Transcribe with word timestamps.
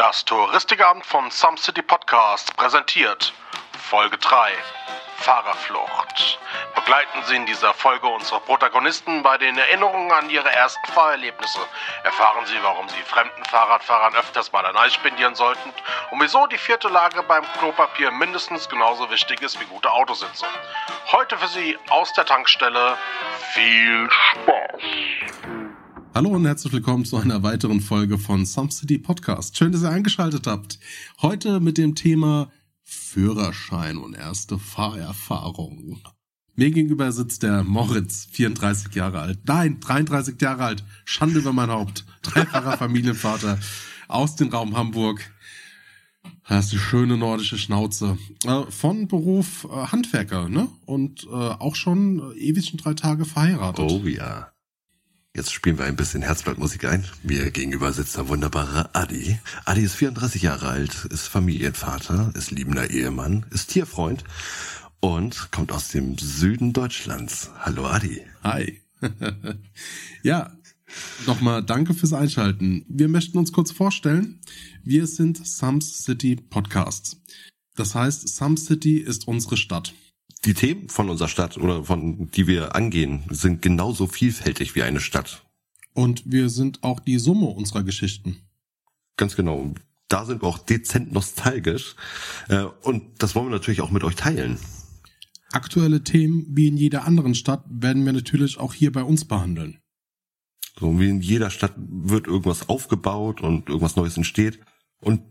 Das 0.00 0.24
Touristikamt 0.24 1.04
von 1.04 1.30
Some 1.30 1.58
City 1.58 1.82
Podcast 1.82 2.56
präsentiert 2.56 3.34
Folge 3.78 4.16
3 4.16 4.50
Fahrerflucht. 5.18 6.38
Begleiten 6.74 7.22
Sie 7.26 7.36
in 7.36 7.44
dieser 7.44 7.74
Folge 7.74 8.06
unsere 8.06 8.40
Protagonisten 8.40 9.22
bei 9.22 9.36
den 9.36 9.58
Erinnerungen 9.58 10.10
an 10.10 10.30
ihre 10.30 10.50
ersten 10.50 10.90
Fahrerlebnisse. 10.92 11.60
Erfahren 12.02 12.46
Sie, 12.46 12.56
warum 12.62 12.88
Sie 12.88 13.02
fremden 13.02 13.44
Fahrradfahrern 13.44 14.16
öfters 14.16 14.50
mal 14.52 14.64
ein 14.64 14.78
Eis 14.78 14.94
spendieren 14.94 15.34
sollten 15.34 15.70
und 16.12 16.22
wieso 16.22 16.46
die 16.46 16.56
vierte 16.56 16.88
Lage 16.88 17.22
beim 17.22 17.44
Klopapier 17.58 18.10
mindestens 18.10 18.70
genauso 18.70 19.10
wichtig 19.10 19.42
ist 19.42 19.60
wie 19.60 19.66
gute 19.66 19.90
Autositze. 19.90 20.46
Heute 21.12 21.36
für 21.36 21.48
Sie 21.48 21.78
aus 21.90 22.10
der 22.14 22.24
Tankstelle 22.24 22.96
viel 23.52 24.08
Spaß! 24.10 24.59
Hallo 26.12 26.30
und 26.30 26.44
herzlich 26.44 26.72
willkommen 26.72 27.04
zu 27.04 27.18
einer 27.18 27.44
weiteren 27.44 27.80
Folge 27.80 28.18
von 28.18 28.44
Some 28.44 28.72
City 28.72 28.98
Podcast. 28.98 29.56
Schön, 29.56 29.70
dass 29.70 29.82
ihr 29.82 29.90
eingeschaltet 29.90 30.48
habt. 30.48 30.80
Heute 31.22 31.60
mit 31.60 31.78
dem 31.78 31.94
Thema 31.94 32.50
Führerschein 32.82 33.96
und 33.96 34.14
erste 34.14 34.58
Fahrerfahrung. 34.58 36.00
Mir 36.56 36.72
gegenüber 36.72 37.12
sitzt 37.12 37.44
der 37.44 37.62
Moritz, 37.62 38.26
34 38.32 38.92
Jahre 38.92 39.20
alt. 39.20 39.38
Nein, 39.46 39.78
33 39.78 40.42
Jahre 40.42 40.64
alt. 40.64 40.84
Schande 41.04 41.38
über 41.38 41.52
mein 41.52 41.70
Haupt. 41.70 42.04
Dreifacher 42.22 42.76
Familienvater 42.76 43.60
aus 44.08 44.34
dem 44.34 44.48
Raum 44.48 44.76
Hamburg. 44.76 45.30
Das 46.48 46.64
ist 46.64 46.72
die 46.72 46.78
schöne 46.78 47.16
nordische 47.18 47.56
Schnauze. 47.56 48.18
Äh, 48.44 48.64
von 48.68 49.06
Beruf 49.06 49.68
äh, 49.70 49.86
Handwerker, 49.86 50.48
ne? 50.48 50.66
Und 50.86 51.22
äh, 51.24 51.28
auch 51.28 51.76
schon 51.76 52.32
ewig 52.34 52.66
schon 52.66 52.78
drei 52.78 52.94
Tage 52.94 53.24
verheiratet. 53.24 53.88
Oh 53.88 54.04
ja. 54.04 54.49
Jetzt 55.40 55.54
spielen 55.54 55.78
wir 55.78 55.86
ein 55.86 55.96
bisschen 55.96 56.20
Herzblattmusik 56.20 56.84
ein. 56.84 57.02
Mir 57.22 57.50
gegenüber 57.50 57.94
sitzt 57.94 58.14
der 58.14 58.28
wunderbare 58.28 58.94
Adi. 58.94 59.38
Adi 59.64 59.80
ist 59.80 59.94
34 59.94 60.42
Jahre 60.42 60.68
alt, 60.68 61.06
ist 61.06 61.28
Familienvater, 61.28 62.30
ist 62.34 62.50
liebender 62.50 62.90
Ehemann, 62.90 63.46
ist 63.48 63.70
Tierfreund 63.70 64.22
und 65.00 65.50
kommt 65.50 65.72
aus 65.72 65.88
dem 65.88 66.18
Süden 66.18 66.74
Deutschlands. 66.74 67.52
Hallo 67.58 67.86
Adi. 67.86 68.20
Hi. 68.44 68.82
ja, 70.22 70.52
nochmal 71.26 71.64
danke 71.64 71.94
fürs 71.94 72.12
Einschalten. 72.12 72.84
Wir 72.90 73.08
möchten 73.08 73.38
uns 73.38 73.50
kurz 73.50 73.72
vorstellen. 73.72 74.40
Wir 74.84 75.06
sind 75.06 75.46
Sums 75.46 76.04
City 76.04 76.36
Podcasts. 76.36 77.18
Das 77.76 77.94
heißt, 77.94 78.28
Some 78.28 78.58
City 78.58 78.98
ist 78.98 79.26
unsere 79.26 79.56
Stadt 79.56 79.94
die 80.44 80.54
Themen 80.54 80.88
von 80.88 81.10
unserer 81.10 81.28
Stadt 81.28 81.58
oder 81.58 81.84
von 81.84 82.30
die 82.30 82.46
wir 82.46 82.74
angehen, 82.74 83.24
sind 83.30 83.62
genauso 83.62 84.06
vielfältig 84.06 84.74
wie 84.74 84.82
eine 84.82 85.00
Stadt. 85.00 85.44
Und 85.92 86.22
wir 86.24 86.48
sind 86.48 86.82
auch 86.82 87.00
die 87.00 87.18
Summe 87.18 87.46
unserer 87.46 87.82
Geschichten. 87.82 88.36
Ganz 89.16 89.36
genau. 89.36 89.74
Da 90.08 90.24
sind 90.24 90.42
wir 90.42 90.48
auch 90.48 90.58
dezent 90.58 91.12
nostalgisch. 91.12 91.94
Äh, 92.48 92.64
und 92.82 93.22
das 93.22 93.34
wollen 93.34 93.46
wir 93.46 93.52
natürlich 93.52 93.80
auch 93.80 93.90
mit 93.90 94.02
euch 94.02 94.16
teilen. 94.16 94.58
Aktuelle 95.52 96.02
Themen 96.02 96.46
wie 96.48 96.68
in 96.68 96.76
jeder 96.76 97.04
anderen 97.04 97.34
Stadt 97.34 97.64
werden 97.68 98.04
wir 98.04 98.12
natürlich 98.12 98.58
auch 98.58 98.72
hier 98.72 98.92
bei 98.92 99.02
uns 99.02 99.24
behandeln. 99.24 99.78
So 100.78 100.98
wie 100.98 101.08
in 101.08 101.20
jeder 101.20 101.50
Stadt 101.50 101.74
wird 101.76 102.26
irgendwas 102.26 102.68
aufgebaut 102.68 103.40
und 103.40 103.68
irgendwas 103.68 103.96
Neues 103.96 104.16
entsteht. 104.16 104.60
Und 105.00 105.22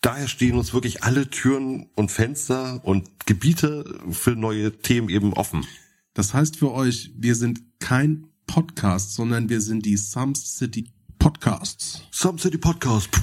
daher 0.00 0.28
stehen 0.28 0.56
uns 0.56 0.72
wirklich 0.72 1.02
alle 1.02 1.28
Türen 1.28 1.88
und 1.94 2.10
Fenster 2.10 2.84
und 2.84 3.26
Gebiete 3.26 4.00
für 4.10 4.32
neue 4.32 4.78
Themen 4.78 5.08
eben 5.08 5.32
offen. 5.32 5.66
Das 6.14 6.34
heißt 6.34 6.56
für 6.56 6.72
euch, 6.72 7.12
wir 7.16 7.34
sind 7.34 7.60
kein 7.78 8.26
Podcast, 8.46 9.14
sondern 9.14 9.48
wir 9.48 9.60
sind 9.60 9.84
die 9.84 9.96
Some 9.96 10.34
City 10.34 10.90
Podcasts. 11.18 12.02
Some 12.10 12.38
City 12.38 12.58
Podcast. 12.58 13.08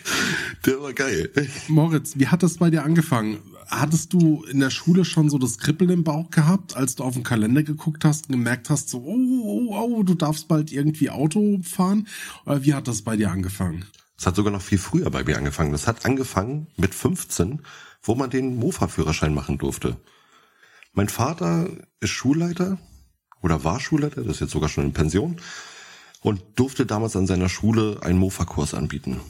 Der 0.66 0.80
war 0.80 0.92
geil. 0.92 1.30
Moritz, 1.68 2.14
wie 2.16 2.26
hat 2.26 2.42
das 2.42 2.58
bei 2.58 2.70
dir 2.70 2.84
angefangen? 2.84 3.38
Hattest 3.70 4.12
du 4.12 4.42
in 4.44 4.58
der 4.58 4.70
Schule 4.70 5.04
schon 5.04 5.30
so 5.30 5.38
das 5.38 5.58
Kribbeln 5.58 5.90
im 5.90 6.04
Bauch 6.04 6.30
gehabt, 6.30 6.76
als 6.76 6.96
du 6.96 7.04
auf 7.04 7.14
den 7.14 7.22
Kalender 7.22 7.62
geguckt 7.62 8.04
hast 8.04 8.28
und 8.28 8.32
gemerkt 8.32 8.68
hast, 8.68 8.88
so, 8.88 8.98
oh, 8.98 9.68
oh, 9.70 9.96
oh, 9.98 10.02
du 10.02 10.14
darfst 10.14 10.48
bald 10.48 10.72
irgendwie 10.72 11.08
Auto 11.08 11.60
fahren? 11.62 12.08
Oder 12.44 12.64
wie 12.64 12.74
hat 12.74 12.88
das 12.88 13.02
bei 13.02 13.16
dir 13.16 13.30
angefangen? 13.30 13.84
Es 14.18 14.26
hat 14.26 14.34
sogar 14.34 14.52
noch 14.52 14.60
viel 14.60 14.78
früher 14.78 15.08
bei 15.10 15.22
mir 15.22 15.38
angefangen. 15.38 15.70
Das 15.70 15.86
hat 15.86 16.04
angefangen 16.04 16.66
mit 16.76 16.94
15, 16.94 17.62
wo 18.02 18.16
man 18.16 18.28
den 18.28 18.56
Mofa-Führerschein 18.56 19.32
machen 19.32 19.56
durfte. 19.56 19.96
Mein 20.92 21.08
Vater 21.08 21.70
ist 22.00 22.10
Schulleiter 22.10 22.76
oder 23.40 23.62
war 23.62 23.78
Schulleiter, 23.78 24.22
das 24.22 24.36
ist 24.36 24.40
jetzt 24.40 24.52
sogar 24.52 24.68
schon 24.68 24.84
in 24.84 24.92
Pension 24.92 25.36
und 26.20 26.42
durfte 26.56 26.86
damals 26.86 27.14
an 27.14 27.28
seiner 27.28 27.48
Schule 27.48 28.00
einen 28.02 28.18
Mofa-Kurs 28.18 28.74
anbieten. 28.74 29.20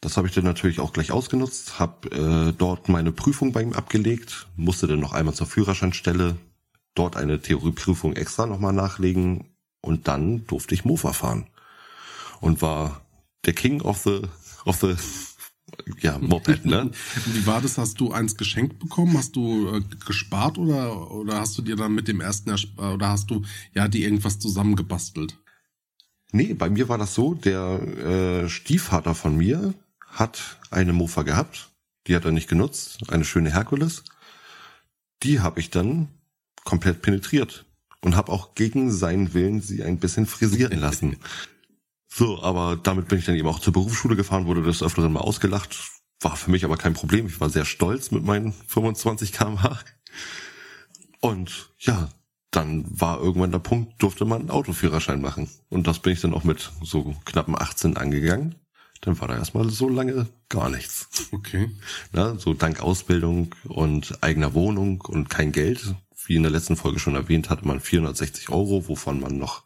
Das 0.00 0.16
habe 0.16 0.28
ich 0.28 0.34
dann 0.34 0.44
natürlich 0.44 0.80
auch 0.80 0.94
gleich 0.94 1.12
ausgenutzt, 1.12 1.78
habe 1.78 2.10
äh, 2.10 2.52
dort 2.56 2.88
meine 2.88 3.12
Prüfung 3.12 3.52
bei 3.52 3.62
ihm 3.62 3.74
abgelegt, 3.74 4.46
musste 4.56 4.86
dann 4.86 5.00
noch 5.00 5.12
einmal 5.12 5.34
zur 5.34 5.46
Führerscheinstelle, 5.46 6.36
dort 6.94 7.16
eine 7.16 7.40
Theorieprüfung 7.40 8.14
extra 8.14 8.46
nochmal 8.46 8.72
nachlegen 8.72 9.50
und 9.82 10.08
dann 10.08 10.46
durfte 10.46 10.74
ich 10.74 10.86
Mofa 10.86 11.12
fahren 11.12 11.46
und 12.40 12.62
war 12.62 13.02
der 13.44 13.52
King 13.52 13.82
of 13.82 13.98
the, 13.98 14.22
of 14.64 14.76
the 14.80 14.94
ja, 16.00 16.18
Moped, 16.18 16.64
ne? 16.64 16.90
Wie 17.26 17.46
war 17.46 17.60
das? 17.60 17.76
Hast 17.76 18.00
du 18.00 18.10
eins 18.10 18.36
geschenkt 18.36 18.78
bekommen? 18.78 19.16
Hast 19.18 19.36
du 19.36 19.68
äh, 19.68 19.82
gespart 20.06 20.56
oder, 20.56 21.10
oder 21.10 21.40
hast 21.40 21.58
du 21.58 21.62
dir 21.62 21.76
dann 21.76 21.94
mit 21.94 22.08
dem 22.08 22.20
ersten, 22.20 22.50
oder 22.78 23.08
hast 23.08 23.30
du, 23.30 23.42
ja, 23.74 23.86
die 23.86 24.02
irgendwas 24.04 24.38
zusammengebastelt? 24.38 25.38
Nee, 26.32 26.54
bei 26.54 26.70
mir 26.70 26.88
war 26.88 26.98
das 26.98 27.14
so, 27.14 27.34
der 27.34 27.80
äh, 28.44 28.48
Stiefvater 28.48 29.14
von 29.14 29.36
mir 29.36 29.74
hat 30.10 30.58
eine 30.70 30.92
Mofa 30.92 31.22
gehabt, 31.22 31.70
die 32.06 32.16
hat 32.16 32.24
er 32.24 32.32
nicht 32.32 32.48
genutzt, 32.48 33.10
eine 33.10 33.24
schöne 33.24 33.52
Herkules. 33.52 34.04
Die 35.22 35.40
habe 35.40 35.60
ich 35.60 35.70
dann 35.70 36.08
komplett 36.64 37.02
penetriert 37.02 37.66
und 38.00 38.16
habe 38.16 38.32
auch 38.32 38.54
gegen 38.54 38.90
seinen 38.92 39.34
Willen 39.34 39.60
sie 39.60 39.82
ein 39.82 39.98
bisschen 39.98 40.26
frisieren 40.26 40.78
lassen. 40.80 41.16
So, 42.08 42.42
aber 42.42 42.76
damit 42.76 43.08
bin 43.08 43.18
ich 43.18 43.24
dann 43.24 43.36
eben 43.36 43.48
auch 43.48 43.60
zur 43.60 43.72
Berufsschule 43.72 44.16
gefahren, 44.16 44.46
wurde 44.46 44.62
das 44.62 44.82
öfteren 44.82 45.12
mal 45.12 45.20
ausgelacht. 45.20 45.78
War 46.20 46.36
für 46.36 46.50
mich 46.50 46.64
aber 46.64 46.76
kein 46.76 46.92
Problem. 46.92 47.26
Ich 47.26 47.40
war 47.40 47.48
sehr 47.48 47.64
stolz 47.64 48.10
mit 48.10 48.24
meinen 48.24 48.52
25 48.52 49.32
kmh. 49.32 49.78
Und 51.20 51.70
ja, 51.78 52.10
dann 52.50 52.84
war 52.88 53.20
irgendwann 53.20 53.52
der 53.52 53.60
Punkt, 53.60 54.02
durfte 54.02 54.24
man 54.24 54.40
einen 54.40 54.50
Autoführerschein 54.50 55.20
machen. 55.20 55.48
Und 55.68 55.86
das 55.86 56.00
bin 56.00 56.12
ich 56.12 56.20
dann 56.20 56.34
auch 56.34 56.44
mit 56.44 56.72
so 56.82 57.14
knappen 57.24 57.56
18 57.56 57.96
angegangen. 57.96 58.56
Dann 59.00 59.18
war 59.20 59.28
da 59.28 59.36
erstmal 59.36 59.70
so 59.70 59.88
lange 59.88 60.28
gar 60.48 60.68
nichts. 60.68 61.08
Okay. 61.32 61.70
Na, 62.12 62.36
so 62.36 62.54
dank 62.54 62.80
Ausbildung 62.80 63.54
und 63.64 64.22
eigener 64.22 64.54
Wohnung 64.54 65.00
und 65.00 65.30
kein 65.30 65.52
Geld. 65.52 65.94
Wie 66.26 66.36
in 66.36 66.42
der 66.42 66.52
letzten 66.52 66.76
Folge 66.76 66.98
schon 66.98 67.14
erwähnt, 67.14 67.48
hatte 67.48 67.66
man 67.66 67.80
460 67.80 68.50
Euro, 68.50 68.88
wovon 68.88 69.20
man 69.20 69.38
noch 69.38 69.64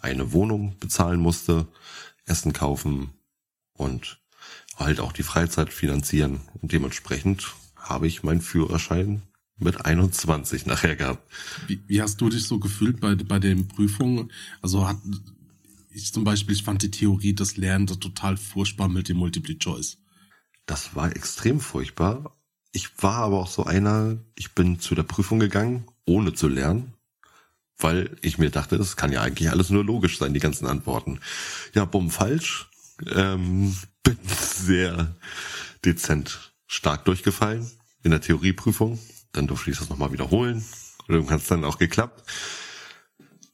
eine 0.00 0.32
Wohnung 0.32 0.76
bezahlen 0.78 1.18
musste, 1.20 1.66
Essen 2.26 2.52
kaufen 2.52 3.10
und 3.72 4.18
halt 4.76 5.00
auch 5.00 5.12
die 5.12 5.22
Freizeit 5.22 5.72
finanzieren. 5.72 6.40
Und 6.60 6.72
dementsprechend 6.72 7.54
habe 7.76 8.06
ich 8.06 8.22
meinen 8.22 8.42
Führerschein 8.42 9.22
mit 9.56 9.84
21 9.86 10.66
nachher 10.66 10.96
gehabt. 10.96 11.30
Wie, 11.66 11.82
wie 11.86 12.02
hast 12.02 12.20
du 12.20 12.28
dich 12.28 12.44
so 12.44 12.58
gefühlt 12.58 13.00
bei, 13.00 13.14
bei 13.14 13.38
den 13.38 13.68
Prüfungen? 13.68 14.32
Also 14.60 14.86
hat 14.88 14.98
ich 15.94 16.12
zum 16.12 16.24
Beispiel, 16.24 16.54
ich 16.54 16.62
fand 16.62 16.82
die 16.82 16.90
Theorie 16.90 17.34
des 17.34 17.56
Lernens 17.56 17.98
total 17.98 18.36
furchtbar 18.36 18.88
mit 18.88 19.08
dem 19.08 19.16
Multiple 19.16 19.58
Choice. 19.58 19.98
Das 20.66 20.94
war 20.94 21.14
extrem 21.14 21.60
furchtbar. 21.60 22.36
Ich 22.72 23.02
war 23.02 23.16
aber 23.16 23.38
auch 23.38 23.50
so 23.50 23.64
einer, 23.64 24.18
ich 24.34 24.52
bin 24.52 24.80
zu 24.80 24.94
der 24.94 25.04
Prüfung 25.04 25.38
gegangen, 25.38 25.84
ohne 26.06 26.34
zu 26.34 26.48
lernen 26.48 26.94
weil 27.78 28.16
ich 28.22 28.38
mir 28.38 28.50
dachte, 28.50 28.78
das 28.78 28.96
kann 28.96 29.12
ja 29.12 29.22
eigentlich 29.22 29.50
alles 29.50 29.70
nur 29.70 29.84
logisch 29.84 30.18
sein, 30.18 30.34
die 30.34 30.40
ganzen 30.40 30.66
Antworten. 30.66 31.20
Ja, 31.74 31.84
bumm, 31.84 32.10
falsch. 32.10 32.68
Ähm, 33.14 33.76
bin 34.02 34.18
sehr 34.26 35.14
dezent 35.84 36.54
stark 36.66 37.04
durchgefallen 37.04 37.70
in 38.02 38.10
der 38.10 38.20
Theorieprüfung. 38.20 38.98
Dann 39.32 39.46
durfte 39.46 39.70
ich 39.70 39.78
das 39.78 39.88
nochmal 39.88 40.12
wiederholen. 40.12 40.64
Und 41.06 41.14
dann 41.14 41.30
hat 41.30 41.42
es 41.42 41.48
dann 41.48 41.64
auch 41.64 41.78
geklappt. 41.78 42.22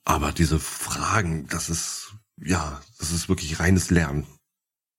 Aber 0.05 0.32
diese 0.32 0.59
Fragen, 0.59 1.47
das 1.49 1.70
ist, 1.70 2.00
ja, 2.45 2.81
das 2.99 3.13
ist 3.13 3.29
wirklich 3.29 3.61
reines 3.61 3.91
Lernen. 3.91 4.27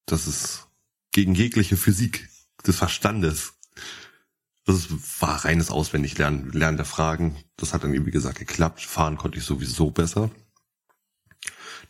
Das 0.05 0.27
ist 0.27 0.67
gegen 1.11 1.35
jegliche 1.35 1.77
Physik 1.77 2.29
des 2.65 2.77
Verstandes. 2.77 3.53
Das 4.65 4.87
war 5.19 5.43
reines 5.43 5.71
Auswendiglernen, 5.71 6.51
Lernen 6.51 6.77
der 6.77 6.85
Fragen. 6.85 7.35
Das 7.57 7.73
hat 7.73 7.83
dann, 7.83 7.93
wie 7.93 8.11
gesagt, 8.11 8.39
geklappt. 8.39 8.81
Fahren 8.81 9.17
konnte 9.17 9.39
ich 9.39 9.43
sowieso 9.43 9.89
besser. 9.91 10.29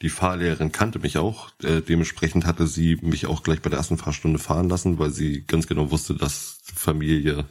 Die 0.02 0.10
Fahrlehrerin 0.10 0.72
kannte 0.72 1.00
mich 1.00 1.18
auch. 1.18 1.52
Äh, 1.62 1.82
dementsprechend 1.82 2.46
hatte 2.46 2.66
sie 2.66 2.96
mich 3.02 3.28
auch 3.28 3.44
gleich 3.44 3.62
bei 3.62 3.70
der 3.70 3.78
ersten 3.78 3.98
Fahrstunde 3.98 4.40
fahren 4.40 4.70
lassen, 4.70 4.98
weil 4.98 5.12
sie 5.12 5.44
ganz 5.46 5.68
genau 5.68 5.92
wusste, 5.92 6.16
dass 6.16 6.60
Familie 6.64 7.46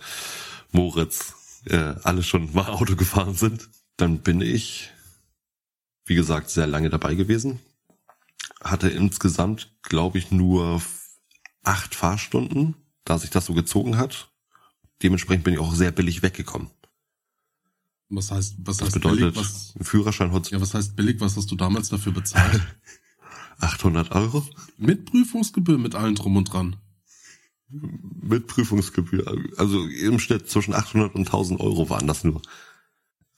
Moritz 0.72 1.34
äh, 1.66 1.94
alle 2.02 2.22
schon 2.22 2.52
mal 2.52 2.66
Auto 2.70 2.96
gefahren 2.96 3.34
sind. 3.34 3.68
Dann 3.96 4.20
bin 4.20 4.40
ich, 4.40 4.90
wie 6.06 6.14
gesagt, 6.14 6.50
sehr 6.50 6.66
lange 6.66 6.90
dabei 6.90 7.14
gewesen. 7.14 7.60
Hatte 8.62 8.88
insgesamt, 8.88 9.74
glaube 9.82 10.18
ich, 10.18 10.30
nur 10.30 10.80
acht 11.62 11.94
Fahrstunden, 11.94 12.74
da 13.04 13.18
sich 13.18 13.30
das 13.30 13.46
so 13.46 13.54
gezogen 13.54 13.96
hat. 13.96 14.30
Dementsprechend 15.02 15.44
bin 15.44 15.54
ich 15.54 15.60
auch 15.60 15.74
sehr 15.74 15.92
billig 15.92 16.22
weggekommen. 16.22 16.70
Was 18.10 18.30
heißt, 18.32 18.56
was 18.58 18.78
Das 18.78 18.86
heißt 18.86 18.94
bedeutet, 18.94 19.34
billig? 19.34 19.36
Was, 19.36 19.74
ein 19.78 19.84
Führerschein 19.84 20.32
ja, 20.50 20.60
was 20.60 20.74
heißt 20.74 20.96
billig? 20.96 21.20
Was 21.20 21.36
hast 21.36 21.50
du 21.50 21.56
damals 21.56 21.88
dafür 21.88 22.12
bezahlt? 22.12 22.60
800 23.60 24.12
Euro 24.12 24.44
mit 24.78 25.04
Prüfungsgebühr, 25.06 25.78
mit 25.78 25.94
allen 25.94 26.14
drum 26.14 26.36
und 26.36 26.52
dran. 26.52 26.76
mit 27.68 28.46
Prüfungsgebühr. 28.46 29.26
Also 29.58 29.86
im 29.86 30.18
Schnitt 30.18 30.48
zwischen 30.50 30.74
800 30.74 31.14
und 31.14 31.26
1000 31.26 31.60
Euro 31.60 31.88
waren 31.90 32.06
das 32.06 32.24
nur. 32.24 32.40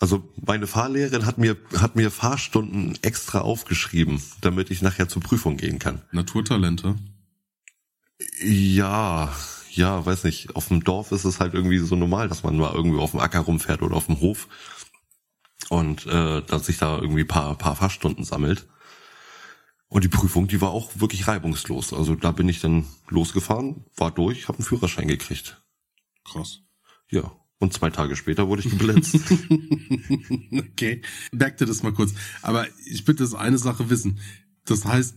Also 0.03 0.29
meine 0.45 0.67
Fahrlehrerin 0.67 1.27
hat 1.27 1.39
mir, 1.39 1.57
hat 1.79 1.95
mir 1.95 2.11
Fahrstunden 2.11 2.99
extra 3.03 3.43
aufgeschrieben, 3.43 4.21
damit 4.41 4.73
ich 4.73 4.83
nachher 4.83 5.09
zur 5.09 5.23
Prüfung 5.23 5.57
gehen 5.57 5.79
kann. 5.79 6.03
Naturtalente. 6.11 6.97
Ja, 8.43 9.33
ja, 9.71 10.05
weiß 10.05 10.25
nicht. 10.25 10.57
Auf 10.57 10.67
dem 10.67 10.83
Dorf 10.83 11.13
ist 11.13 11.25
es 11.25 11.39
halt 11.39 11.55
irgendwie 11.55 11.79
so 11.79 11.95
normal, 11.95 12.29
dass 12.29 12.43
man 12.43 12.57
mal 12.57 12.75
irgendwie 12.75 12.99
auf 12.99 13.13
dem 13.13 13.21
Acker 13.21 13.39
rumfährt 13.39 13.81
oder 13.81 13.95
auf 13.95 14.07
dem 14.07 14.19
Hof 14.19 14.49
und 15.69 16.05
äh, 16.07 16.43
dass 16.43 16.67
sich 16.67 16.79
da 16.79 16.99
irgendwie 16.99 17.23
paar, 17.23 17.57
paar 17.57 17.77
Fahrstunden 17.77 18.25
sammelt. 18.25 18.67
Und 19.87 20.03
die 20.03 20.09
Prüfung, 20.09 20.49
die 20.49 20.61
war 20.61 20.71
auch 20.71 20.91
wirklich 20.97 21.29
reibungslos. 21.29 21.93
Also 21.93 22.17
da 22.17 22.33
bin 22.33 22.49
ich 22.49 22.61
dann 22.61 22.87
losgefahren, 23.09 23.85
war 23.95 24.11
durch, 24.11 24.49
habe 24.49 24.59
einen 24.59 24.67
Führerschein 24.67 25.07
gekriegt. 25.07 25.63
Krass. 26.25 26.59
Ja. 27.09 27.31
Und 27.63 27.73
zwei 27.73 27.91
Tage 27.91 28.17
später 28.17 28.49
wurde 28.49 28.63
ich 28.63 28.71
geblitzt. 28.71 29.15
okay. 30.53 31.01
Merk 31.31 31.59
dir 31.59 31.67
das 31.67 31.85
mal 31.85 31.93
kurz. 31.93 32.13
Aber 32.43 32.67
ich 32.85 33.05
bitte 33.05 33.23
das 33.23 33.35
eine 33.35 33.57
Sache 33.57 33.89
wissen. 33.89 34.19
Das 34.65 34.85
heißt, 34.85 35.15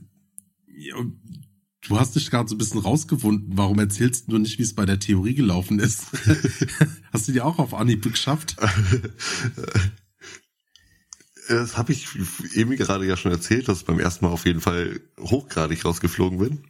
du 1.88 2.00
hast 2.00 2.16
dich 2.16 2.30
gerade 2.30 2.48
so 2.48 2.54
ein 2.54 2.60
bisschen 2.60 2.82
rausgewunden. 2.82 3.58
Warum 3.58 3.80
erzählst 3.80 4.32
du 4.32 4.38
nicht, 4.38 4.60
wie 4.60 4.64
es 4.64 4.76
bei 4.76 4.86
der 4.86 5.00
Theorie 5.00 5.34
gelaufen 5.34 5.80
ist? 5.80 6.04
hast 7.12 7.28
du 7.28 7.32
die 7.32 7.42
auch 7.42 7.58
auf 7.58 7.74
Anhieb 7.74 8.04
geschafft? 8.04 8.58
Das 11.48 11.78
habe 11.78 11.94
ich 11.94 12.08
eben 12.54 12.76
gerade 12.76 13.08
ja 13.08 13.18
schon 13.18 13.32
erzählt, 13.32 13.68
dass 13.68 13.80
ich 13.80 13.86
beim 13.86 14.00
ersten 14.00 14.24
Mal 14.24 14.32
auf 14.32 14.46
jeden 14.46 14.62
Fall 14.62 15.00
hochgradig 15.20 15.84
rausgeflogen 15.84 16.38
bin. 16.38 16.64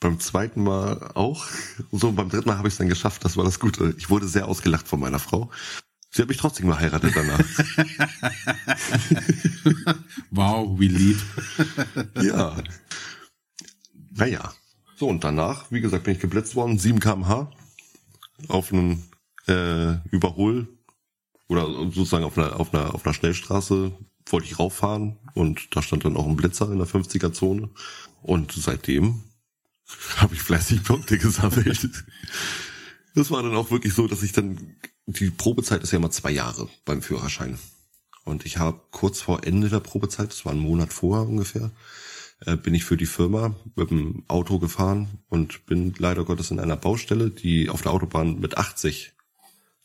Beim 0.00 0.20
zweiten 0.20 0.62
Mal 0.62 1.12
auch. 1.14 1.46
Und 1.90 2.00
so, 2.00 2.12
beim 2.12 2.28
dritten 2.28 2.48
Mal 2.48 2.58
habe 2.58 2.68
ich 2.68 2.74
es 2.74 2.78
dann 2.78 2.88
geschafft. 2.88 3.24
Das 3.24 3.36
war 3.36 3.44
das 3.44 3.60
Gute. 3.60 3.94
Ich 3.96 4.10
wurde 4.10 4.28
sehr 4.28 4.48
ausgelacht 4.48 4.86
von 4.86 5.00
meiner 5.00 5.18
Frau. 5.18 5.50
Sie 6.10 6.22
hat 6.22 6.28
mich 6.28 6.38
trotzdem 6.38 6.68
geheiratet 6.68 7.12
danach. 7.14 7.40
wow, 10.30 10.78
wie 10.78 10.88
lieb. 10.88 11.20
ja. 12.22 12.56
Naja. 14.10 14.52
So, 14.96 15.08
und 15.08 15.24
danach, 15.24 15.72
wie 15.72 15.80
gesagt, 15.80 16.04
bin 16.04 16.14
ich 16.14 16.20
geblitzt 16.20 16.54
worden. 16.54 16.78
7 16.78 17.00
kmh 17.00 17.50
auf 18.48 18.72
einem 18.72 19.02
äh, 19.48 19.94
Überhol 20.10 20.68
oder 21.48 21.66
sozusagen 21.66 22.24
auf 22.24 22.38
einer, 22.38 22.60
auf 22.60 22.72
einer, 22.72 22.94
auf 22.94 23.04
einer 23.04 23.14
Schnellstraße 23.14 23.92
wollte 24.26 24.46
ich 24.46 24.58
rauffahren 24.58 25.18
und 25.34 25.76
da 25.76 25.82
stand 25.82 26.04
dann 26.04 26.16
auch 26.16 26.26
ein 26.26 26.36
Blitzer 26.36 26.70
in 26.70 26.78
der 26.78 26.86
50er 26.86 27.32
Zone. 27.32 27.70
Und 28.22 28.52
seitdem 28.52 29.22
habe 30.16 30.34
ich 30.34 30.42
fleißig 30.42 30.82
Punkte 30.82 31.18
gesammelt. 31.18 32.04
Das 33.14 33.30
war 33.30 33.42
dann 33.42 33.54
auch 33.54 33.70
wirklich 33.70 33.94
so, 33.94 34.06
dass 34.06 34.22
ich 34.22 34.32
dann, 34.32 34.76
die 35.06 35.30
Probezeit 35.30 35.82
ist 35.82 35.92
ja 35.92 35.98
immer 35.98 36.10
zwei 36.10 36.30
Jahre 36.30 36.68
beim 36.84 37.02
Führerschein. 37.02 37.58
Und 38.24 38.46
ich 38.46 38.58
habe 38.58 38.80
kurz 38.90 39.20
vor 39.20 39.44
Ende 39.44 39.68
der 39.68 39.80
Probezeit, 39.80 40.30
das 40.30 40.44
war 40.44 40.52
ein 40.52 40.58
Monat 40.58 40.92
vorher 40.92 41.28
ungefähr, 41.28 41.70
äh, 42.40 42.56
bin 42.56 42.74
ich 42.74 42.84
für 42.84 42.96
die 42.96 43.06
Firma 43.06 43.54
mit 43.76 43.90
dem 43.90 44.24
Auto 44.28 44.58
gefahren 44.58 45.18
und 45.28 45.66
bin 45.66 45.94
leider 45.98 46.24
Gottes 46.24 46.50
in 46.50 46.58
einer 46.58 46.76
Baustelle, 46.76 47.30
die 47.30 47.68
auf 47.68 47.82
der 47.82 47.92
Autobahn 47.92 48.40
mit 48.40 48.56
80 48.56 49.12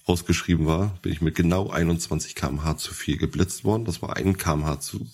ausgeschrieben 0.06 0.66
war, 0.66 0.98
bin 1.02 1.12
ich 1.12 1.22
mit 1.22 1.36
genau 1.36 1.70
21 1.70 2.34
kmh 2.34 2.78
zu 2.78 2.94
viel 2.94 3.18
geblitzt 3.18 3.64
worden. 3.64 3.86
Das 3.86 4.02
war 4.02 4.16
ein 4.16 4.38
kmh 4.38 4.80
zu, 4.80 5.06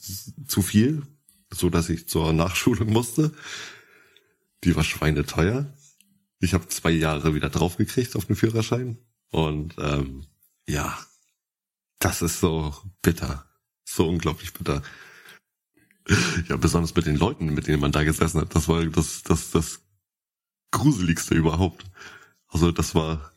zu 0.47 0.61
viel, 0.61 1.03
so 1.51 1.69
dass 1.69 1.89
ich 1.89 2.07
zur 2.07 2.31
Nachschulung 2.31 2.93
musste. 2.93 3.33
Die 4.65 4.75
war 4.75 4.83
schweineteuer. 4.83 5.71
Ich 6.39 6.53
habe 6.53 6.67
zwei 6.67 6.91
Jahre 6.91 7.35
wieder 7.35 7.49
draufgekriegt 7.49 8.15
auf 8.15 8.25
den 8.25 8.35
Führerschein. 8.35 8.97
Und 9.29 9.75
ähm, 9.77 10.25
ja, 10.67 10.97
das 11.99 12.21
ist 12.21 12.39
so 12.39 12.75
bitter. 13.01 13.45
So 13.85 14.09
unglaublich 14.09 14.53
bitter. 14.53 14.81
Ja, 16.49 16.57
besonders 16.57 16.95
mit 16.95 17.05
den 17.05 17.15
Leuten, 17.15 17.53
mit 17.53 17.67
denen 17.67 17.79
man 17.79 17.91
da 17.91 18.03
gesessen 18.03 18.41
hat. 18.41 18.55
Das 18.55 18.67
war 18.67 18.83
das, 18.85 19.23
das, 19.23 19.51
das 19.51 19.81
Gruseligste 20.71 21.35
überhaupt. 21.35 21.85
Also 22.47 22.71
das 22.71 22.95
war 22.95 23.31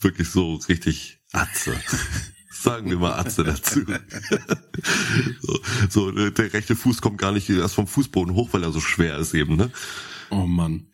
wirklich 0.00 0.28
so 0.28 0.56
richtig 0.56 1.20
Atze. 1.32 1.80
Sagen 2.50 2.90
wir 2.90 2.98
mal 2.98 3.18
Atze 3.18 3.44
dazu. 3.44 3.80
so, 5.40 5.60
so, 5.88 6.30
der 6.30 6.52
rechte 6.52 6.76
Fuß 6.76 7.00
kommt 7.00 7.18
gar 7.18 7.32
nicht 7.32 7.48
erst 7.48 7.74
vom 7.74 7.86
Fußboden 7.86 8.34
hoch, 8.34 8.50
weil 8.52 8.64
er 8.64 8.72
so 8.72 8.80
schwer 8.80 9.16
ist 9.18 9.32
eben, 9.34 9.56
ne? 9.56 9.70
Oh 10.30 10.46
Mann. 10.46 10.86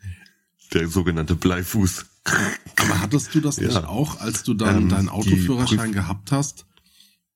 Der 0.72 0.88
sogenannte 0.88 1.34
Bleifuß. 1.34 2.06
Aber 2.76 3.00
hattest 3.00 3.34
du 3.34 3.40
das 3.40 3.56
Ja. 3.56 3.68
nicht 3.68 3.84
auch, 3.84 4.20
als 4.20 4.42
du 4.42 4.54
dann 4.54 4.84
Ähm, 4.84 4.88
deinen 4.88 5.08
Autoführerschein 5.08 5.92
gehabt 5.92 6.32
hast, 6.32 6.66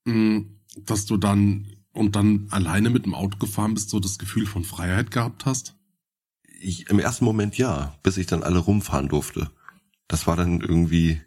mh, 0.04 0.42
dass 0.86 1.06
du 1.06 1.16
dann 1.16 1.66
und 1.92 2.14
dann 2.16 2.46
alleine 2.50 2.90
mit 2.90 3.04
dem 3.04 3.14
Auto 3.14 3.38
gefahren 3.38 3.74
bist, 3.74 3.90
so 3.90 3.98
das 4.00 4.18
Gefühl 4.18 4.46
von 4.46 4.64
Freiheit 4.64 5.10
gehabt 5.10 5.46
hast? 5.46 5.74
Ich, 6.60 6.88
Im 6.90 6.98
ersten 6.98 7.24
Moment 7.24 7.56
ja, 7.58 7.96
bis 8.02 8.16
ich 8.16 8.26
dann 8.26 8.42
alle 8.42 8.58
rumfahren 8.58 9.08
durfte. 9.08 9.50
Das 10.08 10.26
war 10.26 10.36
dann 10.36 10.60
irgendwie. 10.60 11.20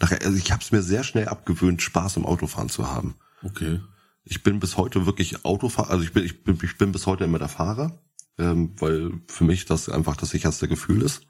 Nachher, 0.00 0.22
also 0.22 0.36
ich 0.36 0.52
habe 0.52 0.62
es 0.62 0.70
mir 0.70 0.82
sehr 0.82 1.02
schnell 1.02 1.26
abgewöhnt, 1.28 1.82
Spaß 1.82 2.16
im 2.18 2.26
Autofahren 2.26 2.68
zu 2.68 2.88
haben. 2.88 3.14
Okay. 3.42 3.80
Ich 4.22 4.42
bin 4.44 4.60
bis 4.60 4.76
heute 4.76 5.06
wirklich 5.06 5.44
Autofahrer, 5.44 5.90
also 5.90 6.04
ich 6.04 6.12
bin, 6.12 6.24
ich 6.24 6.44
bin, 6.44 6.58
ich 6.62 6.76
bin 6.76 6.92
bis 6.92 7.06
heute 7.06 7.24
immer 7.24 7.38
der 7.38 7.48
Fahrer, 7.48 7.98
ähm, 8.38 8.72
weil 8.78 9.12
für 9.26 9.44
mich 9.44 9.64
das 9.64 9.88
einfach 9.88 10.16
das 10.16 10.30
sicherste 10.30 10.68
Gefühl 10.68 11.02
ist. 11.02 11.22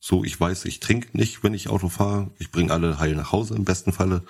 So, 0.00 0.24
ich 0.24 0.38
weiß, 0.38 0.64
ich 0.66 0.80
trinke 0.80 1.16
nicht, 1.16 1.42
wenn 1.42 1.54
ich 1.54 1.68
Auto 1.68 1.88
fahre. 1.88 2.30
Ich 2.38 2.50
bringe 2.50 2.72
alle 2.72 2.98
heil 2.98 3.14
nach 3.16 3.32
Hause 3.32 3.56
im 3.56 3.64
besten 3.64 3.92
Falle. 3.92 4.22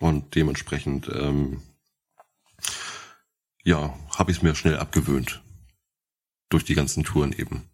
Und 0.00 0.34
dementsprechend, 0.34 1.08
ähm, 1.14 1.62
ja, 3.62 3.96
habe 4.16 4.32
ich 4.32 4.38
es 4.38 4.42
mir 4.42 4.54
schnell 4.56 4.76
abgewöhnt. 4.76 5.42
Durch 6.48 6.64
die 6.64 6.74
ganzen 6.74 7.04
Touren 7.04 7.32
eben. 7.32 7.70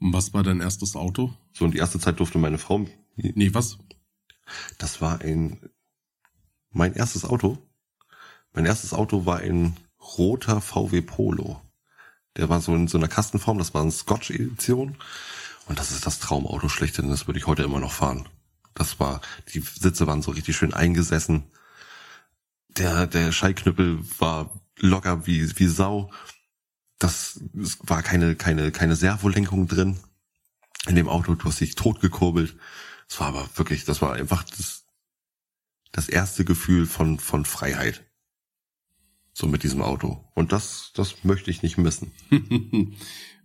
Und 0.00 0.12
was 0.12 0.32
war 0.32 0.44
dein 0.44 0.60
erstes 0.60 0.94
Auto? 0.94 1.34
So, 1.52 1.64
und 1.64 1.72
die 1.72 1.78
erste 1.78 1.98
Zeit 1.98 2.20
durfte 2.20 2.38
meine 2.38 2.58
Frau, 2.58 2.86
Nee, 3.16 3.52
was? 3.52 3.78
das 4.78 5.00
war 5.00 5.20
ein, 5.22 5.58
mein 6.70 6.94
erstes 6.94 7.24
Auto. 7.24 7.58
Mein 8.52 8.64
erstes 8.64 8.92
Auto 8.92 9.26
war 9.26 9.38
ein 9.38 9.76
roter 10.00 10.60
VW 10.60 11.02
Polo. 11.02 11.60
Der 12.38 12.48
war 12.48 12.60
so 12.60 12.74
in 12.74 12.88
so 12.88 12.96
einer 12.96 13.08
Kastenform, 13.08 13.58
das 13.58 13.74
war 13.74 13.82
eine 13.82 13.90
Scotch-Edition. 13.90 14.96
Und 15.66 15.78
das 15.78 15.90
ist 15.90 16.06
das 16.06 16.18
Traumauto 16.18 16.68
schlechthin, 16.68 17.10
das 17.10 17.26
würde 17.26 17.38
ich 17.38 17.46
heute 17.46 17.64
immer 17.64 17.80
noch 17.80 17.92
fahren. 17.92 18.26
Das 18.74 19.00
war, 19.00 19.20
die 19.52 19.60
Sitze 19.60 20.06
waren 20.06 20.22
so 20.22 20.30
richtig 20.30 20.56
schön 20.56 20.72
eingesessen. 20.72 21.44
Der, 22.68 23.06
der 23.06 23.32
Schallknüppel 23.32 23.98
war 24.18 24.58
locker 24.78 25.26
wie, 25.26 25.58
wie 25.58 25.66
Sau. 25.66 26.10
Das, 26.98 27.40
es 27.60 27.78
war 27.82 28.02
keine, 28.02 28.36
keine, 28.36 28.70
keine 28.70 28.96
Servolenkung 28.96 29.66
drin. 29.66 29.98
In 30.86 30.94
dem 30.94 31.08
Auto, 31.08 31.34
du 31.34 31.44
hast 31.44 31.60
dich 31.60 31.74
totgekurbelt. 31.74 32.56
Es 33.08 33.18
war 33.20 33.28
aber 33.28 33.48
wirklich, 33.56 33.84
das 33.84 34.00
war 34.00 34.12
einfach 34.12 34.44
das, 34.44 34.84
das 35.90 36.08
erste 36.08 36.44
Gefühl 36.44 36.86
von, 36.86 37.18
von 37.18 37.44
Freiheit. 37.44 38.07
So 39.38 39.46
mit 39.46 39.62
diesem 39.62 39.82
Auto. 39.82 40.28
Und 40.34 40.50
das, 40.50 40.90
das 40.94 41.22
möchte 41.22 41.52
ich 41.52 41.62
nicht 41.62 41.78
missen. 41.78 42.10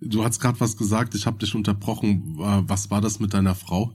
du 0.01 0.23
hast 0.23 0.39
gerade 0.39 0.59
was 0.59 0.75
gesagt, 0.75 1.13
ich 1.13 1.27
habe 1.27 1.37
dich 1.37 1.53
unterbrochen. 1.53 2.35
Was 2.35 2.89
war 2.89 2.99
das 2.99 3.19
mit 3.19 3.35
deiner 3.35 3.53
Frau? 3.53 3.93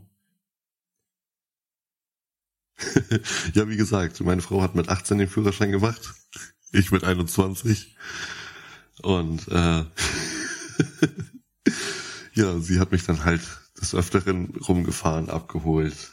ja, 3.53 3.69
wie 3.69 3.77
gesagt, 3.77 4.21
meine 4.21 4.43
Frau 4.43 4.63
hat 4.63 4.77
mit 4.77 4.89
18 4.89 5.19
den 5.19 5.29
Führerschein 5.29 5.73
gemacht. 5.73 6.15
Ich 6.71 6.93
mit 6.93 7.03
21. 7.03 7.97
Und 9.03 9.49
äh, 9.49 9.85
ja, 12.35 12.61
sie 12.61 12.79
hat 12.79 12.93
mich 12.93 13.07
dann 13.07 13.25
halt 13.25 13.43
des 13.81 13.97
Öfteren 13.97 14.55
rumgefahren, 14.69 15.31
abgeholt. 15.31 16.13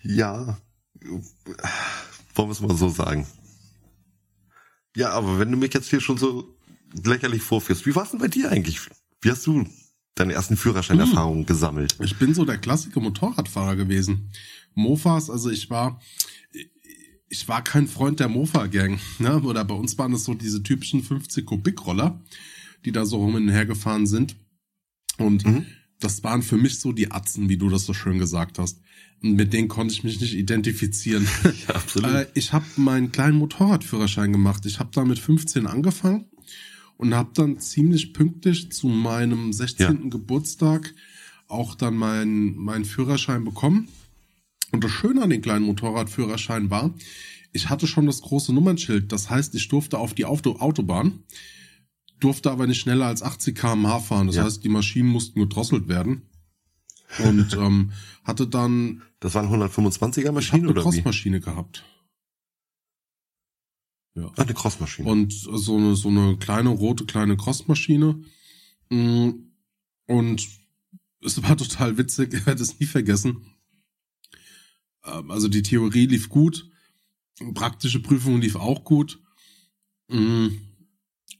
Ja, 0.00 0.56
wollen 1.02 2.48
wir 2.48 2.52
es 2.52 2.62
mal 2.62 2.74
so 2.74 2.88
sagen. 2.88 3.26
Ja, 4.96 5.10
aber 5.10 5.38
wenn 5.38 5.50
du 5.50 5.56
mich 5.56 5.72
jetzt 5.74 5.90
hier 5.90 6.00
schon 6.00 6.18
so 6.18 6.54
lächerlich 7.04 7.42
vorführst, 7.42 7.86
wie 7.86 7.94
war 7.94 8.04
es 8.04 8.10
denn 8.10 8.20
bei 8.20 8.28
dir 8.28 8.50
eigentlich? 8.50 8.80
Wie 9.20 9.30
hast 9.30 9.46
du 9.46 9.66
deine 10.14 10.32
ersten 10.32 10.56
Führerscheinerfahrungen 10.56 11.46
gesammelt? 11.46 11.96
Ich 12.02 12.18
bin 12.18 12.34
so 12.34 12.44
der 12.44 12.58
klassische 12.58 13.00
Motorradfahrer 13.00 13.76
gewesen. 13.76 14.30
Mofas, 14.74 15.30
also 15.30 15.50
ich 15.50 15.70
war, 15.70 16.00
ich 17.28 17.46
war 17.48 17.62
kein 17.62 17.86
Freund 17.86 18.18
der 18.20 18.28
Mofa-Gang. 18.28 18.98
Ne? 19.18 19.40
Oder 19.42 19.64
bei 19.64 19.74
uns 19.74 19.96
waren 19.98 20.12
es 20.12 20.24
so 20.24 20.34
diese 20.34 20.62
typischen 20.62 21.02
50 21.02 21.46
Kubik-Roller. 21.46 22.20
die 22.86 22.92
da 22.92 23.04
so 23.04 23.18
rum 23.18 23.34
und 23.34 23.50
her 23.50 23.66
gefahren 23.66 24.06
sind. 24.06 24.36
Und 25.18 25.44
Mhm. 25.44 25.66
das 25.98 26.24
waren 26.24 26.40
für 26.42 26.56
mich 26.56 26.78
so 26.80 26.92
die 26.92 27.10
Atzen, 27.12 27.50
wie 27.50 27.58
du 27.58 27.68
das 27.68 27.84
so 27.84 27.92
schön 27.92 28.18
gesagt 28.18 28.58
hast. 28.58 28.80
Mit 29.22 29.52
denen 29.52 29.68
konnte 29.68 29.92
ich 29.92 30.02
mich 30.04 30.20
nicht 30.20 30.34
identifizieren. 30.34 31.26
Ja, 31.68 31.74
absolut. 31.74 32.10
Äh, 32.10 32.26
ich 32.34 32.52
habe 32.52 32.64
meinen 32.76 33.12
kleinen 33.12 33.36
Motorradführerschein 33.36 34.32
gemacht. 34.32 34.64
Ich 34.66 34.78
habe 34.78 34.90
da 34.94 35.04
mit 35.04 35.18
15 35.18 35.66
angefangen 35.66 36.24
und 36.96 37.14
habe 37.14 37.30
dann 37.34 37.58
ziemlich 37.58 38.12
pünktlich 38.12 38.72
zu 38.72 38.88
meinem 38.88 39.52
16. 39.52 40.10
Geburtstag 40.10 40.94
auch 41.48 41.74
dann 41.74 41.96
meinen 41.96 42.56
meinen 42.56 42.84
Führerschein 42.84 43.44
bekommen. 43.44 43.88
Und 44.72 44.84
das 44.84 44.92
Schöne 44.92 45.22
an 45.22 45.30
den 45.30 45.42
kleinen 45.42 45.64
Motorradführerschein 45.66 46.70
war, 46.70 46.94
ich 47.52 47.68
hatte 47.68 47.86
schon 47.88 48.06
das 48.06 48.20
große 48.22 48.52
Nummernschild. 48.54 49.10
Das 49.12 49.28
heißt, 49.28 49.54
ich 49.56 49.66
durfte 49.68 49.98
auf 49.98 50.14
die 50.14 50.24
Auto 50.24 50.56
Autobahn, 50.60 51.24
durfte 52.20 52.50
aber 52.52 52.66
nicht 52.68 52.80
schneller 52.80 53.06
als 53.06 53.22
80 53.22 53.56
km/h 53.56 53.98
fahren. 54.00 54.28
Das 54.28 54.36
Ja. 54.36 54.44
heißt, 54.44 54.62
die 54.62 54.68
Maschinen 54.68 55.08
mussten 55.08 55.40
gedrosselt 55.40 55.88
werden. 55.88 56.22
Und 57.24 57.52
ähm, 57.60 57.90
hatte 58.22 58.46
dann 58.46 59.02
Das 59.20 59.34
waren 59.34 59.48
125er 59.48 60.18
ich 60.18 60.24
habe 60.26 60.32
Maschinen 60.32 60.62
eine 60.62 60.70
oder 60.70 60.80
wie? 60.80 60.84
Crossmaschine 60.84 61.40
gehabt. 61.40 61.84
Ja. 64.14 64.32
Ah, 64.36 64.42
eine 64.42 64.54
Crossmaschine. 64.54 65.08
Und 65.08 65.32
so 65.32 65.76
eine, 65.76 65.94
so 65.94 66.08
eine 66.08 66.36
kleine 66.38 66.70
rote 66.70 67.04
kleine 67.06 67.36
Crossmaschine. 67.36 68.24
Mm, 68.90 69.30
Und 70.06 70.48
es 71.22 71.42
war 71.42 71.56
total 71.56 71.96
witzig, 71.98 72.32
ich 72.34 72.46
werde 72.46 72.62
es 72.62 72.80
nie 72.80 72.86
vergessen. 72.86 73.46
Ähm, 75.04 75.30
Also 75.30 75.48
die 75.48 75.62
Theorie 75.62 76.06
lief 76.06 76.28
gut, 76.28 76.68
praktische 77.54 78.00
Prüfung 78.00 78.40
lief 78.40 78.56
auch 78.56 78.84
gut. 78.84 79.22
Mm, 80.08 80.48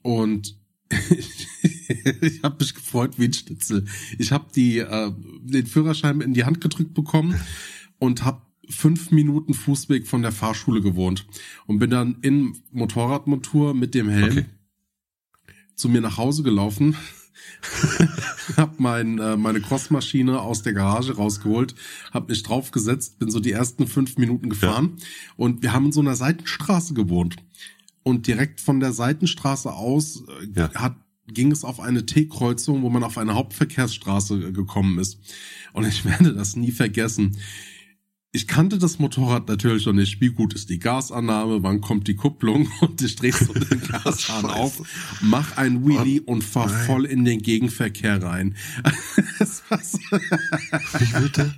Und 0.03 0.60
ich 2.21 2.43
habe 2.43 2.57
mich 2.59 2.75
gefreut 2.75 3.19
wie 3.19 3.27
ein 3.27 3.33
Schnitzel. 3.33 3.85
Ich 4.19 4.33
habe 4.33 4.47
die 4.55 4.79
äh, 4.79 5.13
den 5.43 5.67
Führerschein 5.67 6.21
in 6.21 6.35
die 6.35 6.45
Hand 6.45 6.61
gedrückt 6.61 6.95
bekommen 6.95 7.41
und 7.99 8.25
habe 8.25 8.43
fünf 8.69 9.11
Minuten 9.11 9.55
Fußweg 9.55 10.07
von 10.07 10.23
der 10.23 10.33
Fahrschule 10.33 10.81
gewohnt 10.81 11.27
und 11.67 11.79
bin 11.79 11.91
dann 11.91 12.19
in 12.23 12.57
Motorradmontur 12.71 13.75
mit 13.75 13.95
dem 13.95 14.09
Helm 14.09 14.31
Okay. 14.31 14.47
zu 15.75 15.89
mir 15.89 16.01
nach 16.01 16.19
Hause 16.19 16.43
gelaufen, 16.43 16.97
hab 18.57 18.79
mein, 18.79 19.19
äh, 19.19 19.37
meine 19.37 19.61
Crossmaschine 19.61 20.41
aus 20.41 20.63
der 20.63 20.73
Garage 20.73 21.17
rausgeholt, 21.17 21.75
hab 22.13 22.29
mich 22.29 22.43
draufgesetzt, 22.43 23.19
bin 23.19 23.31
so 23.31 23.41
die 23.41 23.53
ersten 23.53 23.87
fünf 23.87 24.17
Minuten 24.19 24.51
gefahren 24.51 24.99
und 25.37 25.63
wir 25.63 25.73
haben 25.73 25.87
in 25.87 25.93
so 25.93 26.01
einer 26.01 26.17
Seitenstraße 26.17 26.95
gewohnt 26.95 27.37
und 28.03 28.27
direkt 28.27 28.61
von 28.61 28.81
der 28.81 28.93
Seitenstraße 28.93 29.73
aus 29.73 30.23
äh, 30.43 30.49
Ja. 30.61 30.75
hat 30.75 30.97
ging 31.33 31.53
es 31.53 31.63
auf 31.65 31.79
eine 31.79 32.07
T-Kreuzung, 32.07 32.83
wo 32.83 32.91
man 32.91 33.05
auf 33.05 33.17
eine 33.17 33.35
Hauptverkehrsstraße 33.35 34.49
äh, 34.49 34.53
gekommen 34.53 34.99
ist. 34.99 35.19
Und 35.73 35.87
ich 35.87 36.05
werde 36.11 36.35
das 36.35 36.57
nie 36.57 36.73
vergessen. 36.73 37.37
Ich 38.33 38.47
kannte 38.47 38.79
das 38.79 38.99
Motorrad 39.01 39.49
natürlich 39.49 39.87
noch 39.87 39.93
nicht. 39.93 40.21
Wie 40.21 40.29
gut 40.31 40.55
ist 40.55 40.71
die 40.71 40.79
Gasannahme? 40.79 41.63
Wann 41.65 41.81
kommt 41.81 42.07
die 42.09 42.15
Kupplung? 42.17 42.69
Und 42.81 43.01
ich 43.03 43.17
drehe 43.17 43.33
so 43.33 43.53
den 43.53 43.81
Gashahn 43.89 44.45
auf, 44.47 44.83
mach 45.21 45.57
ein 45.57 45.85
Wheelie 45.87 46.21
und 46.23 46.43
fahr 46.45 46.69
nein. 46.69 46.87
voll 46.87 47.05
in 47.07 47.25
den 47.25 47.43
Gegenverkehr 47.43 48.23
rein. 48.23 48.55
Wie 50.99 51.23
bitte? 51.23 51.55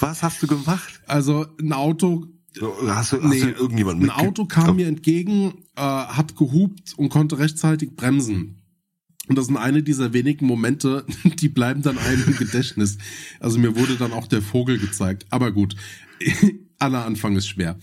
Was 0.00 0.22
hast 0.22 0.42
du 0.42 0.46
gemacht? 0.46 1.00
also 1.06 1.46
ein 1.60 1.72
Auto, 1.72 2.26
Hast 2.60 3.12
du, 3.12 3.22
hast 3.22 3.24
Nee, 3.24 3.40
du 3.40 3.50
irgendjemand 3.50 4.02
ein 4.02 4.10
Auto 4.10 4.46
kam 4.46 4.76
mir 4.76 4.86
entgegen, 4.86 5.54
äh, 5.76 5.80
hat 5.80 6.36
gehupt 6.36 6.94
und 6.96 7.08
konnte 7.08 7.38
rechtzeitig 7.38 7.96
bremsen. 7.96 8.62
Und 9.28 9.36
das 9.36 9.46
sind 9.46 9.56
eine 9.56 9.82
dieser 9.82 10.12
wenigen 10.12 10.46
Momente, 10.46 11.04
die 11.24 11.48
bleiben 11.48 11.82
dann 11.82 11.98
einem 11.98 12.24
im 12.26 12.36
Gedächtnis. 12.36 12.98
Also 13.40 13.58
mir 13.58 13.76
wurde 13.76 13.96
dann 13.96 14.12
auch 14.12 14.26
der 14.26 14.42
Vogel 14.42 14.78
gezeigt. 14.78 15.26
Aber 15.30 15.52
gut, 15.52 15.76
aller 16.78 17.04
Anfang 17.04 17.36
ist 17.36 17.48
schwer. 17.48 17.78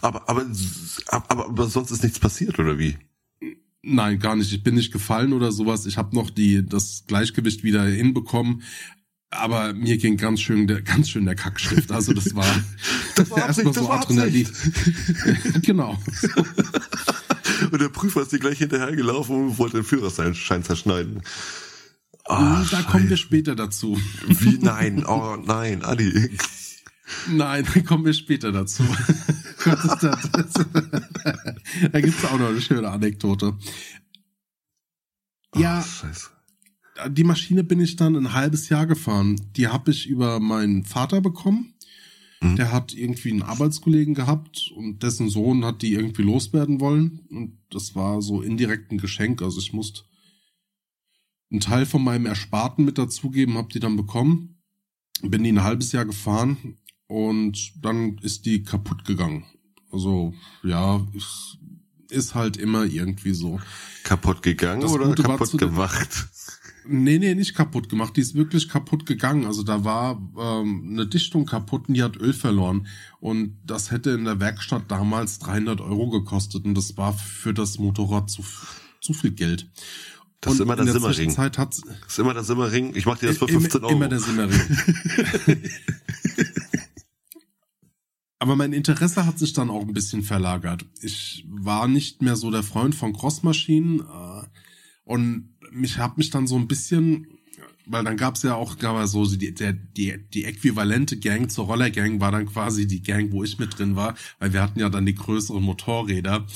Aber, 0.00 0.28
aber, 0.28 0.46
aber, 1.06 1.46
aber 1.46 1.66
sonst 1.68 1.90
ist 1.90 2.02
nichts 2.02 2.18
passiert, 2.18 2.58
oder 2.58 2.78
wie? 2.78 2.96
Nein, 3.82 4.18
gar 4.18 4.34
nicht. 4.34 4.52
Ich 4.52 4.62
bin 4.62 4.74
nicht 4.74 4.92
gefallen 4.92 5.32
oder 5.32 5.52
sowas. 5.52 5.84
Ich 5.86 5.98
habe 5.98 6.16
noch 6.16 6.30
die 6.30 6.64
das 6.64 7.04
Gleichgewicht 7.06 7.62
wieder 7.64 7.84
hinbekommen. 7.84 8.62
Aber 9.36 9.72
mir 9.72 9.96
ging 9.98 10.16
ganz 10.16 10.40
schön 10.40 10.66
der 10.66 10.82
ganz 10.82 11.10
schön 11.10 11.24
der 11.24 11.34
Kackschrift. 11.34 11.90
Also 11.92 12.12
das 12.12 12.34
war, 12.34 12.44
Das 13.16 13.30
war 13.30 13.38
erstmal 13.46 13.76
war 13.76 14.00
Adrenalin. 14.00 14.48
genau. 15.62 15.98
Und 17.70 17.80
der 17.80 17.88
Prüfer 17.88 18.22
ist 18.22 18.32
dir 18.32 18.38
gleich 18.38 18.58
hinterhergelaufen 18.58 19.48
und 19.50 19.58
wollte 19.58 19.78
den 19.78 19.84
Führerschein 19.84 20.62
zerschneiden. 20.64 21.22
Ah, 22.26 22.64
da 22.70 22.82
kommen 22.82 23.04
wir 23.10 23.16
Scheiße. 23.16 23.26
später 23.26 23.54
dazu. 23.54 24.00
Wie? 24.26 24.58
Nein, 24.58 25.04
oh 25.04 25.36
nein, 25.36 25.84
Adi. 25.84 26.30
Nein, 27.28 27.66
da 27.74 27.80
kommen 27.80 28.04
wir 28.04 28.14
später 28.14 28.50
dazu. 28.52 28.82
Da 31.92 32.00
gibt's 32.00 32.24
auch 32.26 32.38
noch 32.38 32.48
eine 32.48 32.60
schöne 32.60 32.88
Anekdote. 32.90 33.56
Ja, 35.56 35.80
Oh, 35.80 35.82
scheiße. 35.82 36.30
Die 37.08 37.24
Maschine 37.24 37.64
bin 37.64 37.80
ich 37.80 37.96
dann 37.96 38.16
ein 38.16 38.32
halbes 38.32 38.68
Jahr 38.68 38.86
gefahren. 38.86 39.40
Die 39.56 39.68
habe 39.68 39.90
ich 39.90 40.06
über 40.06 40.40
meinen 40.40 40.84
Vater 40.84 41.20
bekommen. 41.20 41.74
Mhm. 42.40 42.56
Der 42.56 42.72
hat 42.72 42.94
irgendwie 42.94 43.30
einen 43.30 43.42
Arbeitskollegen 43.42 44.14
gehabt 44.14 44.72
und 44.76 45.02
dessen 45.02 45.28
Sohn 45.28 45.64
hat 45.64 45.82
die 45.82 45.94
irgendwie 45.94 46.22
loswerden 46.22 46.80
wollen. 46.80 47.20
Und 47.30 47.58
das 47.70 47.94
war 47.94 48.22
so 48.22 48.42
indirekt 48.42 48.92
ein 48.92 48.98
Geschenk. 48.98 49.42
Also 49.42 49.58
ich 49.60 49.72
musste 49.72 50.02
einen 51.50 51.60
Teil 51.60 51.86
von 51.86 52.02
meinem 52.02 52.26
Ersparten 52.26 52.84
mit 52.84 52.98
dazugeben, 52.98 53.56
habe 53.56 53.72
die 53.72 53.80
dann 53.80 53.96
bekommen. 53.96 54.62
Bin 55.22 55.44
die 55.44 55.52
ein 55.52 55.62
halbes 55.62 55.92
Jahr 55.92 56.04
gefahren 56.04 56.78
und 57.06 57.72
dann 57.80 58.18
ist 58.18 58.46
die 58.46 58.62
kaputt 58.62 59.04
gegangen. 59.04 59.44
Also 59.90 60.34
ja, 60.64 61.06
ist, 61.12 61.58
ist 62.10 62.34
halt 62.34 62.56
immer 62.56 62.84
irgendwie 62.84 63.32
so. 63.32 63.60
Kaputt 64.02 64.42
gegangen 64.42 64.80
Das 64.80 64.90
oder 64.90 65.06
Gute 65.06 65.22
kaputt 65.22 65.56
gemacht? 65.56 66.28
Nee, 66.86 67.18
nee, 67.18 67.34
nicht 67.34 67.54
kaputt 67.54 67.88
gemacht. 67.88 68.16
Die 68.16 68.20
ist 68.20 68.34
wirklich 68.34 68.68
kaputt 68.68 69.06
gegangen. 69.06 69.46
Also 69.46 69.62
da 69.62 69.84
war 69.84 70.20
ähm, 70.38 70.88
eine 70.90 71.06
Dichtung 71.06 71.46
kaputt 71.46 71.88
und 71.88 71.94
die 71.94 72.02
hat 72.02 72.16
Öl 72.16 72.32
verloren. 72.34 72.86
Und 73.20 73.58
das 73.64 73.90
hätte 73.90 74.10
in 74.10 74.24
der 74.24 74.40
Werkstatt 74.40 74.90
damals 74.90 75.38
300 75.38 75.80
Euro 75.80 76.10
gekostet. 76.10 76.64
Und 76.64 76.74
das 76.74 76.96
war 76.96 77.12
für 77.14 77.54
das 77.54 77.78
Motorrad 77.78 78.28
zu, 78.30 78.42
zu 79.00 79.14
viel 79.14 79.30
Geld. 79.32 79.70
Das 80.40 80.54
ist 80.54 80.60
immer 80.60 80.76
der 80.76 80.84
der 80.84 80.94
Simmering. 80.94 81.34
Das 81.34 81.82
ist 82.06 82.18
immer 82.18 82.34
der 82.34 82.44
Simmering. 82.44 82.94
Ich 82.94 83.06
mach 83.06 83.18
dir 83.18 83.28
das 83.28 83.38
für 83.38 83.46
Immer- 83.46 83.60
15 83.60 83.82
Euro. 83.84 83.92
Immer 83.94 84.08
der 84.08 84.20
Simmering. 84.20 84.60
Aber 88.38 88.56
mein 88.56 88.74
Interesse 88.74 89.24
hat 89.24 89.38
sich 89.38 89.54
dann 89.54 89.70
auch 89.70 89.80
ein 89.82 89.94
bisschen 89.94 90.22
verlagert. 90.22 90.84
Ich 91.00 91.46
war 91.48 91.88
nicht 91.88 92.20
mehr 92.20 92.36
so 92.36 92.50
der 92.50 92.62
Freund 92.62 92.94
von 92.94 93.14
Crossmaschinen 93.14 94.00
äh, 94.00 94.42
und 95.04 95.53
mich 95.74 95.98
habe 95.98 96.14
mich 96.16 96.30
dann 96.30 96.46
so 96.46 96.56
ein 96.56 96.68
bisschen, 96.68 97.26
weil 97.86 98.04
dann 98.04 98.16
gab's 98.16 98.42
ja 98.42 98.54
auch 98.54 98.78
gab 98.78 98.96
es 99.02 99.12
so 99.12 99.26
die, 99.26 99.52
der, 99.52 99.72
die, 99.72 100.16
die 100.32 100.44
äquivalente 100.44 101.18
Gang 101.18 101.50
zur 101.50 101.66
Rollergang 101.66 102.20
war 102.20 102.32
dann 102.32 102.46
quasi 102.46 102.86
die 102.86 103.02
Gang, 103.02 103.32
wo 103.32 103.44
ich 103.44 103.58
mit 103.58 103.78
drin 103.78 103.96
war, 103.96 104.14
weil 104.38 104.52
wir 104.52 104.62
hatten 104.62 104.80
ja 104.80 104.88
dann 104.88 105.06
die 105.06 105.14
größeren 105.14 105.62
Motorräder. 105.62 106.46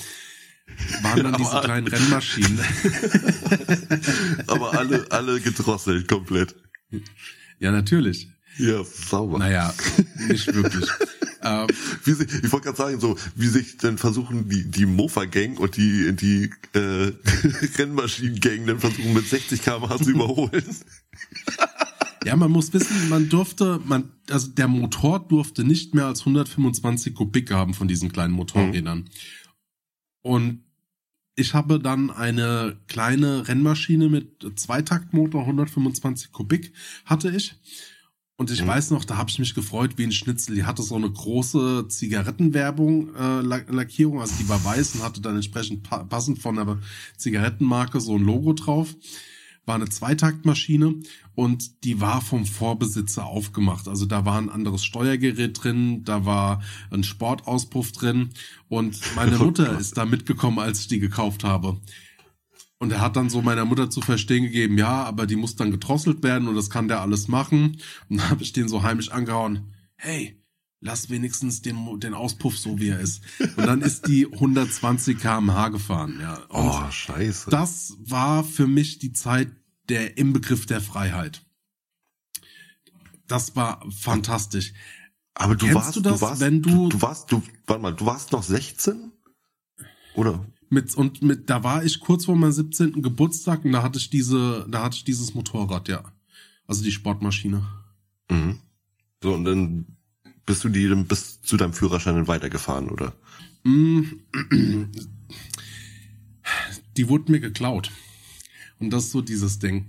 Waren 1.03 1.23
dann 1.25 1.35
diese 1.39 1.61
kleinen 1.61 1.87
Rennmaschinen. 1.87 2.61
Aber 4.47 4.79
alle, 4.79 5.11
alle 5.11 5.41
gedrosselt 5.41 6.07
komplett. 6.07 6.55
Ja, 7.59 7.73
natürlich. 7.73 8.29
Ja, 8.59 8.85
sauber. 8.85 9.39
Naja, 9.39 9.75
nicht 10.29 10.55
wirklich. 10.55 10.89
Ähm, 11.49 11.67
Wie 12.05 12.12
sie, 12.12 12.25
ich 12.25 12.52
wollte 12.52 12.67
gerade 12.67 12.76
sagen, 12.76 13.00
so, 13.00 13.17
wie 13.35 13.47
sich 13.47 13.76
dann 13.78 13.99
versuchen, 13.99 14.49
die, 14.49 14.71
die 14.71 14.87
Mofa-Gang 14.87 15.59
und 15.59 15.76
die, 15.76 16.14
die 16.14 16.50
äh, 16.75 17.12
Rennmaschinen-Gang 17.78 18.67
dann 18.67 18.81
versuchen, 18.81 19.14
mit 19.14 19.26
60 19.26 19.62
km/h 19.62 19.99
zu 19.99 20.11
überholen. 20.11 20.64
Ja, 22.25 22.37
man 22.37 22.50
muss 22.50 22.73
wissen, 22.73 23.09
man 23.09 23.28
durfte, 23.28 23.81
man, 23.85 24.11
also 24.28 24.49
der 24.49 24.69
Motor 24.69 25.21
durfte 25.21 25.64
nicht 25.64 25.95
mehr 25.95 26.07
als 26.07 26.21
125 26.21 27.14
Kubik 27.14 27.50
haben 27.50 27.75
von 27.75 27.88
diesen 27.88 28.12
kleinen 28.12 28.35
Motorrädern. 28.35 29.09
Und 30.23 30.64
ich 31.37 31.55
habe 31.55 31.78
dann 31.78 32.11
eine 32.11 32.76
kleine 32.88 33.47
Rennmaschine 33.47 34.09
mit 34.09 34.45
Zweitaktmotor, 34.59 35.43
125 35.43 36.33
Kubik 36.33 36.73
hatte 37.05 37.31
ich. 37.31 37.55
Und 38.40 38.52
ich 38.52 38.62
Mhm. 38.62 38.68
weiß 38.68 38.92
noch, 38.92 39.04
da 39.04 39.16
habe 39.16 39.28
ich 39.30 39.40
mich 39.40 39.52
gefreut 39.52 39.95
wie 39.99 40.04
ein 40.04 40.12
Schnitzel. 40.12 40.54
Die 40.54 40.62
hatte 40.64 40.85
so 40.85 40.95
eine 40.95 41.11
große 41.11 41.87
Zigarettenwerbung, 41.88 43.12
äh, 43.16 43.40
Lack- 43.40 43.68
Lackierung, 43.68 44.21
also 44.21 44.33
die 44.38 44.49
war 44.49 44.64
weiß 44.64 44.95
und 44.95 45.02
hatte 45.02 45.21
dann 45.21 45.35
entsprechend 45.35 45.83
pa 45.83 46.04
passend 46.04 46.38
von 46.38 46.54
der 46.54 46.78
Zigarettenmarke 47.16 48.00
so 48.00 48.16
ein 48.16 48.23
Logo 48.23 48.52
drauf. 48.52 48.95
War 49.66 49.75
eine 49.75 49.88
Zweitaktmaschine 49.88 50.95
und 51.35 51.85
die 51.85 52.00
war 52.00 52.21
vom 52.23 52.47
Vorbesitzer 52.47 53.26
aufgemacht. 53.26 53.88
Also 53.88 54.07
da 54.07 54.25
war 54.25 54.38
ein 54.40 54.50
anderes 54.50 54.85
Steuergerät 54.85 55.62
drin, 55.62 56.04
da 56.04 56.25
war 56.25 56.62
ein 56.92 57.02
Sportauspuff 57.02 57.90
drin 57.90 58.30
und 58.68 59.00
meine 59.16 59.37
Oh 59.40 59.45
Mutter 59.47 59.78
ist 59.80 59.97
da 59.99 60.07
mitgekommen, 60.07 60.61
als 60.61 60.78
ich 60.83 60.87
die 60.87 61.00
gekauft 61.00 61.42
habe. 61.42 61.80
Und 62.81 62.93
er 62.93 63.01
hat 63.01 63.17
dann 63.17 63.29
so 63.29 63.43
meiner 63.43 63.65
Mutter 63.65 63.91
zu 63.91 64.01
verstehen 64.01 64.45
gegeben, 64.45 64.79
ja, 64.79 65.03
aber 65.05 65.27
die 65.27 65.35
muss 65.37 65.57
dann 65.57 65.73
gedrosselt 65.73 66.23
werden 66.23 66.47
und 66.47 66.55
das 66.55 66.71
kann 66.71 66.87
der 66.89 67.01
alles 67.01 67.27
machen. 67.27 67.79
Und 68.09 68.19
dann 68.19 68.31
habe 68.31 68.43
ich 68.43 68.53
den 68.53 68.69
so 68.69 68.83
heimlich 68.85 69.13
angehauen, 69.13 69.75
hey, 69.97 70.41
lass 70.81 71.11
wenigstens 71.11 71.61
den, 71.61 71.99
den 71.99 72.15
Auspuff 72.15 72.57
so, 72.57 72.79
wie 72.79 72.91
er 72.91 73.01
ist. 73.01 73.23
Und 73.57 73.67
dann 73.67 73.83
ist 73.83 74.07
die 74.07 74.27
120 74.33 75.19
kmh 75.19 75.71
gefahren, 75.71 76.19
ja. 76.21 76.37
Und 76.51 76.69
Oh, 76.69 76.91
scheiße. 76.91 77.51
das 77.51 77.97
war 77.99 78.45
für 78.45 78.69
mich 78.69 79.01
die 79.01 79.13
Zeit 79.13 79.51
der 79.89 80.17
Inbegriff 80.17 80.67
der 80.67 80.81
Freiheit. 80.81 81.45
Das 83.27 83.57
war 83.57 83.85
fantastisch. 83.91 84.73
Aber 85.35 85.55
du 85.57 85.67
Kennst 85.67 85.75
warst, 85.77 85.97
du 85.97 86.01
das, 86.01 86.21
warst, 86.21 86.41
wenn 86.41 86.63
du- 86.63 86.89
du 86.89 87.03
warst, 87.03 87.31
du, 87.33 87.43
warte 87.67 87.83
mal, 87.83 87.93
du 87.95 88.07
warst 88.07 88.33
noch 88.33 88.43
16? 88.45 89.13
Oder? 90.15 90.47
Mit, 90.71 90.95
und 90.95 91.23
mit, 91.23 91.49
da 91.49 91.65
war 91.65 91.85
ich 91.85 92.01
kurz 92.01 92.27
vor 92.27 92.37
meinem 92.37 92.53
17. 92.53 93.01
Geburtstag 93.03 93.65
und 93.65 93.73
da 93.73 93.83
hatte 93.83 93.99
ich 93.99 94.11
diese, 94.11 94.67
da 94.69 94.85
hatte 94.85 94.97
ich 94.97 95.05
dieses 95.05 95.35
Motorrad, 95.35 95.89
ja. 95.89 96.13
Also 96.67 96.85
die 96.85 96.93
Sportmaschine. 96.93 97.67
Mhm. 98.31 98.59
So, 99.23 99.35
und 99.35 99.45
dann 99.45 99.87
bist 100.45 100.65
du 100.65 100.69
die 100.69 100.89
bis 101.05 101.41
zu 101.43 101.57
deinem 101.57 101.73
Führerschein 101.73 102.15
dann 102.15 102.29
weitergefahren, 102.29 102.91
oder? 102.91 103.15
Mm, 103.65 104.03
Die 106.97 107.09
wurde 107.09 107.31
mir 107.31 107.41
geklaut. 107.41 107.93
Und 108.79 108.91
das 108.91 109.05
ist 109.05 109.13
so 109.13 109.23
dieses 109.23 109.59
Ding. 109.59 109.89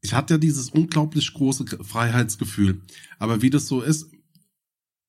Ich 0.00 0.14
hatte 0.14 0.34
ja 0.34 0.38
dieses 0.38 0.70
unglaublich 0.70 1.32
große 1.34 1.66
Freiheitsgefühl. 1.82 2.80
Aber 3.18 3.42
wie 3.42 3.50
das 3.50 3.66
so 3.66 3.82
ist, 3.82 4.10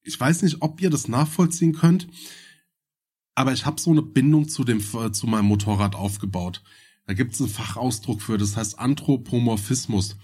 ich 0.03 0.19
weiß 0.19 0.41
nicht, 0.41 0.62
ob 0.62 0.81
ihr 0.81 0.89
das 0.89 1.07
nachvollziehen 1.07 1.74
könnt, 1.74 2.07
aber 3.36 3.53
ich 3.53 3.65
habe 3.65 3.79
so 3.79 3.91
eine 3.91 4.01
Bindung 4.01 4.50
zu 4.50 4.63
dem 4.63 4.81
zu 4.81 5.27
meinem 5.27 5.45
Motorrad 5.45 5.95
aufgebaut. 5.95 6.62
Da 7.05 7.13
gibt 7.13 7.33
es 7.33 7.41
einen 7.41 7.50
Fachausdruck 7.50 8.21
für, 8.21 8.38
das 8.38 8.55
heißt 8.55 8.77
Anthropomorphismus. 8.77 10.17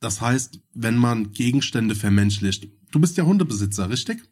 Das 0.00 0.20
heißt, 0.20 0.60
wenn 0.74 0.96
man 0.96 1.32
Gegenstände 1.32 1.94
vermenschlicht. 1.94 2.68
Du 2.92 3.00
bist 3.00 3.16
ja 3.16 3.24
Hundebesitzer, 3.24 3.88
richtig? 3.90 4.22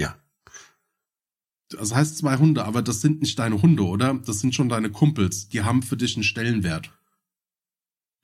Ja. 0.00 0.16
Das 1.68 1.94
heißt 1.94 2.18
zwei 2.18 2.38
Hunde, 2.38 2.64
aber 2.64 2.82
das 2.82 3.00
sind 3.00 3.20
nicht 3.20 3.38
deine 3.38 3.60
Hunde, 3.60 3.84
oder? 3.84 4.14
Das 4.14 4.40
sind 4.40 4.54
schon 4.54 4.68
deine 4.68 4.90
Kumpels. 4.90 5.48
Die 5.50 5.62
haben 5.62 5.82
für 5.82 5.96
dich 5.96 6.16
einen 6.16 6.24
Stellenwert. 6.24 6.90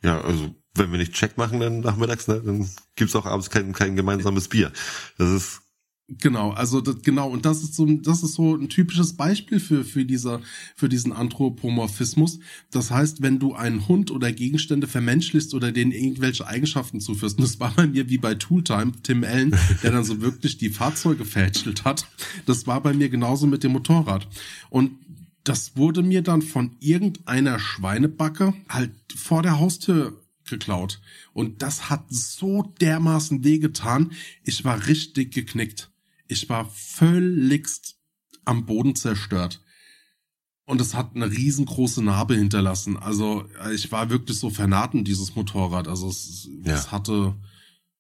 Ja, 0.03 0.21
also, 0.21 0.55
wenn 0.75 0.91
wir 0.91 0.99
nicht 0.99 1.13
Check 1.13 1.39
machen 1.39 1.61
dann 1.61 1.81
nachmittags, 1.81 2.29
ne, 2.29 2.41
dann 2.41 2.69
gibt's 2.97 3.15
auch 3.15 3.27
abends 3.27 3.51
kein, 3.51 3.73
kein 3.73 3.95
gemeinsames 3.97 4.49
Bier. 4.49 4.73
Das 5.19 5.31
ist, 5.31 5.63
Genau, 6.07 6.51
also 6.51 6.83
das, 6.83 7.01
genau, 7.01 7.31
und 7.31 7.47
das 7.47 7.63
ist 7.63 7.75
so, 7.75 7.87
das 7.87 8.23
ist 8.23 8.35
so 8.35 8.55
ein 8.55 8.69
typisches 8.69 9.17
Beispiel 9.17 9.59
für, 9.59 9.85
für 9.85 10.05
dieser, 10.05 10.43
für 10.77 10.91
diesen 10.91 11.13
Anthropomorphismus. 11.13 12.41
Das 12.71 12.91
heißt, 12.91 13.23
wenn 13.23 13.39
du 13.39 13.55
einen 13.55 13.89
Hund 13.89 14.11
oder 14.11 14.31
Gegenstände 14.31 14.87
vermenschlichst 14.87 15.55
oder 15.55 15.73
denen 15.73 15.93
irgendwelche 15.93 16.47
Eigenschaften 16.47 17.01
zuführst, 17.01 17.39
und 17.39 17.45
das 17.45 17.59
war 17.59 17.73
bei 17.75 17.87
mir 17.87 18.11
wie 18.11 18.19
bei 18.19 18.35
Tooltime, 18.35 18.93
Tim 19.03 19.25
Allen, 19.25 19.57
der 19.83 19.93
dann 19.93 20.05
so 20.05 20.21
wirklich 20.21 20.59
die 20.59 20.69
Fahrzeuge 20.69 21.25
verhätschelt 21.25 21.85
hat. 21.87 22.07
Das 22.45 22.67
war 22.67 22.83
bei 22.83 22.93
mir 22.93 23.09
genauso 23.09 23.47
mit 23.47 23.65
dem 23.65 23.73
Motorrad. 23.73 24.29
Und 24.69 24.99
das 25.43 25.75
wurde 25.75 26.03
mir 26.03 26.21
dann 26.21 26.43
von 26.43 26.77
irgendeiner 26.81 27.59
Schweinebacke 27.59 28.53
halt 28.69 28.93
vor 29.17 29.43
der 29.43 29.59
Haustür 29.59 30.21
geklaut. 30.45 31.01
Und 31.33 31.63
das 31.63 31.89
hat 31.89 32.05
so 32.11 32.75
dermaßen 32.79 33.43
wehgetan. 33.43 34.13
Ich 34.43 34.65
war 34.65 34.87
richtig 34.87 35.33
geknickt. 35.33 35.91
Ich 36.29 36.49
war 36.49 36.67
völligst 36.71 37.97
am 38.45 38.67
Boden 38.67 38.95
zerstört. 38.95 39.61
Und 40.67 40.81
es 40.81 40.95
hat 40.95 41.15
eine 41.15 41.31
riesengroße 41.31 42.03
Narbe 42.03 42.37
hinterlassen. 42.37 42.97
Also 42.97 43.45
ich 43.75 43.93
war 43.93 44.09
wirklich 44.09 44.39
so 44.39 44.49
vernarrt 44.49 44.95
in 44.95 45.05
dieses 45.05 45.35
Motorrad. 45.35 45.89
Also 45.89 46.09
es, 46.09 46.49
Ja. 46.65 46.75
es 46.75 46.91
hatte, 46.91 47.35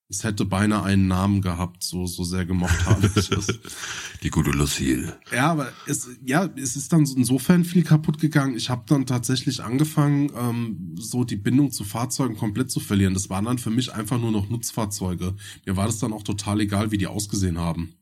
es 0.09 0.25
hätte 0.25 0.46
beinahe 0.46 0.83
einen 0.85 1.07
Namen 1.07 1.42
gehabt, 1.42 1.85
so, 1.85 2.07
so 2.07 2.25
sehr 2.25 2.46
gemocht 2.46 2.87
habe 2.87 3.11
ich 3.14 3.31
es. 3.31 3.49
die 4.22 4.31
gute 4.31 4.51
Lucille. 4.51 5.18
Ja, 5.31 5.51
aber 5.53 5.70
es, 5.87 6.09
ja, 6.25 6.49
es 6.57 6.77
ist 6.77 6.90
dann 6.94 7.05
so 7.05 7.16
insofern 7.16 7.66
viel 7.66 7.85
kaputt 7.85 8.18
gegangen. 8.18 8.57
Ich 8.57 8.70
habe 8.70 8.85
dann 8.87 9.05
tatsächlich 9.05 9.62
angefangen, 9.62 10.33
ähm, 10.35 10.94
so 10.99 11.25
die 11.25 11.37
Bindung 11.37 11.70
zu 11.70 11.85
Fahrzeugen 11.85 12.37
komplett 12.38 12.70
zu 12.70 12.81
verlieren. 12.81 13.12
Das 13.12 13.29
waren 13.29 13.44
dann 13.44 13.59
für 13.59 13.70
mich 13.70 13.92
einfach 13.92 14.18
nur 14.18 14.31
noch 14.33 14.49
Nutzfahrzeuge. 14.49 15.35
Mir 15.66 15.77
war 15.77 15.85
das 15.85 15.99
dann 15.99 16.14
auch 16.14 16.22
total 16.22 16.62
egal, 16.62 16.90
wie 16.92 16.99
die 16.99 17.09
ausgesehen 17.09 17.59
haben. 17.59 17.92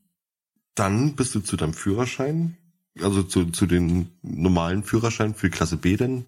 Dann 0.75 1.15
bist 1.15 1.35
du 1.35 1.39
zu 1.39 1.55
deinem 1.57 1.73
Führerschein, 1.73 2.57
also 2.99 3.23
zu, 3.23 3.45
zu 3.47 3.65
den 3.65 4.09
normalen 4.21 4.83
Führerschein 4.83 5.35
für 5.35 5.49
Klasse 5.49 5.77
B 5.77 5.97
denn 5.97 6.25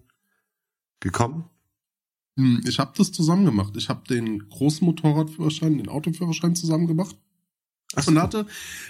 gekommen? 1.00 1.44
Hm, 2.38 2.62
Ich 2.66 2.78
habe 2.78 2.92
das 2.96 3.12
zusammen 3.12 3.44
gemacht. 3.44 3.74
Ich 3.76 3.88
habe 3.88 4.06
den 4.08 4.48
großen 4.48 4.84
Motorradführerschein, 4.84 5.78
den 5.78 5.88
Autoführerschein 5.88 6.54
zusammen 6.54 6.86
gemacht. 6.86 7.16
Ach 7.94 8.06
Und 8.06 8.20
hatte 8.20 8.46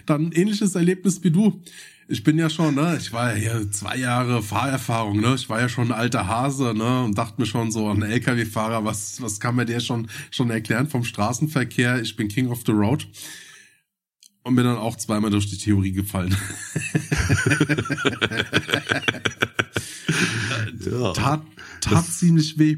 dann 0.07 0.27
ein 0.27 0.33
ähnliches 0.33 0.75
Erlebnis 0.75 1.23
wie 1.23 1.31
du. 1.31 1.62
Ich 2.09 2.23
bin 2.23 2.38
ja 2.38 2.49
schon, 2.49 2.77
ne, 2.77 2.97
ich 2.99 3.12
war 3.12 3.37
ja 3.37 3.59
hier 3.59 3.71
zwei 3.71 3.97
Jahre 3.99 4.42
Fahrerfahrung, 4.42 5.21
ne, 5.21 5.35
ich 5.35 5.49
war 5.49 5.61
ja 5.61 5.69
schon 5.69 5.88
ein 5.88 5.99
alter 5.99 6.27
Hase, 6.29 6.73
ne, 6.75 7.05
und 7.05 7.19
dachte 7.19 7.40
mir 7.40 7.47
schon 7.47 7.73
so, 7.73 7.88
ein 7.90 8.03
LKW-Fahrer, 8.03 8.85
was, 8.85 9.21
was 9.21 9.40
kann 9.40 9.57
mir 9.57 9.66
der 9.66 9.81
schon, 9.81 10.09
schon 10.31 10.51
erklären 10.51 10.88
vom 10.88 11.05
Straßenverkehr? 11.05 12.01
Ich 12.01 12.16
bin 12.16 12.29
King 12.29 12.49
of 12.49 12.62
the 12.64 12.73
Road. 12.73 13.09
Und 14.46 14.54
bin 14.54 14.64
dann 14.64 14.78
auch 14.78 14.94
zweimal 14.94 15.32
durch 15.32 15.50
die 15.50 15.59
Theorie 15.59 15.90
gefallen. 15.90 16.30
ja. 20.88 21.12
tat, 21.14 21.42
tat 21.80 22.06
ziemlich 22.06 22.56
weh. 22.56 22.76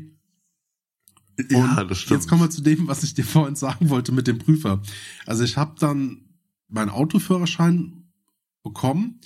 Ja, 1.50 1.58
Und 1.58 1.90
das 1.90 1.98
stimmt. 1.98 2.20
Jetzt 2.22 2.26
kommen 2.26 2.40
wir 2.40 2.48
zu 2.48 2.62
dem, 2.62 2.88
was 2.88 3.02
ich 3.02 3.12
dir 3.12 3.24
vorhin 3.24 3.54
sagen 3.54 3.90
wollte 3.90 4.12
mit 4.12 4.26
dem 4.26 4.38
Prüfer. 4.38 4.80
Also 5.26 5.44
ich 5.44 5.58
habe 5.58 5.74
dann 5.78 6.22
meinen 6.68 6.88
Autoführerschein 6.88 8.14
bekommen, 8.62 9.20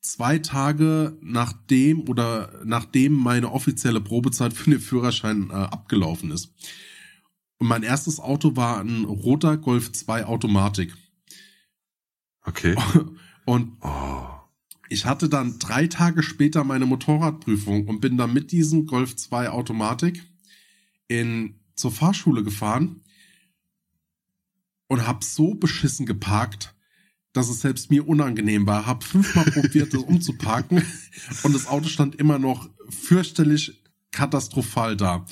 zwei 0.00 0.38
Tage 0.38 1.18
nachdem 1.22 2.08
oder 2.08 2.52
nachdem 2.64 3.14
meine 3.14 3.50
offizielle 3.50 4.00
Probezeit 4.00 4.52
für 4.52 4.70
den 4.70 4.78
Führerschein 4.78 5.50
äh, 5.50 5.54
abgelaufen 5.54 6.30
ist. 6.30 6.54
Und 7.58 7.66
mein 7.66 7.82
erstes 7.82 8.20
Auto 8.20 8.54
war 8.54 8.78
ein 8.78 9.02
roter 9.06 9.56
Golf 9.56 9.90
2 9.90 10.26
Automatik. 10.26 10.96
Okay. 12.44 12.74
Und 13.44 13.76
Oh. 13.80 14.26
ich 14.88 15.06
hatte 15.06 15.28
dann 15.28 15.58
drei 15.58 15.86
Tage 15.86 16.22
später 16.22 16.62
meine 16.64 16.86
Motorradprüfung 16.86 17.88
und 17.88 18.00
bin 18.00 18.16
dann 18.16 18.32
mit 18.32 18.52
diesem 18.52 18.86
Golf 18.86 19.16
2 19.16 19.50
Automatik 19.50 20.22
in, 21.08 21.58
zur 21.74 21.90
Fahrschule 21.90 22.44
gefahren 22.44 23.02
und 24.88 25.06
hab 25.06 25.24
so 25.24 25.54
beschissen 25.54 26.06
geparkt, 26.06 26.74
dass 27.32 27.48
es 27.48 27.60
selbst 27.60 27.90
mir 27.90 28.06
unangenehm 28.08 28.66
war. 28.66 28.86
Hab 28.86 29.02
fünfmal 29.04 29.44
probiert, 29.50 29.94
das 29.94 30.02
umzuparken 30.02 30.82
und 31.42 31.54
das 31.54 31.66
Auto 31.66 31.88
stand 31.88 32.14
immer 32.16 32.38
noch 32.38 32.68
fürchterlich 32.88 33.82
katastrophal 34.12 34.96
da. 34.96 35.24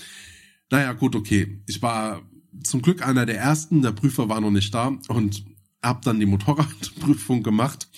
Naja, 0.71 0.93
gut, 0.93 1.15
okay. 1.15 1.63
Ich 1.67 1.83
war 1.83 2.23
zum 2.65 2.83
Glück 2.83 3.07
einer 3.07 3.27
der 3.27 3.39
ersten, 3.39 3.83
der 3.83 3.93
Prüfer 3.93 4.29
war 4.29 4.41
noch 4.41 4.51
nicht 4.51 4.73
da 4.75 4.97
und 5.09 5.45
hab 5.83 6.03
dann 6.03 6.21
die 6.21 6.27
Motorradprüfung 6.27 7.43
gemacht. 7.43 7.89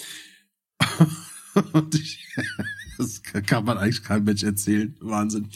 Und 1.73 1.95
ich, 1.95 2.27
das 2.99 3.23
kann 3.23 3.65
man 3.65 3.79
eigentlich 3.79 4.03
keinem 4.03 4.25
Mensch 4.25 4.43
erzählen. 4.43 4.97
Wahnsinn. 5.01 5.49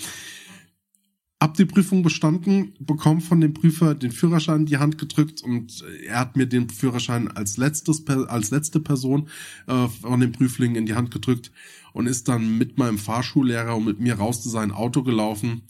Hab 1.40 1.54
die 1.54 1.66
Prüfung 1.66 2.02
bestanden, 2.02 2.74
bekomme 2.80 3.20
von 3.20 3.40
dem 3.40 3.52
Prüfer 3.52 3.94
den 3.94 4.12
Führerschein 4.12 4.60
in 4.60 4.66
die 4.66 4.78
Hand 4.78 4.96
gedrückt 4.96 5.42
und 5.42 5.84
er 6.06 6.20
hat 6.20 6.36
mir 6.36 6.46
den 6.46 6.70
Führerschein 6.70 7.28
als 7.28 7.58
letztes 7.58 8.06
als 8.06 8.50
letzte 8.50 8.80
Person 8.80 9.28
äh, 9.66 9.88
von 9.88 10.20
den 10.20 10.32
Prüflingen 10.32 10.76
in 10.76 10.86
die 10.86 10.94
Hand 10.94 11.10
gedrückt 11.10 11.52
und 11.92 12.06
ist 12.06 12.28
dann 12.28 12.56
mit 12.56 12.78
meinem 12.78 12.96
Fahrschullehrer 12.96 13.76
und 13.76 13.84
mit 13.84 14.00
mir 14.00 14.14
raus 14.14 14.42
zu 14.42 14.48
sein 14.48 14.70
Auto 14.70 15.02
gelaufen, 15.02 15.62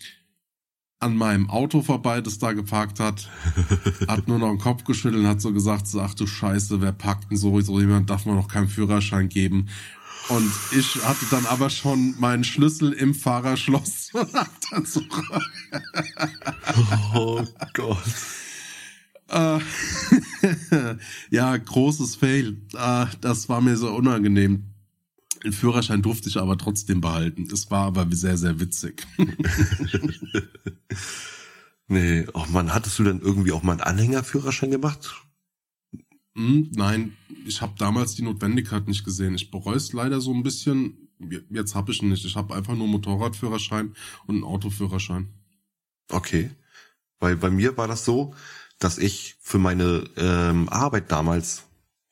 an 1.01 1.17
meinem 1.17 1.51
Auto 1.51 1.83
vorbei, 1.83 2.21
das 2.21 2.39
da 2.39 2.53
geparkt 2.53 3.01
hat, 3.01 3.29
hat 4.09 4.29
nur 4.29 4.39
noch 4.39 4.49
den 4.49 4.59
Kopf 4.59 4.85
geschüttelt 4.85 5.23
und 5.23 5.29
hat 5.29 5.41
so 5.41 5.53
gesagt, 5.53 5.87
so, 5.87 6.01
ach 6.01 6.15
du 6.15 6.27
Scheiße, 6.27 6.81
wer 6.81 6.93
parkt 6.93 7.31
denn 7.31 7.37
so, 7.37 7.61
so 7.61 7.81
jemand 7.81 8.11
darf 8.11 8.27
man 8.27 8.37
doch 8.37 8.49
keinen 8.49 8.69
Führerschein 8.69 9.29
geben. 9.29 9.69
Und 10.29 10.51
ich 10.73 11.05
hatte 11.05 11.27
dann 11.31 11.45
aber 11.47 11.69
schon 11.69 12.15
meinen 12.19 12.45
Schlüssel 12.45 12.93
im 12.93 13.15
Fahrerschloss 13.15 14.11
und 14.15 14.33
hab 14.33 14.49
dann 14.71 14.87
so, 14.87 15.03
oh 17.15 17.45
Gott. 17.75 17.99
ja, 21.31 21.57
großes 21.57 22.17
Fail. 22.17 22.57
Äh, 22.75 23.07
das 23.21 23.49
war 23.49 23.61
mir 23.61 23.77
so 23.77 23.91
unangenehm. 23.91 24.74
Den 25.45 25.53
Führerschein 25.53 26.03
durfte 26.03 26.29
ich 26.29 26.39
aber 26.39 26.57
trotzdem 26.57 27.01
behalten. 27.01 27.49
Es 27.53 27.71
war 27.71 27.87
aber 27.87 28.07
sehr, 28.11 28.39
sehr 28.39 28.61
witzig. 28.61 29.07
Nee, 31.87 32.27
oh 32.33 32.45
Mann, 32.49 32.73
hattest 32.73 32.99
du 32.99 33.05
denn 33.05 33.21
irgendwie 33.21 33.53
auch 33.53 33.63
mal 33.63 33.73
einen 33.73 33.83
Anhängerführerschein 33.83 34.71
gemacht? 34.71 35.23
Hm, 36.35 36.71
nein, 36.75 37.17
ich 37.47 37.61
habe 37.61 37.75
damals 37.79 38.15
die 38.15 38.23
Notwendigkeit 38.23 38.89
nicht 38.89 39.05
gesehen. 39.05 39.35
Ich 39.35 39.51
bereue 39.51 39.77
es 39.77 39.93
leider 39.93 40.21
so 40.21 40.33
ein 40.33 40.43
bisschen. 40.43 41.11
Jetzt 41.51 41.75
habe 41.75 41.93
ich 41.93 42.03
ihn 42.03 42.09
nicht. 42.09 42.25
Ich 42.25 42.37
habe 42.37 42.55
einfach 42.55 42.75
nur 42.75 42.89
Motorradführerschein 42.89 43.95
und 44.27 44.35
einen 44.35 44.45
Autoführerschein. 44.45 45.29
Okay. 46.09 46.51
Weil 47.21 47.37
bei 47.37 47.51
mir 47.51 47.77
war 47.77 47.87
das 47.87 48.05
so, 48.05 48.35
dass 48.79 48.99
ich 48.99 49.37
für 49.41 49.59
meine 49.59 50.11
ähm, 50.17 50.69
Arbeit 50.71 51.13
damals, 51.13 51.65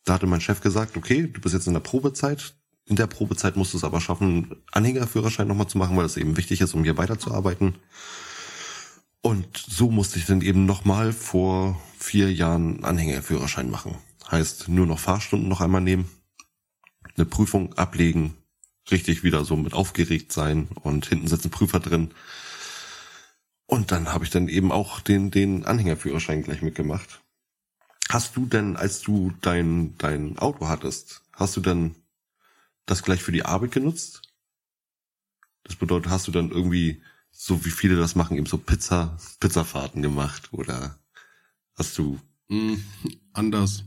da 0.04 0.14
hatte 0.14 0.26
mein 0.26 0.40
Chef 0.40 0.60
gesagt, 0.60 0.96
okay, 0.96 1.26
du 1.26 1.40
bist 1.40 1.54
jetzt 1.54 1.66
in 1.66 1.72
der 1.72 1.80
Probezeit. 1.80 2.54
In 2.92 2.96
der 2.96 3.06
Probezeit 3.06 3.56
musst 3.56 3.72
du 3.72 3.78
es 3.78 3.84
aber 3.84 4.02
schaffen, 4.02 4.54
Anhängerführerschein 4.70 5.48
nochmal 5.48 5.66
zu 5.66 5.78
machen, 5.78 5.96
weil 5.96 6.02
das 6.02 6.18
eben 6.18 6.36
wichtig 6.36 6.60
ist, 6.60 6.74
um 6.74 6.84
hier 6.84 6.98
weiterzuarbeiten. 6.98 7.76
Und 9.22 9.46
so 9.56 9.90
musste 9.90 10.18
ich 10.18 10.26
dann 10.26 10.42
eben 10.42 10.66
nochmal 10.66 11.14
vor 11.14 11.80
vier 11.98 12.30
Jahren 12.30 12.84
Anhängerführerschein 12.84 13.70
machen. 13.70 13.96
Heißt, 14.30 14.68
nur 14.68 14.86
noch 14.86 14.98
Fahrstunden 14.98 15.48
noch 15.48 15.62
einmal 15.62 15.80
nehmen, 15.80 16.06
eine 17.16 17.24
Prüfung 17.24 17.72
ablegen, 17.78 18.36
richtig 18.90 19.24
wieder 19.24 19.46
so 19.46 19.56
mit 19.56 19.72
aufgeregt 19.72 20.30
sein 20.30 20.68
und 20.74 21.06
hinten 21.06 21.28
sitzen 21.28 21.50
Prüfer 21.50 21.80
drin. 21.80 22.10
Und 23.64 23.90
dann 23.90 24.12
habe 24.12 24.24
ich 24.24 24.30
dann 24.30 24.48
eben 24.48 24.70
auch 24.70 25.00
den, 25.00 25.30
den 25.30 25.64
Anhängerführerschein 25.64 26.42
gleich 26.42 26.60
mitgemacht. 26.60 27.22
Hast 28.10 28.36
du 28.36 28.44
denn, 28.44 28.76
als 28.76 29.00
du 29.00 29.32
dein, 29.40 29.96
dein 29.96 30.36
Auto 30.36 30.68
hattest, 30.68 31.22
hast 31.32 31.56
du 31.56 31.62
dann 31.62 31.94
das 32.86 33.02
gleich 33.02 33.22
für 33.22 33.32
die 33.32 33.44
Arbeit 33.44 33.72
genutzt? 33.72 34.22
Das 35.64 35.76
bedeutet, 35.76 36.10
hast 36.10 36.26
du 36.26 36.32
dann 36.32 36.50
irgendwie, 36.50 37.02
so 37.30 37.64
wie 37.64 37.70
viele 37.70 37.96
das 37.96 38.14
machen, 38.14 38.36
eben 38.36 38.46
so 38.46 38.58
Pizza, 38.58 39.16
Pizzafahrten 39.40 40.02
gemacht 40.02 40.52
oder 40.52 40.98
hast 41.74 41.96
du? 41.98 42.20
Mm, 42.48 42.74
anders. 43.32 43.84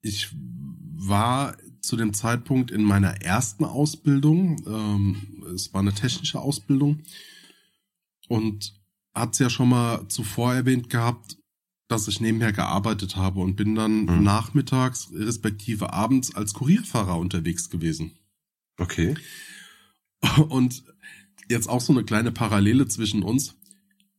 Ich 0.00 0.30
war 0.32 1.56
zu 1.80 1.96
dem 1.96 2.14
Zeitpunkt 2.14 2.70
in 2.70 2.82
meiner 2.82 3.22
ersten 3.22 3.64
Ausbildung. 3.64 4.62
Ähm, 4.66 5.44
es 5.54 5.72
war 5.74 5.80
eine 5.80 5.94
technische 5.94 6.40
Ausbildung 6.40 7.02
und 8.28 8.74
hat's 9.14 9.38
ja 9.38 9.50
schon 9.50 9.68
mal 9.68 10.06
zuvor 10.08 10.54
erwähnt 10.54 10.90
gehabt, 10.90 11.38
dass 11.88 12.08
ich 12.08 12.20
nebenher 12.20 12.52
gearbeitet 12.52 13.16
habe 13.16 13.40
und 13.40 13.56
bin 13.56 13.74
dann 13.74 14.06
mhm. 14.06 14.22
nachmittags 14.22 15.10
respektive 15.12 15.92
abends 15.92 16.34
als 16.34 16.54
Kurierfahrer 16.54 17.18
unterwegs 17.18 17.70
gewesen. 17.70 18.18
Okay. 18.78 19.14
Und 20.48 20.84
jetzt 21.48 21.68
auch 21.68 21.80
so 21.80 21.92
eine 21.92 22.04
kleine 22.04 22.32
Parallele 22.32 22.88
zwischen 22.88 23.22
uns. 23.22 23.54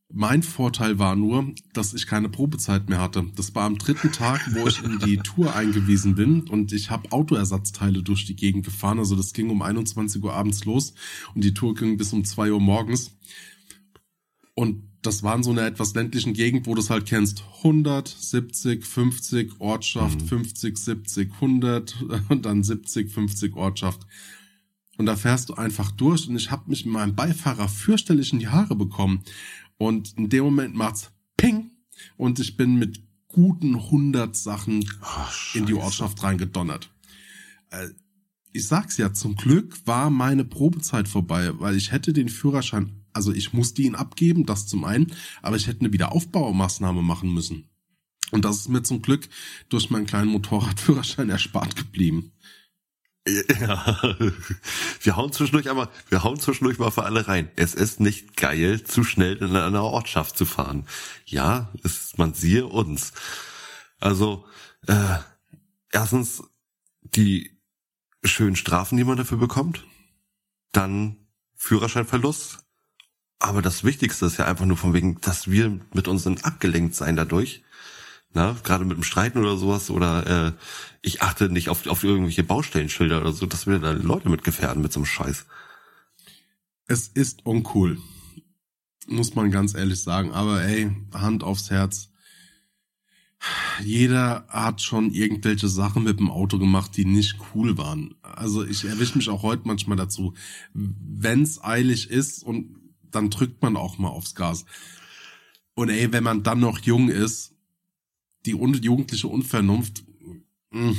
Mein 0.10 0.41
Vorteil 0.41 0.99
war 0.99 1.17
nur, 1.17 1.53
dass 1.73 1.93
ich 1.93 2.08
keine 2.08 2.30
Probezeit 2.30 2.88
mehr 2.88 3.01
hatte. 3.01 3.25
Das 3.36 3.53
war 3.56 3.65
am 3.65 3.77
dritten 3.77 4.13
Tag, 4.13 4.39
wo 4.53 4.65
ich 4.65 4.82
in 4.82 4.99
die 4.99 5.17
Tour 5.23 5.53
eingewiesen 5.53 6.15
bin 6.15 6.47
und 6.47 6.71
ich 6.71 6.89
habe 6.89 7.12
Autoersatzteile 7.12 8.03
durch 8.03 8.25
die 8.25 8.38
Gegend 8.38 8.63
gefahren. 8.63 8.99
Also 8.99 9.17
das 9.17 9.34
ging 9.34 9.49
um 9.49 9.62
21 9.62 10.23
Uhr 10.23 10.34
abends 10.34 10.63
los 10.63 10.93
und 11.36 11.43
die 11.43 11.53
Tour 11.53 11.75
ging 11.75 11.97
bis 11.97 12.13
um 12.13 12.23
2 12.23 12.53
Uhr 12.53 12.62
morgens. 12.62 13.17
Und 14.53 14.87
das 15.01 15.23
waren 15.23 15.43
so 15.43 15.51
eine 15.51 15.65
etwas 15.65 15.93
ländlichen 15.93 16.33
Gegend, 16.33 16.67
wo 16.67 16.75
du 16.75 16.81
es 16.81 16.89
halt 16.89 17.05
kennst. 17.05 17.43
100, 17.60 18.07
70, 18.07 18.86
50, 18.86 19.60
Ortschaft, 19.60 20.21
mhm. 20.21 20.27
50, 20.27 20.77
70, 20.77 21.33
100 21.33 21.95
und 22.29 22.45
dann 22.45 22.63
70, 22.63 23.12
50 23.12 23.55
Ortschaft. 23.55 24.01
Und 24.97 25.05
da 25.05 25.15
fährst 25.15 25.49
du 25.49 25.53
einfach 25.53 25.91
durch 25.91 26.27
und 26.27 26.36
ich 26.36 26.49
habe 26.49 26.69
mich 26.69 26.86
mit 26.86 26.93
meinem 26.93 27.15
Beifahrer 27.15 27.69
fürchterlich 27.69 28.33
in 28.33 28.39
die 28.39 28.47
Haare 28.47 28.75
bekommen. 28.75 29.23
Und 29.77 30.17
in 30.17 30.29
dem 30.29 30.43
Moment 30.43 30.75
macht's 30.75 31.12
Ping 31.38 31.71
und 32.17 32.39
ich 32.39 32.57
bin 32.57 32.75
mit 32.77 32.99
guten 33.27 33.75
100 33.75 34.36
Sachen 34.36 34.83
oh, 35.01 35.57
in 35.57 35.67
die 35.67 35.75
Ortschaft 35.75 36.23
reingedonnert. 36.23 36.89
Äh, 37.69 37.89
ich 38.53 38.65
sag's 38.65 38.97
ja, 38.97 39.13
zum 39.13 39.36
Glück 39.36 39.86
war 39.86 40.10
meine 40.10 40.43
Probezeit 40.43 41.07
vorbei, 41.07 41.51
weil 41.60 41.75
ich 41.75 41.91
hätte 41.91 42.12
den 42.12 42.29
Führerschein, 42.29 42.96
also 43.17 43.34
ich 43.34 43.51
musste 43.51 43.82
ihn 43.82 43.95
abgeben, 43.95 44.45
das 44.45 44.67
zum 44.67 44.86
einen, 44.86 45.12
aber 45.41 45.56
ich 45.56 45.65
hätte 45.65 45.80
eine 45.80 45.91
Wiederaufbaumaßnahme 45.91 47.01
machen 47.01 47.34
müssen. 47.34 47.67
Und 48.30 48.45
das 48.45 48.58
ist 48.58 48.69
mir 48.69 48.84
zum 48.84 49.01
Glück 49.01 49.27
durch 49.69 49.89
meinen 49.89 50.06
kleinen 50.06 50.30
Motorradführerschein 50.30 51.30
erspart 51.32 51.75
geblieben. 51.75 52.32
Ja, 53.60 54.15
wir 55.01 55.15
hauen 55.15 55.34
zwischendurch 55.34 55.67
einmal, 55.67 55.89
wir 56.10 56.23
hauen 56.23 56.39
zwischendurch 56.39 56.77
mal 56.77 56.91
für 56.91 57.03
alle 57.03 57.27
rein. 57.27 57.49
Es 57.56 57.73
ist 57.73 57.99
nicht 57.99 58.38
geil, 58.38 58.84
zu 58.84 59.03
schnell 59.03 59.38
in 59.38 59.56
einer 59.56 59.84
Ortschaft 59.84 60.38
zu 60.38 60.45
fahren. 60.45 60.86
Ja, 61.25 61.73
ist, 61.84 62.19
man 62.19 62.36
siehe 62.36 62.67
uns. 62.67 63.13
Also, 63.99 64.45
äh, 64.86 65.17
erstens 65.91 66.43
die 67.01 67.60
schönen 68.23 68.56
Strafen, 68.56 68.95
die 68.95 69.03
man 69.03 69.17
dafür 69.17 69.39
bekommt. 69.39 69.84
Dann 70.71 71.27
Führerscheinverlust. 71.56 72.66
Aber 73.39 73.62
das 73.62 73.84
Wichtigste 73.84 74.26
ist 74.26 74.38
ja 74.38 74.45
einfach 74.45 74.65
nur 74.65 74.78
von 74.78 74.93
wegen, 74.93 75.21
dass 75.21 75.50
wir 75.50 75.80
mit 75.93 76.08
unseren 76.08 76.39
abgelenkt 76.39 76.95
sein 76.95 77.15
dadurch 77.15 77.63
na, 78.38 78.56
gerade 78.63 78.86
mit 78.86 78.97
dem 78.97 79.04
Streiten 79.04 79.39
oder 79.39 79.58
sowas, 79.58 79.89
oder 79.89 80.47
äh, 80.47 80.52
ich 81.02 81.21
achte 81.21 81.50
nicht 81.50 81.69
auf, 81.69 81.88
auf 81.88 82.04
irgendwelche 82.04 82.43
Baustellenschilder 82.43 83.21
oder 83.21 83.34
so, 83.34 83.45
dass 83.45 83.65
wir 83.67 83.80
da 83.80 83.91
Leute 83.91 84.30
mit 84.30 84.43
gefährden 84.43 84.82
mit 84.82 84.93
so 84.93 85.00
einem 85.00 85.06
Scheiß. 85.06 85.45
Es 86.86 87.08
ist 87.08 87.45
uncool. 87.45 87.97
Muss 89.08 89.36
man 89.36 89.50
ganz 89.50 89.73
ehrlich 89.73 90.04
sagen. 90.04 90.34
Aber 90.34 90.62
ey, 90.62 90.91
Hand 91.13 91.43
aufs 91.43 91.71
Herz. 91.71 92.10
Jeder 93.84 94.45
hat 94.50 94.82
schon 94.82 95.12
irgendwelche 95.12 95.67
Sachen 95.67 96.04
mit 96.04 96.19
dem 96.19 96.30
Auto 96.30 96.60
gemacht, 96.60 96.95
die 96.95 97.06
nicht 97.06 97.38
cool 97.54 97.78
waren. 97.78 98.15
Also 98.21 98.63
ich 98.63 98.84
erwische 98.86 99.17
mich 99.17 99.30
auch 99.30 99.43
heute 99.43 99.63
manchmal 99.65 99.97
dazu. 99.97 100.34
Wenn's 100.73 101.63
eilig 101.63 102.10
ist 102.10 102.43
und 102.43 102.76
dann 103.11 103.29
drückt 103.29 103.61
man 103.61 103.75
auch 103.75 103.97
mal 103.97 104.09
aufs 104.09 104.35
Gas. 104.35 104.65
Und 105.73 105.89
ey, 105.89 106.11
wenn 106.11 106.23
man 106.23 106.43
dann 106.43 106.59
noch 106.59 106.79
jung 106.79 107.09
ist, 107.09 107.53
die 108.45 108.51
jugendliche 108.51 109.27
Unvernunft. 109.27 110.03
Hm. 110.71 110.95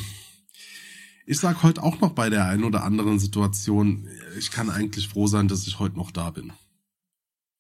Ich 1.27 1.39
sag 1.39 1.63
heute 1.63 1.83
auch 1.83 2.01
noch 2.01 2.13
bei 2.13 2.31
der 2.31 2.47
einen 2.47 2.65
oder 2.65 2.85
anderen 2.85 3.19
Situation, 3.19 4.09
ich 4.39 4.51
kann 4.51 4.71
eigentlich 4.71 5.09
froh 5.09 5.27
sein, 5.27 5.49
dass 5.49 5.67
ich 5.67 5.79
heute 5.79 5.97
noch 5.97 6.11
da 6.11 6.31
bin. 6.31 6.53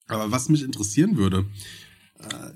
Aber 0.06 0.30
was 0.30 0.48
mich 0.48 0.62
interessieren 0.62 1.16
würde, 1.16 1.44
äh, 2.18 2.52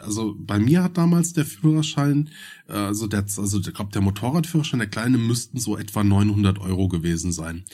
also 0.00 0.36
bei 0.38 0.58
mir 0.58 0.82
hat 0.82 0.98
damals 0.98 1.32
der 1.32 1.44
Führerschein, 1.44 2.30
äh, 2.68 2.74
also 2.74 3.06
der, 3.06 3.24
also 3.36 3.58
ich 3.58 3.74
glaube 3.74 3.92
der 3.92 4.02
Motorradführerschein, 4.02 4.78
der 4.78 4.88
kleine 4.88 5.18
müssten 5.18 5.58
so 5.58 5.76
etwa 5.76 6.04
900 6.04 6.58
Euro 6.60 6.88
gewesen 6.88 7.32
sein. 7.32 7.64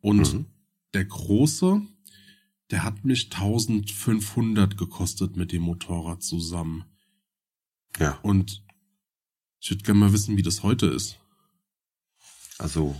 Und 0.00 0.32
mhm. 0.32 0.46
der 0.94 1.04
große, 1.04 1.82
der 2.72 2.82
hat 2.82 3.04
mich 3.04 3.26
1500 3.32 4.76
gekostet 4.76 5.36
mit 5.36 5.52
dem 5.52 5.62
Motorrad 5.62 6.22
zusammen. 6.22 6.86
Ja. 7.98 8.18
Und 8.22 8.64
ich 9.60 9.70
würde 9.70 9.84
gerne 9.84 10.00
mal 10.00 10.12
wissen, 10.12 10.36
wie 10.36 10.42
das 10.42 10.62
heute 10.62 10.86
ist. 10.86 11.18
Also 12.58 12.96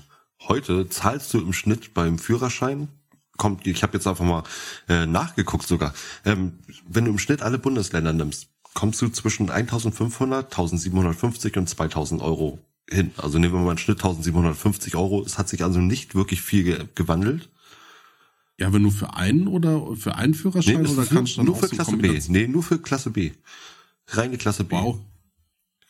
heute 0.46 0.88
zahlst 0.88 1.32
du 1.32 1.40
im 1.40 1.52
Schnitt 1.52 1.94
beim 1.94 2.18
Führerschein 2.18 2.88
kommt, 3.38 3.66
ich 3.66 3.82
habe 3.82 3.94
jetzt 3.94 4.06
einfach 4.06 4.24
mal 4.24 4.44
äh, 4.88 5.06
nachgeguckt 5.06 5.66
sogar, 5.66 5.94
ähm, 6.24 6.58
wenn 6.86 7.06
du 7.06 7.10
im 7.10 7.18
Schnitt 7.18 7.42
alle 7.42 7.58
Bundesländer 7.58 8.12
nimmst, 8.12 8.48
kommst 8.74 9.00
du 9.00 9.08
zwischen 9.08 9.50
1500, 9.50 10.44
1750 10.44 11.56
und 11.56 11.68
2000 11.68 12.20
Euro 12.20 12.58
hin. 12.88 13.12
Also 13.16 13.38
nehmen 13.38 13.54
wir 13.54 13.60
mal 13.60 13.70
einen 13.70 13.78
Schnitt 13.78 13.98
1750 13.98 14.96
Euro. 14.96 15.22
Es 15.24 15.38
hat 15.38 15.48
sich 15.48 15.64
also 15.64 15.80
nicht 15.80 16.14
wirklich 16.14 16.42
viel 16.42 16.64
ge 16.64 16.88
gewandelt. 16.94 17.48
Ja, 18.62 18.68
aber 18.68 18.78
nur 18.78 18.92
für 18.92 19.14
einen 19.14 19.48
oder 19.48 19.96
für 19.96 20.14
einen 20.14 20.34
Führerschein 20.34 20.82
nee, 20.82 20.88
oder 20.88 21.04
kannst 21.04 21.36
du 21.36 21.42
nur, 21.42 21.46
nur 21.46 21.56
für 21.56 21.68
Klasse 21.68 21.96
B? 21.96 22.20
Nee, 22.28 22.46
nur 22.46 22.62
für 22.62 22.78
Klasse 22.78 23.10
B. 23.10 23.32
Reine 24.06 24.38
Klasse 24.38 24.62
B. 24.62 24.76
Wow. 24.76 25.00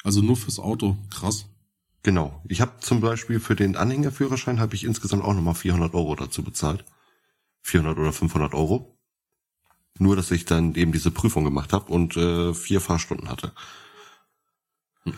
Also 0.03 0.23
nur 0.23 0.39
fürs 0.39 0.59
Auto. 0.59 0.97
Krass. 1.11 1.45
Genau. 2.03 2.43
Ich 2.49 2.63
habe 2.63 2.73
zum 2.81 3.03
Beispiel 3.03 3.41
für 3.41 3.57
den 3.57 3.77
Anhängerführerschein 3.77 4.59
habe 4.59 4.75
ich 4.75 4.85
insgesamt 4.85 5.23
auch 5.23 5.35
nochmal 5.35 5.55
400 5.55 5.93
Euro 5.93 6.17
dazu 6.17 6.43
bezahlt. 6.43 6.83
400 7.61 7.99
oder 7.99 8.11
500 8.11 8.55
Euro. 8.55 8.97
Nur, 9.99 10.17
dass 10.17 10.31
ich 10.31 10.47
dann 10.47 10.75
eben 10.75 10.93
diese 10.93 11.11
Prüfung 11.11 11.45
gemacht 11.45 11.75
habe 11.75 11.93
und 11.93 12.17
äh, 12.17 12.55
vier 12.55 12.81
Fahrstunden 12.81 13.29
hatte. 13.29 13.53
Hm. 15.03 15.13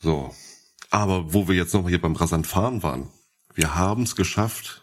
So. 0.00 0.34
Aber 0.90 1.32
wo 1.32 1.46
wir 1.46 1.54
jetzt 1.54 1.74
noch 1.74 1.88
hier 1.88 2.00
beim 2.00 2.16
rasant 2.16 2.48
fahren 2.48 2.82
waren, 2.82 3.06
wir 3.54 3.76
haben 3.76 4.02
es 4.02 4.16
geschafft, 4.16 4.82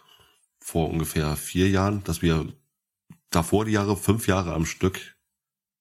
vor 0.68 0.90
ungefähr 0.90 1.34
vier 1.36 1.70
Jahren, 1.70 2.04
dass 2.04 2.20
wir 2.20 2.46
davor 3.30 3.64
die 3.64 3.72
Jahre, 3.72 3.96
fünf 3.96 4.26
Jahre 4.26 4.52
am 4.52 4.66
Stück 4.66 5.16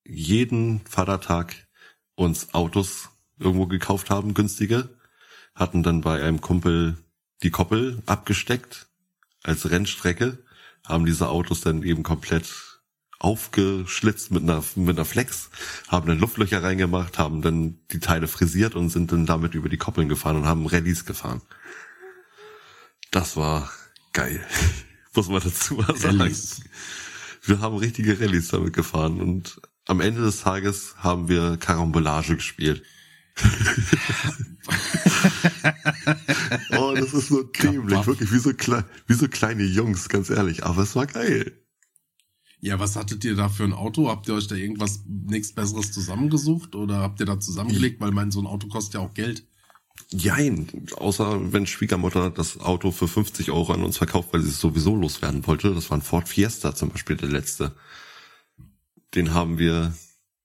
jeden 0.05 0.79
Vatertag 0.87 1.67
uns 2.15 2.53
Autos 2.53 3.09
irgendwo 3.37 3.67
gekauft 3.67 4.09
haben, 4.09 4.33
günstige, 4.33 4.87
hatten 5.53 5.83
dann 5.83 5.99
bei 5.99 6.23
einem 6.23 6.39
Kumpel 6.39 6.95
die 7.43 7.49
Koppel 7.49 8.01
abgesteckt 8.05 8.87
als 9.43 9.69
Rennstrecke, 9.69 10.37
haben 10.85 11.05
diese 11.05 11.27
Autos 11.27 11.59
dann 11.59 11.83
eben 11.83 12.03
komplett 12.03 12.79
aufgeschlitzt 13.19 14.31
mit 14.31 14.43
einer, 14.43 14.63
mit 14.75 14.95
einer 14.95 15.03
Flex, 15.05 15.49
haben 15.89 16.07
dann 16.07 16.19
Luftlöcher 16.19 16.63
reingemacht, 16.63 17.19
haben 17.19 17.41
dann 17.41 17.77
die 17.91 17.99
Teile 17.99 18.29
frisiert 18.29 18.73
und 18.73 18.89
sind 18.89 19.11
dann 19.11 19.25
damit 19.25 19.53
über 19.53 19.67
die 19.67 19.77
Koppeln 19.77 20.07
gefahren 20.07 20.37
und 20.37 20.45
haben 20.45 20.65
Rallyes 20.65 21.03
gefahren. 21.03 21.41
Das 23.11 23.35
war 23.35 23.69
geil. 24.17 24.39
Muss 25.15 25.29
man 25.29 25.41
dazu 25.41 25.75
mal 25.75 25.95
sagen. 25.95 26.19
Rallyes. 26.19 26.61
Wir 27.43 27.61
haben 27.61 27.77
richtige 27.77 28.19
Rallyes 28.19 28.47
damit 28.49 28.73
gefahren 28.73 29.21
und 29.21 29.61
am 29.85 30.01
Ende 30.01 30.21
des 30.21 30.41
Tages 30.41 30.95
haben 30.97 31.29
wir 31.29 31.57
Karambolage 31.57 32.35
gespielt. 32.35 32.83
oh, 36.71 36.95
das 36.95 37.13
ist 37.13 37.27
so 37.27 37.43
dämlich, 37.43 38.07
wirklich 38.07 38.31
wie 38.31 38.39
so, 38.39 38.51
wie 38.51 39.13
so 39.13 39.27
kleine 39.27 39.63
Jungs, 39.63 40.09
ganz 40.09 40.31
ehrlich. 40.31 40.65
Aber 40.65 40.81
es 40.81 40.95
war 40.95 41.05
geil. 41.05 41.63
Ja, 42.59 42.79
was 42.79 42.95
hattet 42.95 43.23
ihr 43.23 43.35
da 43.35 43.49
für 43.49 43.65
ein 43.65 43.73
Auto? 43.73 44.09
Habt 44.09 44.27
ihr 44.27 44.33
euch 44.33 44.47
da 44.47 44.55
irgendwas 44.55 45.03
nichts 45.05 45.53
Besseres 45.53 45.91
zusammengesucht 45.91 46.73
oder 46.73 46.97
habt 46.97 47.19
ihr 47.19 47.27
da 47.27 47.39
zusammengelegt? 47.39 48.01
Weil 48.01 48.09
mein 48.11 48.31
so 48.31 48.41
ein 48.41 48.47
Auto 48.47 48.67
kostet 48.67 48.95
ja 48.95 49.01
auch 49.01 49.13
Geld. 49.13 49.45
Jein, 50.09 50.87
außer 50.95 51.51
wenn 51.51 51.67
Schwiegermutter 51.67 52.29
das 52.29 52.59
Auto 52.59 52.91
für 52.91 53.07
50 53.07 53.51
Euro 53.51 53.73
an 53.73 53.83
uns 53.83 53.97
verkauft, 53.97 54.29
weil 54.31 54.41
sie 54.41 54.49
es 54.49 54.59
sowieso 54.59 54.95
loswerden 54.95 55.45
wollte. 55.47 55.73
Das 55.73 55.89
war 55.89 55.97
ein 55.97 56.01
Ford 56.01 56.29
Fiesta 56.29 56.73
zum 56.73 56.89
Beispiel, 56.89 57.17
der 57.17 57.29
letzte. 57.29 57.73
Den 59.15 59.33
haben 59.33 59.57
wir, 59.59 59.93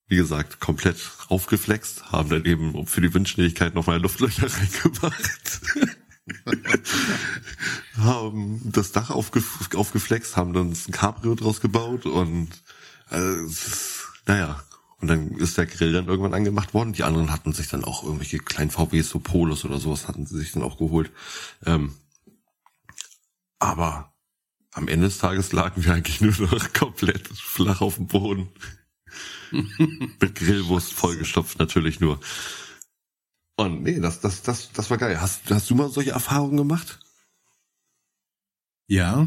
wie 0.09 0.17
gesagt, 0.17 0.59
komplett 0.59 0.99
aufgeflext, 1.29 2.11
haben 2.11 2.29
dann 2.29 2.45
eben 2.45 2.87
für 2.87 3.01
die 3.01 3.15
Windschnelligkeit 3.15 3.75
noch 3.75 3.87
mal 3.87 4.01
Luftlöcher 4.01 4.49
reingemacht. 4.53 5.61
haben 7.97 8.61
das 8.65 8.93
Dach 8.93 9.11
aufge 9.11 9.43
aufgeflext, 9.75 10.37
haben 10.37 10.53
dann 10.53 10.73
ein 10.73 10.93
Cabrio 10.93 11.35
draus 11.35 11.61
gebaut 11.61 12.07
und 12.07 12.51
äh, 13.11 13.37
naja, 14.27 14.63
und 15.03 15.09
dann 15.09 15.33
ist 15.33 15.59
der 15.59 15.67
Grill 15.67 15.93
dann 15.93 16.07
irgendwann 16.07 16.33
angemacht 16.33 16.75
worden. 16.75 16.93
Die 16.93 17.03
anderen 17.03 17.33
hatten 17.33 17.53
sich 17.53 17.67
dann 17.69 17.85
auch 17.85 18.05
irgendwelche 18.05 18.39
kleinen 18.39 18.71
VWs, 18.71 19.11
so 19.11 19.19
Polos 19.19 19.65
oder 19.65 19.81
sowas, 19.81 20.07
hatten 20.07 20.27
sie 20.27 20.39
sich 20.39 20.53
dann 20.53 20.63
auch 20.63 20.79
geholt. 20.79 21.11
Ähm, 21.67 21.97
aber 23.59 24.15
am 24.71 24.87
Ende 24.87 25.07
des 25.07 25.19
Tages 25.19 25.53
lagen 25.53 25.85
wir 25.85 25.93
eigentlich 25.93 26.21
nur 26.21 26.33
noch 26.33 26.73
komplett 26.73 27.27
flach 27.27 27.81
auf 27.81 27.97
dem 27.97 28.07
Boden. 28.07 28.49
Mit 29.51 30.35
Grillwurst 30.37 30.93
vollgestopft 30.93 31.59
natürlich 31.59 31.99
nur. 31.99 32.21
Und 33.57 33.83
nee, 33.83 33.99
das, 33.99 34.21
das, 34.21 34.43
das, 34.43 34.71
das 34.73 34.89
war 34.89 34.99
geil. 34.99 35.21
Hast, 35.21 35.51
hast 35.51 35.69
du 35.69 35.75
mal 35.75 35.91
solche 35.91 36.13
Erfahrungen 36.13 36.57
gemacht? 36.57 37.01
Ja. 38.87 39.27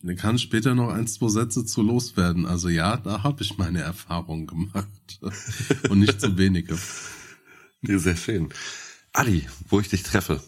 Dann 0.00 0.16
kann 0.16 0.38
später 0.38 0.74
noch 0.74 0.90
ein, 0.90 1.06
zwei 1.08 1.28
Sätze 1.28 1.64
zu 1.64 1.82
loswerden. 1.82 2.46
Also 2.46 2.68
ja, 2.68 2.96
da 2.96 3.24
habe 3.24 3.42
ich 3.42 3.58
meine 3.58 3.80
Erfahrungen 3.80 4.46
gemacht. 4.46 4.86
Und 5.90 6.00
nicht 6.00 6.20
zu 6.20 6.38
wenige. 6.38 6.78
Nee, 7.80 7.98
sehr 7.98 8.16
schön. 8.16 8.48
Ali, 9.12 9.48
wo 9.68 9.80
ich 9.80 9.88
dich 9.88 10.02
treffe, 10.04 10.42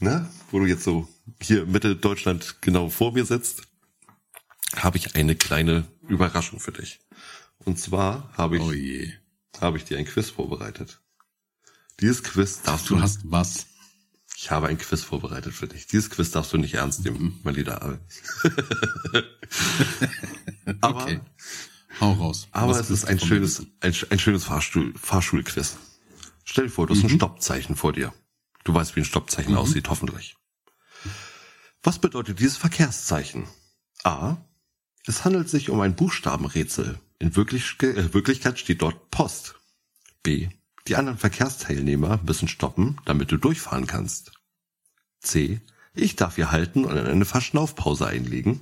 ne? 0.00 0.28
wo 0.50 0.60
du 0.60 0.66
jetzt 0.66 0.84
so 0.84 1.08
hier 1.40 1.66
Mitte 1.66 1.96
Deutschland 1.96 2.56
genau 2.60 2.88
vor 2.88 3.12
mir 3.12 3.24
sitzt, 3.24 3.62
habe 4.76 4.98
ich 4.98 5.16
eine 5.16 5.34
kleine 5.34 5.86
Überraschung 6.06 6.60
für 6.60 6.72
dich. 6.72 7.00
Und 7.58 7.78
zwar 7.78 8.30
habe 8.36 8.56
ich, 8.56 8.62
Oh 8.62 9.60
habe 9.60 9.78
ich 9.78 9.84
dir 9.84 9.98
ein 9.98 10.04
Quiz 10.04 10.30
vorbereitet. 10.30 11.00
Dieses 12.00 12.22
Quiz 12.22 12.62
darfst 12.62 12.88
Du 12.90 12.94
du, 12.94 13.02
hast 13.02 13.20
was. 13.24 13.66
Ich 14.40 14.52
habe 14.52 14.68
ein 14.68 14.78
Quiz 14.78 15.02
vorbereitet 15.02 15.52
für 15.52 15.66
dich. 15.66 15.88
Dieses 15.88 16.10
Quiz 16.10 16.30
darfst 16.30 16.52
du 16.52 16.58
nicht 16.58 16.74
ernst 16.74 17.04
nehmen, 17.04 17.40
mein 17.42 17.54
lieber 17.56 17.82
Ali. 17.82 17.98
aber, 20.80 21.02
Okay. 21.02 21.20
Hau 22.00 22.12
raus. 22.12 22.46
aber 22.52 22.70
Was 22.72 22.82
es 22.82 22.90
ist 22.90 23.04
ein 23.06 23.18
schönes, 23.18 23.66
ein, 23.80 23.92
ein 24.10 24.18
schönes 24.20 24.44
Fahrstuhl, 24.44 24.94
Fahrschulquiz. 24.96 25.76
Stell 26.44 26.66
dir 26.66 26.70
vor, 26.70 26.86
du 26.86 26.94
hast 26.94 27.02
ein 27.02 27.10
Mhm. 27.10 27.16
Stoppzeichen 27.16 27.74
vor 27.74 27.92
dir. 27.92 28.14
Du 28.62 28.72
weißt, 28.72 28.94
wie 28.94 29.00
ein 29.00 29.04
Stoppzeichen 29.04 29.52
Mhm. 29.52 29.58
aussieht, 29.58 29.88
hoffentlich. 29.88 30.36
Was 31.82 31.98
bedeutet 31.98 32.38
dieses 32.38 32.56
Verkehrszeichen? 32.56 33.48
A. 34.04 34.36
Es 35.06 35.24
handelt 35.24 35.48
sich 35.48 35.70
um 35.70 35.80
ein 35.80 35.96
Buchstabenrätsel. 35.96 37.00
In 37.18 37.32
äh, 37.32 37.36
Wirklichkeit 37.36 38.58
steht 38.60 38.82
dort 38.82 39.10
Post. 39.10 39.56
B. 40.22 40.48
Die 40.88 40.96
anderen 40.96 41.18
Verkehrsteilnehmer 41.18 42.18
müssen 42.26 42.48
stoppen, 42.48 42.98
damit 43.04 43.30
du 43.30 43.36
durchfahren 43.36 43.86
kannst. 43.86 44.32
C. 45.20 45.60
Ich 45.94 46.16
darf 46.16 46.36
hier 46.36 46.50
halten 46.50 46.86
und 46.86 46.96
eine 46.96 47.26
Verschnaufpause 47.26 48.06
einlegen. 48.06 48.60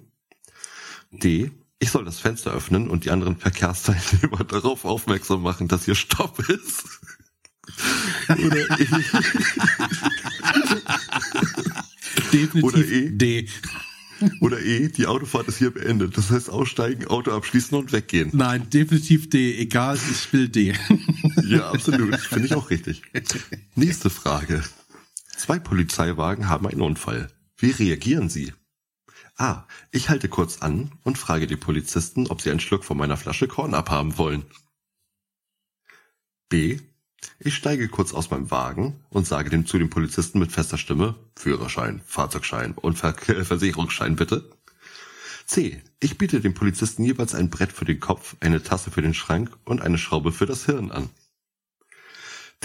D. 1.13 1.53
Ich 1.79 1.91
soll 1.91 2.05
das 2.05 2.19
Fenster 2.19 2.51
öffnen 2.53 2.91
und 2.91 3.05
die 3.05 3.11
anderen 3.11 3.37
Verkehrsteilnehmer 3.37 4.43
darauf 4.49 4.85
aufmerksam 4.85 5.43
machen, 5.43 5.69
dass 5.69 5.85
hier 5.85 5.95
Stopp 5.95 6.41
ist. 6.49 6.85
Oder 8.29 8.81
E. 8.81 8.87
Definitiv 12.33 12.63
Oder 12.65 12.79
E. 12.79 13.11
D. 13.11 13.49
Oder 14.41 14.61
E, 14.61 14.89
die 14.89 15.07
Autofahrt 15.07 15.49
ist 15.49 15.59
hier 15.59 15.71
beendet. 15.71 16.17
Das 16.17 16.31
heißt 16.31 16.49
aussteigen, 16.51 17.07
Auto 17.07 17.33
abschließen 17.33 17.77
und 17.77 17.93
weggehen. 17.93 18.31
Nein, 18.33 18.69
definitiv 18.71 19.29
D. 19.29 19.59
Egal, 19.59 19.99
ich 20.11 20.33
will 20.33 20.49
D. 20.49 20.75
Ja, 21.47 21.71
absolut. 21.71 22.17
Finde 22.17 22.47
ich 22.47 22.55
auch 22.55 22.71
richtig. 22.71 23.03
Nächste 23.75 24.11
Frage. 24.11 24.63
Zwei 25.37 25.59
Polizeiwagen 25.59 26.49
haben 26.49 26.67
einen 26.67 26.81
Unfall. 26.81 27.29
Wie 27.57 27.71
reagieren 27.71 28.29
Sie? 28.29 28.53
A. 29.37 29.67
Ich 29.91 30.09
halte 30.09 30.29
kurz 30.29 30.63
an 30.63 30.93
und 31.05 31.19
frage 31.19 31.47
die 31.47 31.57
Polizisten, 31.57 32.27
ob 32.29 32.41
sie 32.41 32.51
einen 32.51 32.61
Schluck 32.61 32.85
von 32.85 32.97
meiner 32.97 33.19
Flasche 33.19 33.49
Korn 33.49 33.75
abhaben 33.75 34.17
wollen. 34.17 34.45
B. 36.49 36.81
Ich 37.39 37.55
steige 37.55 37.89
kurz 37.89 38.15
aus 38.15 38.31
meinem 38.31 38.51
Wagen 38.51 39.05
und 39.11 39.27
sage 39.27 39.51
dem 39.51 39.67
zu 39.67 39.79
den 39.79 39.91
Polizisten 39.91 40.39
mit 40.39 40.53
fester 40.53 40.79
Stimme 40.79 41.17
Führerschein, 41.37 42.01
Fahrzeugschein 42.07 42.73
und 42.73 42.99
Ver 42.99 43.15
Versicherungsschein 43.45 44.17
bitte. 44.17 44.51
C. 45.47 45.83
Ich 46.01 46.19
biete 46.19 46.41
dem 46.41 46.55
Polizisten 46.55 47.05
jeweils 47.05 47.35
ein 47.35 47.51
Brett 47.51 47.73
für 47.73 47.85
den 47.85 48.01
Kopf, 48.01 48.37
eine 48.41 48.63
Tasse 48.63 48.91
für 48.91 49.03
den 49.03 49.15
Schrank 49.15 49.57
und 49.65 49.83
eine 49.83 49.99
Schraube 49.99 50.33
für 50.33 50.47
das 50.47 50.65
Hirn 50.67 50.91
an. 50.91 51.11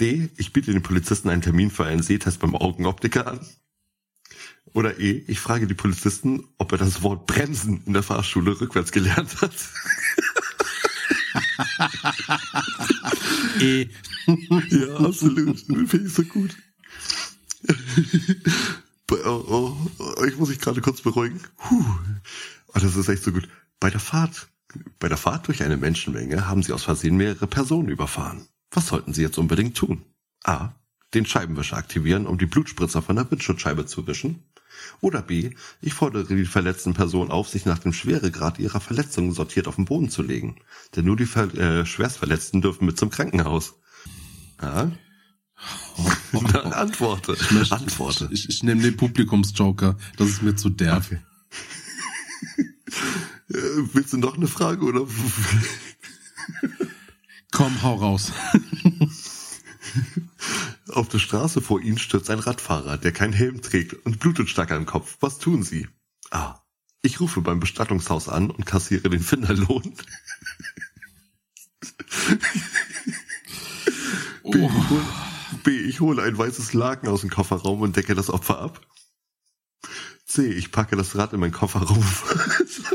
D. 0.00 0.30
Ich 0.36 0.52
biete 0.52 0.72
den 0.72 0.82
Polizisten 0.82 1.28
einen 1.28 1.42
Termin 1.42 1.70
für 1.70 1.84
einen 1.84 2.02
Sehtest 2.02 2.40
beim 2.40 2.54
Augenoptiker 2.54 3.26
an. 3.26 3.40
Oder 4.72 4.98
E. 4.98 5.22
Ich 5.26 5.40
frage 5.40 5.66
die 5.66 5.74
Polizisten, 5.74 6.44
ob 6.58 6.72
er 6.72 6.78
das 6.78 7.02
Wort 7.02 7.26
Bremsen 7.26 7.82
in 7.84 7.92
der 7.92 8.02
Fahrschule 8.02 8.58
rückwärts 8.60 8.92
gelernt 8.92 9.40
hat. 9.40 9.54
E. 13.60 13.88
Ja, 14.70 14.96
absolut. 14.98 15.58
Finde 15.58 16.06
ich 16.06 16.12
so 16.12 16.22
gut. 16.22 16.56
Oh, 19.10 19.76
oh, 19.98 20.24
ich 20.24 20.36
muss 20.38 20.48
mich 20.48 20.60
gerade 20.60 20.80
kurz 20.80 21.00
beruhigen. 21.00 21.40
Puh. 21.56 21.84
Oh, 22.68 22.78
das 22.78 22.96
ist 22.96 23.08
echt 23.08 23.24
so 23.24 23.32
gut. 23.32 23.48
Bei 23.80 23.90
der 23.90 23.98
Fahrt, 24.00 24.48
bei 25.00 25.08
der 25.08 25.16
Fahrt 25.16 25.48
durch 25.48 25.62
eine 25.62 25.76
Menschenmenge 25.76 26.46
haben 26.46 26.62
sie 26.62 26.72
aus 26.72 26.84
Versehen 26.84 27.16
mehrere 27.16 27.48
Personen 27.48 27.88
überfahren. 27.88 28.46
Was 28.72 28.88
sollten 28.88 29.12
sie 29.12 29.22
jetzt 29.22 29.38
unbedingt 29.38 29.76
tun? 29.76 30.04
A. 30.44 30.70
Den 31.14 31.26
Scheibenwischer 31.26 31.76
aktivieren, 31.76 32.26
um 32.26 32.38
die 32.38 32.46
Blutspritzer 32.46 33.02
von 33.02 33.16
der 33.16 33.30
Windschutzscheibe 33.30 33.84
zu 33.84 34.06
wischen. 34.06 34.44
Oder 35.00 35.20
B. 35.20 35.50
Ich 35.82 35.92
fordere 35.92 36.24
die 36.24 36.46
verletzten 36.46 36.94
Personen 36.94 37.30
auf, 37.30 37.48
sich 37.48 37.66
nach 37.66 37.78
dem 37.78 37.92
Schweregrad 37.92 38.58
ihrer 38.58 38.80
Verletzungen 38.80 39.32
sortiert 39.32 39.68
auf 39.68 39.76
den 39.76 39.84
Boden 39.84 40.08
zu 40.08 40.22
legen. 40.22 40.56
Denn 40.96 41.04
nur 41.04 41.16
die 41.16 41.26
Ver 41.26 41.52
äh, 41.54 41.84
Schwerstverletzten 41.84 42.62
dürfen 42.62 42.86
mit 42.86 42.98
zum 42.98 43.10
Krankenhaus. 43.10 43.74
Ja? 44.60 44.90
Dann 46.52 46.72
antworte. 46.72 47.36
Ich, 47.38 47.50
möchte, 47.50 47.76
antworte. 47.76 48.28
ich, 48.32 48.48
ich 48.48 48.62
nehme 48.62 48.80
den 48.80 48.96
Publikumsjoker. 48.96 49.98
Das 50.16 50.28
ist 50.28 50.42
mir 50.42 50.56
zu 50.56 50.70
derb. 50.70 51.04
Äh, 53.48 53.58
willst 53.92 54.14
du 54.14 54.16
noch 54.16 54.36
eine 54.36 54.46
Frage 54.48 54.82
oder? 54.82 55.06
Komm, 57.52 57.82
hau 57.82 57.94
raus. 57.94 58.32
Auf 60.88 61.08
der 61.08 61.18
Straße 61.18 61.60
vor 61.60 61.80
ihnen 61.80 61.98
stürzt 61.98 62.30
ein 62.30 62.38
Radfahrer, 62.38 62.98
der 62.98 63.12
keinen 63.12 63.32
Helm 63.32 63.62
trägt 63.62 63.94
und 64.04 64.18
blutet 64.18 64.48
stark 64.48 64.72
am 64.72 64.86
Kopf. 64.86 65.16
Was 65.20 65.38
tun 65.38 65.62
sie? 65.62 65.88
A. 66.30 66.60
Ich 67.02 67.20
rufe 67.20 67.40
beim 67.40 67.60
Bestattungshaus 67.60 68.28
an 68.28 68.50
und 68.50 68.66
kassiere 68.66 69.10
den 69.10 69.20
Finderlohn. 69.20 69.82
B. 74.44 74.58
Ich 74.58 74.90
hole, 74.90 75.04
B. 75.62 75.80
Ich 75.80 76.00
hole 76.00 76.22
ein 76.22 76.36
weißes 76.36 76.72
Laken 76.72 77.08
aus 77.08 77.20
dem 77.20 77.30
Kofferraum 77.30 77.80
und 77.80 77.96
decke 77.96 78.14
das 78.14 78.30
Opfer 78.30 78.60
ab. 78.60 78.80
C. 80.26 80.46
Ich 80.46 80.72
packe 80.72 80.96
das 80.96 81.16
Rad 81.16 81.32
in 81.32 81.40
meinen 81.40 81.52
Kofferraum. 81.52 82.04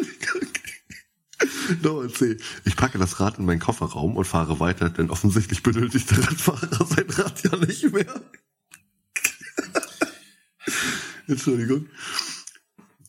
C. 2.14 2.38
Ich 2.66 2.76
packe 2.76 2.98
das 2.98 3.20
Rad 3.20 3.38
in 3.40 3.46
meinen 3.46 3.60
Kofferraum 3.60 4.16
und 4.16 4.26
fahre 4.26 4.60
weiter, 4.60 4.90
denn 4.90 5.10
offensichtlich 5.10 5.64
benötigt 5.64 6.10
der 6.12 6.28
Radfahrer 6.28 6.86
sein 6.86 7.10
Rad 7.10 7.44
ja 7.44 7.58
nicht 7.58 7.92
mehr. 7.92 8.06
Entschuldigung. 11.28 11.88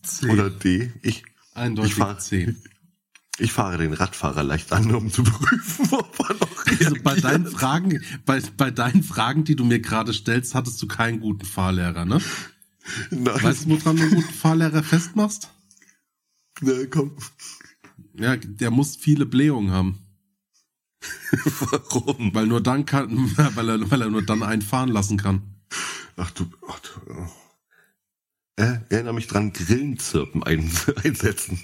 C. 0.03 0.29
Oder 0.31 0.51
D. 0.51 0.93
Ich, 1.03 1.23
Eindeutig 1.55 1.93
ich 1.93 1.99
fahre- 1.99 2.19
C. 2.19 2.55
ich 3.39 3.53
fahre 3.53 3.79
den 3.79 3.93
Radfahrer 3.93 4.43
leicht 4.43 4.73
an, 4.73 4.93
um 4.95 5.11
zu 5.13 5.23
prüfen, 5.23 5.89
ob 5.93 6.19
er 6.29 6.35
noch 6.35 6.67
Also 6.67 6.97
bei 7.03 7.15
deinen 7.21 7.47
Fragen, 7.47 8.03
bei, 8.25 8.41
bei 8.57 8.71
deinen 8.71 9.03
Fragen, 9.03 9.45
die 9.45 9.57
du 9.57 9.65
mir 9.65 9.81
gerade 9.81 10.13
stellst, 10.13 10.55
hattest 10.55 10.83
du 10.83 10.89
keinen 10.89 11.21
guten 11.21 11.45
Fahrlehrer, 11.45 12.05
ne? 12.05 12.21
Nein. 13.11 13.43
Weißt 13.43 13.67
du, 13.67 13.71
woran 13.71 13.97
du 13.97 14.03
einen 14.03 14.15
guten 14.15 14.33
Fahrlehrer 14.35 14.83
festmachst? 14.83 15.51
Na, 16.61 16.73
komm. 16.91 17.17
Ja, 18.19 18.37
der 18.37 18.71
muss 18.71 18.97
viele 18.97 19.27
Blähungen 19.27 19.71
haben. 19.71 19.99
Warum? 21.31 22.35
Weil 22.35 22.47
nur 22.47 22.61
dann 22.61 22.85
kann, 22.85 23.37
weil 23.37 23.69
er, 23.69 23.91
weil 23.91 24.03
er 24.03 24.11
nur 24.11 24.23
dann 24.23 24.43
einen 24.43 24.63
fahren 24.63 24.89
lassen 24.89 25.17
kann. 25.17 25.43
Ach 26.17 26.31
du, 26.33 26.47
ach 26.69 26.81
du. 26.81 27.13
Oh. 27.13 27.29
Äh, 28.57 28.81
erinnere 28.89 29.15
mich 29.15 29.29
dran, 29.29 29.53
Grillenzirpen 29.53 30.43
ein, 30.43 30.69
einsetzen. 31.05 31.61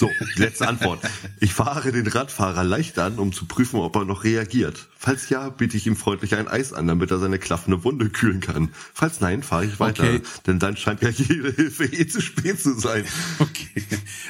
So, 0.00 0.10
letzte 0.36 0.66
Antwort. 0.66 1.02
Ich 1.40 1.52
fahre 1.52 1.92
den 1.92 2.06
Radfahrer 2.06 2.64
leicht 2.64 2.98
an, 2.98 3.18
um 3.18 3.34
zu 3.34 3.44
prüfen, 3.44 3.80
ob 3.80 3.96
er 3.96 4.06
noch 4.06 4.24
reagiert. 4.24 4.88
Falls 4.96 5.28
ja, 5.28 5.50
biete 5.50 5.76
ich 5.76 5.86
ihm 5.86 5.94
freundlich 5.94 6.36
ein 6.36 6.48
Eis 6.48 6.72
an, 6.72 6.86
damit 6.86 7.10
er 7.10 7.18
seine 7.18 7.38
klaffende 7.38 7.84
Wunde 7.84 8.08
kühlen 8.08 8.40
kann. 8.40 8.70
Falls 8.94 9.20
nein, 9.20 9.42
fahre 9.42 9.66
ich 9.66 9.78
weiter. 9.78 10.04
Okay. 10.04 10.22
Denn 10.46 10.58
dann 10.58 10.78
scheint 10.78 11.02
ja 11.02 11.10
jede 11.10 11.52
Hilfe 11.52 11.84
eh 11.84 12.06
zu 12.06 12.22
spät 12.22 12.58
zu 12.58 12.80
sein. 12.80 13.04
Okay. 13.40 13.84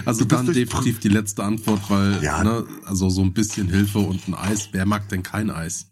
Also 0.05 0.25
dann 0.25 0.53
definitiv 0.53 0.99
die 0.99 1.09
letzte 1.09 1.45
Antwort, 1.45 1.89
weil, 1.89 2.21
ja. 2.21 2.43
ne, 2.43 2.67
also 2.87 3.09
so 3.09 3.23
ein 3.23 3.33
bisschen 3.33 3.69
Hilfe 3.69 4.01
und 4.01 4.27
ein 4.27 4.35
Eis. 4.35 4.71
Wer 4.73 4.87
mag 4.87 5.09
denn 5.09 5.23
kein 5.23 5.51
Eis? 5.51 5.87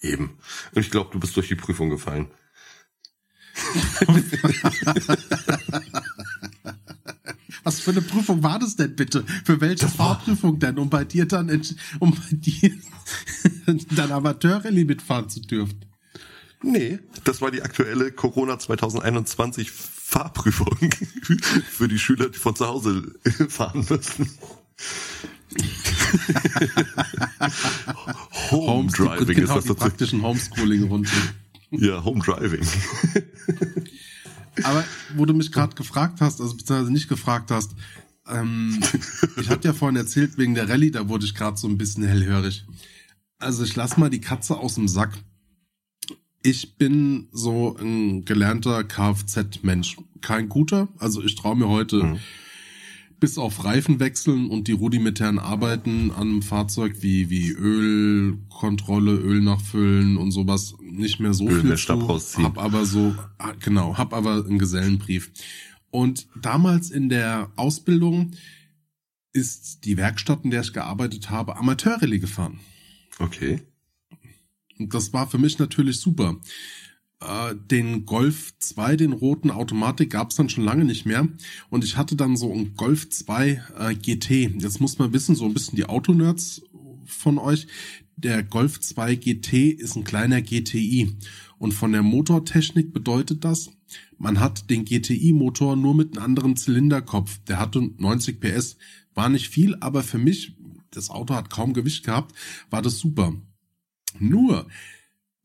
Eben. 0.00 0.38
Und 0.74 0.82
ich 0.82 0.90
glaube, 0.90 1.10
du 1.12 1.20
bist 1.20 1.36
durch 1.36 1.46
die 1.46 1.54
Prüfung 1.54 1.88
gefallen. 1.88 2.26
Was 7.64 7.80
für 7.80 7.90
eine 7.90 8.02
Prüfung 8.02 8.42
war 8.42 8.58
das 8.58 8.76
denn 8.76 8.94
bitte? 8.96 9.24
Für 9.44 9.60
welche 9.60 9.88
Fahrprüfung 9.88 10.58
denn? 10.58 10.78
Um 10.78 10.90
bei 10.90 11.04
dir 11.04 11.26
dann, 11.26 11.48
um 11.98 12.12
bei 12.12 12.36
dir 12.36 12.72
dann 13.96 14.12
Amateurrallye 14.12 14.84
mitfahren 14.84 15.28
zu 15.28 15.40
dürfen? 15.40 15.84
Nee, 16.62 16.98
das 17.24 17.40
war 17.40 17.50
die 17.50 17.62
aktuelle 17.62 18.10
Corona 18.10 18.58
2021 18.58 19.70
Fahrprüfung 19.70 20.76
für 21.70 21.86
die 21.86 21.98
Schüler, 21.98 22.30
die 22.30 22.38
von 22.38 22.56
zu 22.56 22.66
Hause 22.66 23.14
fahren 23.48 23.86
müssen. 23.88 24.30
Home 28.50 28.90
Driving 28.90 29.36
genau, 29.36 29.58
ist 29.58 29.68
das 29.68 29.76
die 29.76 29.80
praktischen 29.80 30.22
Homeschooling-Runden. 30.22 31.10
Ja, 31.70 32.02
Home 32.04 32.20
Driving. 32.24 32.66
Aber 34.64 34.84
wo 35.16 35.24
du 35.24 35.34
mich 35.34 35.52
gerade 35.52 35.74
gefragt 35.74 36.20
hast, 36.20 36.40
also 36.40 36.56
beziehungsweise 36.56 36.92
nicht 36.92 37.08
gefragt 37.08 37.50
hast, 37.50 37.72
ähm, 38.26 38.80
ich 39.40 39.48
hatte 39.48 39.68
ja 39.68 39.74
vorhin 39.74 39.96
erzählt, 39.96 40.38
wegen 40.38 40.54
der 40.54 40.68
Rallye, 40.68 40.90
da 40.90 41.08
wurde 41.08 41.24
ich 41.24 41.34
gerade 41.34 41.56
so 41.56 41.68
ein 41.68 41.78
bisschen 41.78 42.04
hellhörig. 42.04 42.66
Also 43.38 43.64
ich 43.64 43.76
lass 43.76 43.96
mal 43.96 44.10
die 44.10 44.20
Katze 44.20 44.56
aus 44.56 44.74
dem 44.74 44.88
Sack. 44.88 45.16
Ich 46.42 46.76
bin 46.76 47.28
so 47.32 47.76
ein 47.76 48.24
gelernter 48.24 48.84
Kfz-Mensch. 48.84 49.96
Kein 50.20 50.48
guter. 50.48 50.88
Also 50.98 51.22
ich 51.22 51.36
traue 51.36 51.56
mir 51.56 51.68
heute 51.68 52.02
mhm 52.04 52.18
bis 53.20 53.38
auf 53.38 53.64
Reifen 53.64 54.00
wechseln 54.00 54.48
und 54.48 54.68
die 54.68 54.72
rudimentären 54.72 55.38
Arbeiten 55.38 56.10
an 56.10 56.28
einem 56.28 56.42
Fahrzeug 56.42 56.96
wie, 57.00 57.30
wie 57.30 57.50
Ölkontrolle, 57.50 59.12
Öl 59.12 59.40
nachfüllen 59.40 60.16
und 60.16 60.30
sowas 60.30 60.74
nicht 60.80 61.18
mehr 61.20 61.34
so 61.34 61.48
Öl 61.48 61.62
viel 61.62 61.76
zu. 61.76 61.92
Rausziehen. 61.94 62.44
Hab 62.44 62.58
aber 62.58 62.84
so, 62.86 63.14
ah, 63.38 63.52
genau, 63.58 63.98
hab 63.98 64.14
aber 64.14 64.44
einen 64.44 64.58
Gesellenbrief. 64.58 65.32
Und 65.90 66.28
damals 66.40 66.90
in 66.90 67.08
der 67.08 67.50
Ausbildung 67.56 68.32
ist 69.32 69.84
die 69.84 69.96
Werkstatt, 69.96 70.44
in 70.44 70.50
der 70.50 70.62
ich 70.62 70.72
gearbeitet 70.72 71.30
habe, 71.30 71.56
Amateurrallye 71.56 72.18
gefahren. 72.18 72.60
Okay. 73.18 73.62
Und 74.78 74.94
das 74.94 75.12
war 75.12 75.28
für 75.28 75.38
mich 75.38 75.58
natürlich 75.58 75.98
super. 76.00 76.36
Äh, 77.20 77.54
den 77.56 78.06
Golf 78.06 78.54
2, 78.58 78.96
den 78.96 79.12
roten 79.12 79.50
Automatik, 79.50 80.10
gab 80.10 80.30
es 80.30 80.36
dann 80.36 80.48
schon 80.48 80.64
lange 80.64 80.84
nicht 80.84 81.04
mehr. 81.04 81.26
Und 81.68 81.84
ich 81.84 81.96
hatte 81.96 82.14
dann 82.14 82.36
so 82.36 82.52
ein 82.52 82.74
Golf 82.76 83.08
2 83.08 83.62
äh, 83.78 83.94
GT. 83.94 84.60
Jetzt 84.60 84.80
muss 84.80 84.98
man 84.98 85.12
wissen, 85.12 85.34
so 85.34 85.44
ein 85.44 85.54
bisschen 85.54 85.76
die 85.76 85.86
Autonerds 85.86 86.62
von 87.04 87.38
euch. 87.38 87.66
Der 88.16 88.42
Golf 88.42 88.80
2 88.80 89.16
GT 89.16 89.70
ist 89.70 89.96
ein 89.96 90.04
kleiner 90.04 90.42
GTI. 90.42 91.16
Und 91.58 91.72
von 91.72 91.92
der 91.92 92.02
Motortechnik 92.02 92.92
bedeutet 92.92 93.44
das, 93.44 93.70
man 94.16 94.38
hat 94.38 94.70
den 94.70 94.84
GTI-Motor 94.84 95.76
nur 95.76 95.94
mit 95.94 96.16
einem 96.16 96.24
anderen 96.24 96.56
Zylinderkopf. 96.56 97.38
Der 97.48 97.58
hatte 97.58 97.90
90 97.96 98.40
PS. 98.40 98.76
War 99.14 99.28
nicht 99.28 99.48
viel, 99.48 99.76
aber 99.80 100.02
für 100.02 100.18
mich, 100.18 100.56
das 100.90 101.10
Auto 101.10 101.34
hat 101.34 101.50
kaum 101.50 101.72
Gewicht 101.72 102.04
gehabt, 102.04 102.34
war 102.70 102.82
das 102.82 102.98
super. 102.98 103.34
Nur, 104.18 104.68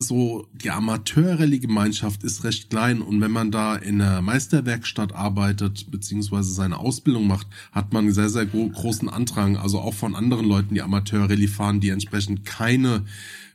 so 0.08 0.48
die 0.54 0.72
Amateurrallye-Gemeinschaft 0.72 2.24
ist 2.24 2.44
recht 2.44 2.70
klein 2.70 3.02
und 3.02 3.22
wenn 3.22 3.32
man 3.32 3.52
da 3.52 3.76
in 3.76 4.02
einer 4.02 4.22
Meisterwerkstatt 4.22 5.14
arbeitet 5.14 5.92
beziehungsweise 5.92 6.54
seine 6.54 6.78
Ausbildung 6.78 7.28
macht, 7.28 7.48
hat 7.72 7.94
man 7.94 8.12
sehr, 8.12 8.30
sehr 8.30 8.46
großen 8.46 9.10
Andrang, 9.10 9.58
also 9.58 9.80
auch 9.80 9.94
von 9.94 10.16
anderen 10.16 10.48
Leuten, 10.48 10.76
die 10.76 10.82
Amateurrallye 10.82 11.48
fahren, 11.48 11.80
die 11.80 11.90
entsprechend 11.90 12.46
keine 12.46 13.04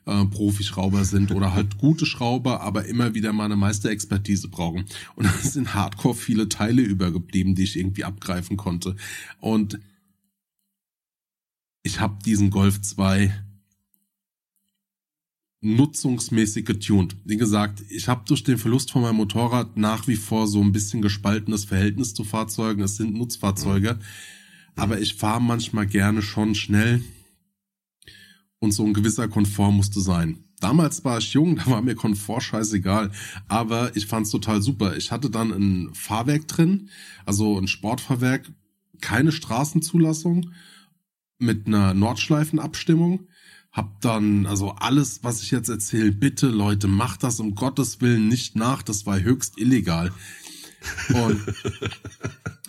äh, 0.07 0.25
Profischrauber 0.25 1.05
sind 1.05 1.33
oder 1.33 1.55
halt 1.55 1.79
gute 1.79 2.07
Schrauber, 2.07 2.63
aber 2.63 2.87
immer 2.87 3.15
wieder 3.15 3.33
mal 3.33 3.45
eine 3.45 3.57
Meisterexpertise 3.57 4.49
brauchen. 4.49 4.87
Und 5.17 5.27
es 5.27 5.53
sind 5.53 5.75
hardcore 5.75 6.15
viele 6.15 6.49
Teile 6.49 6.83
übergeblieben, 6.83 7.55
die 7.55 7.65
ich 7.65 7.79
irgendwie 7.79 8.05
abgreifen 8.05 8.57
konnte. 8.57 8.97
Und 9.39 9.79
ich 11.83 12.01
habe 12.01 12.23
diesen 12.25 12.51
Golf 12.51 12.81
2 12.81 13.33
nutzungsmäßig 15.61 16.65
getuned. 16.65 17.17
Wie 17.25 17.37
gesagt, 17.37 17.83
ich 17.89 18.09
habe 18.09 18.23
durch 18.27 18.45
den 18.45 18.59
Verlust 18.59 18.93
von 18.93 19.03
meinem 19.03 19.17
Motorrad 19.17 19.77
nach 19.77 20.07
wie 20.07 20.17
vor 20.17 20.47
so 20.47 20.61
ein 20.63 20.73
bisschen 20.73 21.03
gespaltenes 21.03 21.65
Verhältnis 21.65 22.15
zu 22.15 22.25
Fahrzeugen. 22.25 22.83
Es 22.83 22.97
sind 22.97 23.15
Nutzfahrzeuge, 23.15 23.95
mhm. 23.95 24.01
aber 24.77 25.01
ich 25.01 25.15
fahre 25.15 25.43
manchmal 25.43 25.87
gerne 25.87 26.23
schon 26.23 26.55
schnell 26.55 27.03
und 28.61 28.73
so 28.73 28.85
ein 28.85 28.95
gewisser 28.95 29.29
Komfort 29.29 29.73
musste 29.73 30.01
sein. 30.01 30.45
Damals 30.61 31.05
war 31.05 31.19
ich 31.19 31.33
jung, 31.33 31.57
da 31.65 31.67
war 31.67 31.83
mir 31.83 31.97
Komfort 31.97 32.41
scheißegal, 32.41 33.11
aber 33.49 33.97
ich 33.97 34.07
fand's 34.07 34.31
total 34.31 34.63
super. 34.63 34.97
Ich 34.97 35.11
hatte 35.11 35.31
dann 35.31 35.51
ein 35.51 35.95
Fahrwerk 35.95 36.47
drin, 36.47 36.89
also 37.27 37.59
ein 37.59 37.69
Sportfahrwerk, 37.69 38.51
keine 39.01 39.33
Straßenzulassung 39.33 40.53
mit 41.39 41.67
einer 41.67 41.95
Nordschleifenabstimmung 41.95 43.29
hab 43.79 44.01
dann, 44.01 44.45
also 44.47 44.73
alles, 44.73 45.21
was 45.23 45.41
ich 45.41 45.53
jetzt 45.53 45.69
erzähle, 45.69 46.11
bitte 46.11 46.49
Leute, 46.49 46.89
macht 46.89 47.23
das 47.23 47.39
um 47.39 47.55
Gottes 47.55 48.01
Willen 48.01 48.27
nicht 48.27 48.57
nach, 48.57 48.83
das 48.83 49.07
war 49.07 49.21
höchst 49.21 49.57
illegal. 49.57 50.13
Und 51.11 51.41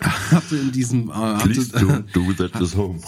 hatte 0.00 0.56
in 0.56 0.70
diesem, 0.70 1.10
äh, 1.10 1.12
hatte, 1.12 2.04
do 2.12 2.32
that 2.34 2.54
at 2.54 2.76
home. 2.76 3.00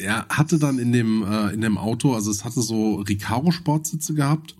Ja, 0.00 0.24
hatte 0.28 0.60
dann 0.60 0.78
in 0.78 0.92
dem, 0.92 1.24
äh, 1.24 1.52
in 1.52 1.60
dem 1.62 1.78
Auto, 1.78 2.14
also 2.14 2.30
es 2.30 2.44
hatte 2.44 2.62
so 2.62 3.00
Recaro 3.00 3.50
Sportsitze 3.50 4.14
gehabt 4.14 4.54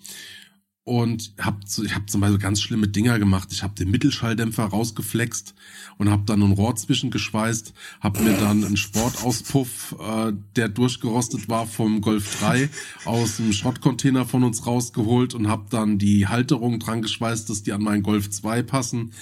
und 0.84 1.34
hab, 1.38 1.60
ich 1.64 1.94
habe 1.94 2.06
zum 2.06 2.20
Beispiel 2.20 2.38
ganz 2.38 2.60
schlimme 2.60 2.88
Dinger 2.88 3.18
gemacht. 3.18 3.48
Ich 3.52 3.62
habe 3.62 3.74
den 3.74 3.90
Mittelschalldämpfer 3.90 4.64
rausgeflext 4.64 5.54
und 5.98 6.10
habe 6.10 6.24
dann 6.24 6.42
ein 6.42 6.52
Rohr 6.52 6.74
zwischengeschweißt, 6.74 7.74
habe 8.00 8.22
mir 8.22 8.36
dann 8.38 8.64
einen 8.64 8.76
Sportauspuff, 8.76 9.94
äh, 10.00 10.32
der 10.56 10.68
durchgerostet 10.68 11.48
war 11.48 11.66
vom 11.66 12.00
Golf 12.00 12.40
3 12.40 12.70
aus 13.04 13.36
dem 13.36 13.52
Schrottcontainer 13.52 14.24
von 14.24 14.42
uns 14.42 14.66
rausgeholt 14.66 15.34
und 15.34 15.48
habe 15.48 15.66
dann 15.70 15.98
die 15.98 16.26
Halterung 16.26 16.78
dran 16.78 17.02
geschweißt, 17.02 17.50
dass 17.50 17.62
die 17.62 17.72
an 17.72 17.82
meinen 17.82 18.02
Golf 18.02 18.30
2 18.30 18.62
passen. 18.62 19.12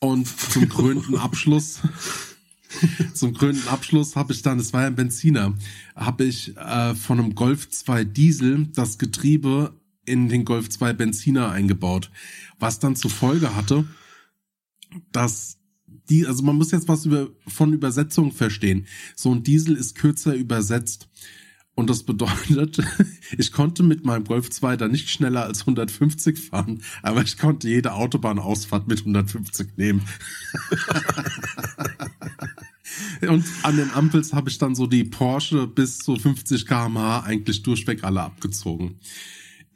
Und 0.00 0.26
zum 0.26 0.68
krönten 0.68 1.16
Abschluss 1.16 1.80
zum 3.14 3.32
krönten 3.32 3.68
Abschluss 3.68 4.16
habe 4.16 4.32
ich 4.32 4.42
dann, 4.42 4.58
es 4.58 4.72
war 4.72 4.82
ja 4.82 4.86
ein 4.88 4.96
Benziner, 4.96 5.54
habe 5.94 6.24
ich 6.24 6.56
äh, 6.56 6.94
von 6.94 7.18
einem 7.18 7.34
Golf 7.34 7.70
2 7.70 8.04
Diesel 8.04 8.66
das 8.74 8.98
Getriebe 8.98 9.72
in 10.06 10.28
den 10.28 10.44
Golf 10.44 10.70
2 10.70 10.92
Benziner 10.94 11.50
eingebaut, 11.50 12.10
was 12.58 12.78
dann 12.78 12.96
zur 12.96 13.10
Folge 13.10 13.54
hatte, 13.54 13.84
dass 15.12 15.58
die, 16.08 16.26
also 16.26 16.42
man 16.42 16.56
muss 16.56 16.70
jetzt 16.70 16.88
was 16.88 17.04
über, 17.04 17.28
von 17.46 17.72
Übersetzung 17.72 18.32
verstehen. 18.32 18.86
So 19.14 19.32
ein 19.34 19.42
Diesel 19.42 19.76
ist 19.76 19.96
kürzer 19.96 20.34
übersetzt. 20.34 21.08
Und 21.74 21.90
das 21.90 22.04
bedeutet, 22.04 22.78
ich 23.36 23.52
konnte 23.52 23.82
mit 23.82 24.04
meinem 24.04 24.24
Golf 24.24 24.48
2 24.48 24.78
da 24.78 24.88
nicht 24.88 25.10
schneller 25.10 25.44
als 25.44 25.60
150 25.60 26.38
fahren, 26.38 26.82
aber 27.02 27.22
ich 27.22 27.36
konnte 27.36 27.68
jede 27.68 27.92
Autobahnausfahrt 27.92 28.88
mit 28.88 29.00
150 29.00 29.76
nehmen. 29.76 30.02
Und 33.28 33.44
an 33.62 33.76
den 33.76 33.90
Ampels 33.90 34.32
habe 34.32 34.48
ich 34.48 34.56
dann 34.58 34.74
so 34.74 34.86
die 34.86 35.04
Porsche 35.04 35.66
bis 35.66 35.98
zu 35.98 36.16
50 36.16 36.66
km/h 36.66 37.24
eigentlich 37.24 37.62
durchweg 37.62 38.04
alle 38.04 38.22
abgezogen 38.22 38.98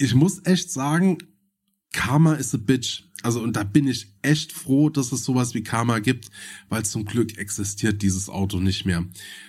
ich 0.00 0.14
muss 0.14 0.44
echt 0.44 0.72
sagen, 0.72 1.18
Karma 1.92 2.34
is 2.34 2.54
a 2.54 2.58
bitch. 2.58 3.04
Also, 3.22 3.42
und 3.42 3.54
da 3.54 3.64
bin 3.64 3.86
ich 3.86 4.14
echt 4.22 4.50
froh, 4.50 4.88
dass 4.88 5.12
es 5.12 5.24
sowas 5.24 5.52
wie 5.52 5.62
Karma 5.62 5.98
gibt, 5.98 6.30
weil 6.70 6.86
zum 6.86 7.04
Glück 7.04 7.36
existiert 7.36 8.00
dieses 8.00 8.30
Auto 8.30 8.60
nicht 8.60 8.86
mehr. 8.86 9.04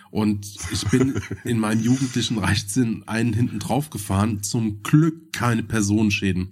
Und 0.09 0.45
ich 0.73 0.83
bin 0.89 1.21
in 1.45 1.57
meinen 1.57 1.81
jugendlichen 1.81 2.37
Reichtsinn 2.37 3.03
einen 3.07 3.31
hinten 3.31 3.59
drauf 3.59 3.89
gefahren. 3.89 4.43
Zum 4.43 4.83
Glück 4.83 5.31
keine 5.31 5.63
Personenschäden. 5.63 6.51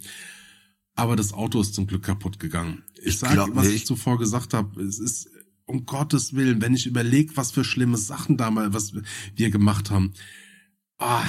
Aber 0.96 1.18
das 1.18 1.34
Auto 1.34 1.60
ist 1.60 1.76
zum 1.76 1.86
Glück 1.86 2.04
kaputt 2.04 2.40
gegangen. 2.40 2.84
Ich, 3.00 3.08
Ich 3.08 3.20
sage, 3.20 3.48
was 3.54 3.68
ich 3.68 3.86
zuvor 3.86 4.18
gesagt 4.18 4.54
habe, 4.54 4.82
es 4.82 5.00
ist 5.00 5.30
um 5.66 5.86
Gottes 5.86 6.34
Willen, 6.36 6.62
wenn 6.62 6.74
ich 6.74 6.88
überlege, 6.88 7.36
was 7.36 7.52
für 7.52 7.66
schlimme 7.66 7.98
Sachen 7.98 8.38
damals, 8.38 8.74
was 8.74 8.94
wir 9.36 9.50
gemacht 9.50 9.92
haben. 9.92 10.14
Ah, 11.00 11.26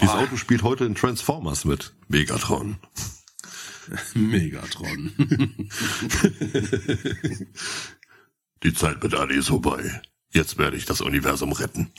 Dieses. 0.00 0.14
Auto 0.14 0.36
spielt 0.36 0.62
heute 0.62 0.84
in 0.84 0.94
Transformers 0.94 1.64
mit. 1.64 1.94
Megatron. 2.08 2.76
Megatron. 4.14 5.12
Die 8.62 8.74
Zeit 8.74 9.02
mit 9.02 9.14
Ali 9.14 9.36
ist 9.36 9.48
vorbei. 9.48 10.02
Jetzt 10.32 10.58
werde 10.58 10.76
ich 10.76 10.84
das 10.84 11.00
Universum 11.00 11.52
retten. 11.52 11.90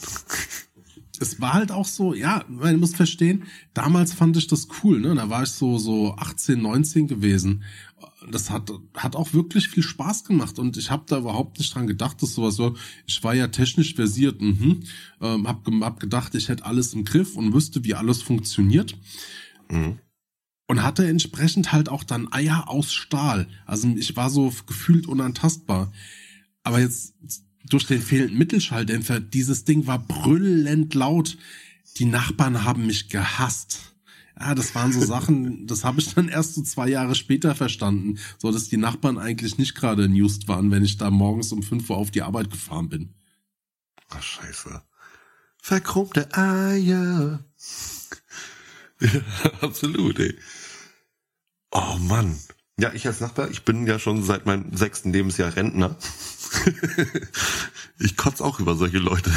es 1.20 1.42
war 1.42 1.54
halt 1.54 1.72
auch 1.72 1.86
so, 1.86 2.14
ja, 2.14 2.46
man 2.48 2.80
muss 2.80 2.96
verstehen, 2.96 3.46
damals 3.74 4.14
fand 4.14 4.38
ich 4.38 4.48
das 4.48 4.68
cool, 4.84 5.00
ne? 5.00 5.16
Da 5.16 5.30
war 5.30 5.44
ich 5.44 5.50
so, 5.50 5.78
so 5.78 6.16
18, 6.16 6.62
19 6.62 7.08
gewesen. 7.08 7.64
Das 8.30 8.52
hat, 8.52 8.72
hat 8.96 9.16
auch 9.16 9.34
wirklich 9.34 9.70
viel 9.70 9.82
Spaß 9.82 10.26
gemacht 10.26 10.60
und 10.60 10.78
ich 10.78 10.92
habe 10.92 11.06
da 11.08 11.18
überhaupt 11.18 11.58
nicht 11.58 11.74
dran 11.74 11.88
gedacht, 11.88 12.22
dass 12.22 12.36
sowas 12.36 12.56
so, 12.56 12.76
ich 13.08 13.24
war 13.24 13.34
ja 13.34 13.48
technisch 13.48 13.96
versiert, 13.96 14.42
mhm, 14.42 14.82
ähm, 15.22 15.48
hab, 15.48 15.66
hab 15.68 16.00
gedacht, 16.00 16.36
ich 16.36 16.48
hätte 16.48 16.66
alles 16.66 16.94
im 16.94 17.04
Griff 17.04 17.36
und 17.36 17.54
wüsste, 17.54 17.84
wie 17.84 17.96
alles 17.96 18.22
funktioniert 18.22 18.96
Mhm. 19.72 20.00
und 20.68 20.84
hatte 20.84 21.08
entsprechend 21.08 21.72
halt 21.72 21.90
auch 21.90 22.04
dann 22.04 22.32
Eier 22.32 22.70
aus 22.70 22.94
Stahl. 22.94 23.48
Also 23.66 23.88
ich 23.96 24.16
war 24.16 24.30
so 24.30 24.54
gefühlt 24.68 25.08
unantastbar. 25.08 25.92
Aber 26.64 26.80
jetzt 26.80 27.16
durch 27.68 27.86
den 27.88 28.02
fehlenden 28.02 28.38
Mittelschalldämpfer, 28.38 29.20
dieses 29.20 29.64
Ding 29.64 29.88
war 29.88 30.00
brüllend 30.00 30.94
laut. 30.94 31.38
Die 31.98 32.06
Nachbarn 32.06 32.64
haben 32.64 32.86
mich 32.86 33.10
gehasst. 33.10 33.91
Ja, 34.42 34.56
das 34.56 34.74
waren 34.74 34.92
so 34.92 35.02
Sachen, 35.06 35.68
das 35.68 35.84
habe 35.84 36.00
ich 36.00 36.14
dann 36.14 36.28
erst 36.28 36.56
so 36.56 36.64
zwei 36.64 36.90
Jahre 36.90 37.14
später 37.14 37.54
verstanden, 37.54 38.18
so 38.40 38.52
dass 38.52 38.70
die 38.70 38.78
Nachbarn 38.78 39.18
eigentlich 39.18 39.58
nicht 39.58 39.76
gerade 39.76 40.06
amused 40.06 40.48
waren, 40.48 40.72
wenn 40.72 40.84
ich 40.84 40.98
da 40.98 41.12
morgens 41.12 41.52
um 41.52 41.62
5 41.62 41.90
Uhr 41.90 41.98
auf 41.98 42.12
die 42.12 42.24
Arbeit 42.24 42.50
gefahren 42.50 42.90
bin. 42.90 43.14
Ach, 44.10 44.22
scheiße. 44.22 44.82
Verchromte 45.58 46.34
Eier. 46.36 47.44
Ja, 49.04 49.20
absolut, 49.62 50.20
ey. 50.20 50.38
Oh 51.72 51.98
Mann. 52.02 52.38
Ja, 52.78 52.94
ich 52.94 53.08
als 53.08 53.20
Nachbar, 53.20 53.50
ich 53.50 53.64
bin 53.64 53.88
ja 53.88 53.98
schon 53.98 54.22
seit 54.22 54.46
meinem 54.46 54.78
sechsten 54.78 55.12
Lebensjahr 55.12 55.56
Rentner. 55.56 55.98
ich 58.00 58.16
kotze 58.16 58.44
auch 58.46 58.60
über 58.60 58.76
solche 58.76 59.00
Leute. 59.00 59.32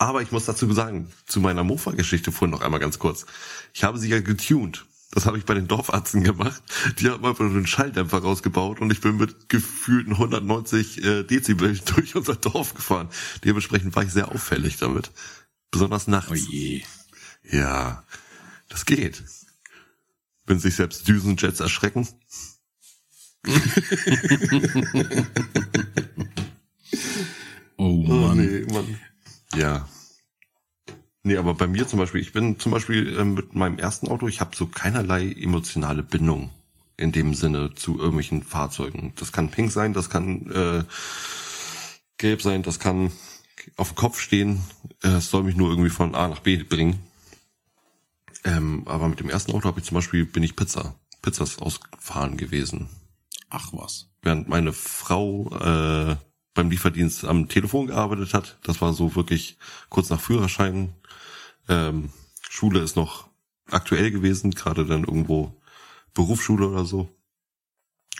Aber 0.00 0.22
ich 0.22 0.32
muss 0.32 0.46
dazu 0.46 0.72
sagen, 0.72 1.12
zu 1.26 1.40
meiner 1.40 1.62
Mofa-Geschichte 1.62 2.32
vorhin 2.32 2.52
noch 2.52 2.62
einmal 2.62 2.80
ganz 2.80 2.98
kurz. 2.98 3.26
Ich 3.74 3.84
habe 3.84 3.98
sie 3.98 4.08
ja 4.08 4.20
getuned. 4.22 4.86
Das 5.10 5.26
habe 5.26 5.36
ich 5.36 5.44
bei 5.44 5.52
den 5.52 5.68
Dorfarzten 5.68 6.24
gemacht. 6.24 6.62
Die 6.98 7.10
haben 7.10 7.22
einfach 7.22 7.44
nur 7.44 7.50
einen 7.50 7.66
Schalldämpfer 7.66 8.20
rausgebaut 8.22 8.80
und 8.80 8.90
ich 8.90 9.02
bin 9.02 9.18
mit 9.18 9.50
gefühlten 9.50 10.14
190 10.14 11.04
äh, 11.04 11.22
Dezibel 11.24 11.78
durch 11.84 12.16
unser 12.16 12.34
Dorf 12.34 12.72
gefahren. 12.72 13.10
Dementsprechend 13.44 13.94
war 13.94 14.02
ich 14.02 14.10
sehr 14.10 14.30
auffällig 14.32 14.78
damit. 14.78 15.10
Besonders 15.70 16.06
nachts. 16.06 16.30
Oh 16.30 16.34
je. 16.34 16.82
Ja, 17.42 18.02
das 18.70 18.86
geht. 18.86 19.22
Wenn 20.46 20.60
sich 20.60 20.76
selbst 20.76 21.06
Düsenjets 21.08 21.60
erschrecken. 21.60 22.08
Oh 27.82 28.02
Mann. 28.02 28.36
nee, 28.36 28.66
Mann. 28.70 29.00
Ja. 29.60 29.86
Nee, 31.22 31.36
aber 31.36 31.52
bei 31.52 31.66
mir 31.66 31.86
zum 31.86 31.98
Beispiel, 31.98 32.22
ich 32.22 32.32
bin 32.32 32.58
zum 32.58 32.72
Beispiel 32.72 33.14
ähm, 33.18 33.34
mit 33.34 33.54
meinem 33.54 33.78
ersten 33.78 34.08
Auto, 34.08 34.26
ich 34.26 34.40
habe 34.40 34.56
so 34.56 34.66
keinerlei 34.66 35.30
emotionale 35.32 36.02
Bindung 36.02 36.50
in 36.96 37.12
dem 37.12 37.34
Sinne 37.34 37.74
zu 37.74 37.98
irgendwelchen 37.98 38.42
Fahrzeugen. 38.42 39.12
Das 39.16 39.30
kann 39.32 39.50
pink 39.50 39.70
sein, 39.70 39.92
das 39.92 40.08
kann 40.08 40.50
äh, 40.50 40.84
gelb 42.16 42.40
sein, 42.40 42.62
das 42.62 42.78
kann 42.78 43.12
auf 43.76 43.92
dem 43.92 43.96
Kopf 43.96 44.18
stehen. 44.18 44.62
Äh, 45.02 45.08
Es 45.08 45.30
soll 45.30 45.42
mich 45.42 45.56
nur 45.56 45.68
irgendwie 45.68 45.90
von 45.90 46.14
A 46.14 46.28
nach 46.28 46.40
B 46.40 46.56
bringen. 46.62 46.98
Ähm, 48.44 48.84
aber 48.86 49.08
mit 49.08 49.20
dem 49.20 49.28
ersten 49.28 49.52
Auto 49.52 49.68
habe 49.68 49.80
ich 49.80 49.86
zum 49.86 49.96
Beispiel 49.96 50.24
bin 50.24 50.42
ich 50.42 50.56
Pizza, 50.56 50.94
Pizzas 51.20 51.58
ausgefahren 51.58 52.38
gewesen 52.38 52.88
Ach 53.50 53.68
was. 53.72 54.08
während 54.22 54.48
meine 54.48 54.72
Frau 54.72 55.50
äh, 55.60 56.16
beim 56.54 56.70
Lieferdienst 56.70 57.24
am 57.24 57.48
Telefon 57.48 57.86
gearbeitet 57.86 58.34
hat. 58.34 58.58
Das 58.62 58.80
war 58.80 58.92
so 58.92 59.14
wirklich 59.14 59.56
kurz 59.88 60.10
nach 60.10 60.20
Führerschein. 60.20 60.94
Ähm, 61.68 62.10
Schule 62.48 62.80
ist 62.80 62.96
noch 62.96 63.28
aktuell 63.70 64.10
gewesen, 64.10 64.50
gerade 64.50 64.84
dann 64.84 65.04
irgendwo 65.04 65.60
Berufsschule 66.14 66.68
oder 66.68 66.84
so. 66.84 67.08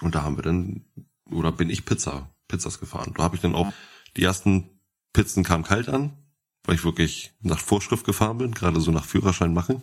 Und 0.01 0.15
da 0.15 0.23
haben 0.23 0.37
wir 0.37 0.43
dann, 0.43 0.85
oder 1.31 1.53
bin 1.53 1.71
ich 1.71 1.85
Pizza, 1.85 2.31
Pizzas 2.49 2.81
gefahren. 2.81 3.13
Da 3.17 3.25
habe 3.25 3.37
ich 3.37 3.43
dann 3.43 3.55
auch, 3.55 3.73
die 4.17 4.23
ersten 4.23 4.69
Pizzen 5.13 5.45
kamen 5.45 5.65
kalt 5.65 5.89
an, 5.89 6.13
weil 6.65 6.77
ich 6.77 6.85
wirklich 6.85 7.33
nach 7.41 7.59
Vorschrift 7.59 8.07
gefahren 8.07 8.39
bin, 8.39 8.53
gerade 8.53 8.81
so 8.81 8.91
nach 8.93 9.05
Führerschein 9.05 9.53
machen. 9.53 9.83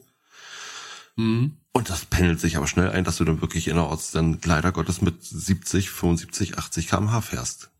Mhm. 1.15 1.57
Und 1.73 1.89
das 1.89 2.05
pendelt 2.05 2.39
sich 2.39 2.57
aber 2.57 2.67
schnell 2.67 2.89
ein, 2.89 3.03
dass 3.03 3.17
du 3.17 3.25
dann 3.25 3.41
wirklich 3.41 3.67
innerorts 3.67 4.11
dann 4.11 4.39
leider 4.43 4.71
Gottes 4.71 5.01
mit 5.01 5.23
70, 5.23 5.89
75, 5.89 6.57
80 6.57 6.87
kmh 6.87 7.21
fährst. 7.21 7.71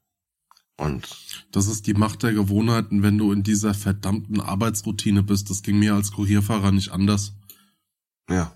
Und 0.78 1.46
Das 1.52 1.68
ist 1.68 1.88
die 1.88 1.96
Macht 1.96 2.22
der 2.24 2.34
Gewohnheiten, 2.34 3.02
wenn 3.02 3.18
du 3.18 3.32
in 3.32 3.42
dieser 3.44 3.74
verdammten 3.74 4.40
Arbeitsroutine 4.40 5.24
bist. 5.24 5.50
Das 5.50 5.64
ging 5.64 5.80
mir 5.80 5.96
als 5.96 6.12
Kurierfahrer 6.12 6.72
nicht 6.72 6.92
anders. 6.92 7.34
ja, 8.30 8.54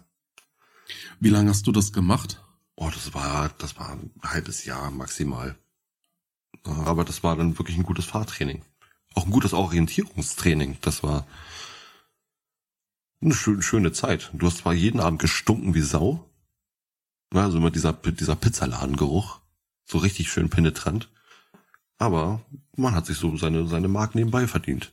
Wie 1.19 1.29
lange 1.29 1.49
hast 1.49 1.65
du 1.67 1.71
das 1.71 1.91
gemacht? 1.93 2.41
oh, 2.75 2.89
das 2.89 3.13
war, 3.13 3.49
das 3.59 3.77
war 3.77 3.91
ein 3.91 4.11
halbes 4.23 4.65
Jahr 4.65 4.89
maximal. 4.91 5.55
Aber 6.63 7.03
das 7.05 7.21
war 7.23 7.35
dann 7.35 7.57
wirklich 7.59 7.77
ein 7.77 7.83
gutes 7.83 8.05
Fahrtraining. 8.05 8.63
Auch 9.13 9.25
ein 9.25 9.31
gutes 9.31 9.53
Orientierungstraining. 9.53 10.77
Das 10.81 11.03
war 11.03 11.27
eine 13.21 13.33
schöne, 13.35 13.61
schöne 13.61 13.91
Zeit. 13.91 14.31
Du 14.33 14.47
hast 14.47 14.59
zwar 14.59 14.73
jeden 14.73 14.99
Abend 14.99 15.19
gestunken 15.19 15.75
wie 15.75 15.81
Sau. 15.81 16.27
Also 17.33 17.57
immer 17.57 17.71
dieser, 17.71 17.93
dieser 17.93 18.35
Pizzaladengeruch. 18.35 19.39
So 19.85 19.99
richtig 19.99 20.31
schön 20.31 20.49
penetrant. 20.49 21.09
Aber 22.01 22.41
man 22.75 22.95
hat 22.95 23.05
sich 23.05 23.17
so 23.17 23.37
seine, 23.37 23.67
seine 23.67 23.87
Mark 23.87 24.15
nebenbei 24.15 24.47
verdient. 24.47 24.91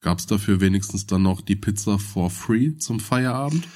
Gab's 0.00 0.26
dafür 0.26 0.60
wenigstens 0.60 1.06
dann 1.06 1.22
noch 1.22 1.40
die 1.40 1.56
Pizza 1.56 1.98
for 1.98 2.30
free 2.30 2.76
zum 2.76 3.00
Feierabend? 3.00 3.66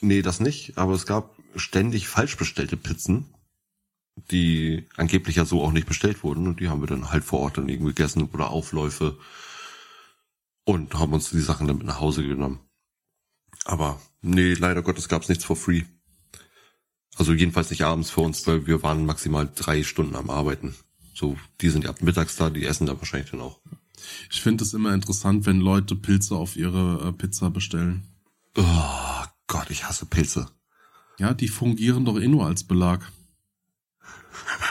Nee, 0.00 0.22
das 0.22 0.40
nicht, 0.40 0.78
aber 0.78 0.94
es 0.94 1.06
gab 1.06 1.36
ständig 1.54 2.08
falsch 2.08 2.36
bestellte 2.36 2.76
Pizzen, 2.76 3.32
die 4.32 4.88
angeblich 4.96 5.36
ja 5.36 5.44
so 5.44 5.62
auch 5.62 5.70
nicht 5.70 5.86
bestellt 5.86 6.24
wurden 6.24 6.48
und 6.48 6.58
die 6.58 6.68
haben 6.68 6.80
wir 6.80 6.88
dann 6.88 7.12
halt 7.12 7.22
vor 7.22 7.38
Ort 7.38 7.56
dann 7.56 7.68
irgendwie 7.68 7.94
gegessen 7.94 8.28
oder 8.32 8.50
Aufläufe 8.50 9.16
und 10.64 10.92
haben 10.94 11.12
uns 11.12 11.30
die 11.30 11.38
Sachen 11.38 11.68
dann 11.68 11.78
mit 11.78 11.86
nach 11.86 12.00
Hause 12.00 12.26
genommen. 12.26 12.58
Aber 13.64 14.00
nee, 14.22 14.54
leider 14.54 14.82
Gottes 14.82 15.08
gab's 15.08 15.28
nichts 15.28 15.44
for 15.44 15.54
free. 15.54 15.84
Also 17.14 17.32
jedenfalls 17.32 17.70
nicht 17.70 17.84
abends 17.84 18.10
für 18.10 18.22
uns, 18.22 18.44
weil 18.48 18.66
wir 18.66 18.82
waren 18.82 19.06
maximal 19.06 19.48
drei 19.54 19.84
Stunden 19.84 20.16
am 20.16 20.28
Arbeiten. 20.28 20.74
So, 21.22 21.36
die 21.60 21.70
sind 21.70 21.84
ja 21.84 21.90
ab 21.90 22.02
mittags 22.02 22.34
da, 22.34 22.50
die 22.50 22.66
essen 22.66 22.88
da 22.88 22.98
wahrscheinlich 22.98 23.30
dann 23.30 23.42
auch. 23.42 23.60
Ich 24.28 24.42
finde 24.42 24.64
es 24.64 24.74
immer 24.74 24.92
interessant, 24.92 25.46
wenn 25.46 25.60
Leute 25.60 25.94
Pilze 25.94 26.34
auf 26.34 26.56
ihre 26.56 26.98
äh, 27.06 27.12
Pizza 27.12 27.48
bestellen. 27.48 28.02
Oh 28.56 29.24
Gott, 29.46 29.70
ich 29.70 29.84
hasse 29.84 30.04
Pilze. 30.06 30.48
Ja, 31.20 31.32
die 31.32 31.46
fungieren 31.46 32.04
doch 32.04 32.18
eh 32.18 32.26
nur 32.26 32.46
als 32.46 32.64
Belag. 32.64 33.08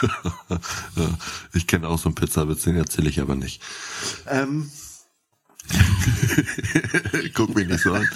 Ich 1.54 1.68
kenne 1.68 1.88
auch 1.88 1.98
so 1.98 2.10
einen 2.10 2.16
Pizzawitz, 2.16 2.64
den 2.64 2.76
erzähle 2.76 3.10
ich 3.10 3.22
aber 3.22 3.36
nicht. 3.36 3.62
Ähm. 4.28 4.70
Guck 7.34 7.56
mich 7.56 7.68
nicht 7.68 7.82
so 7.82 7.94
an. 7.94 8.10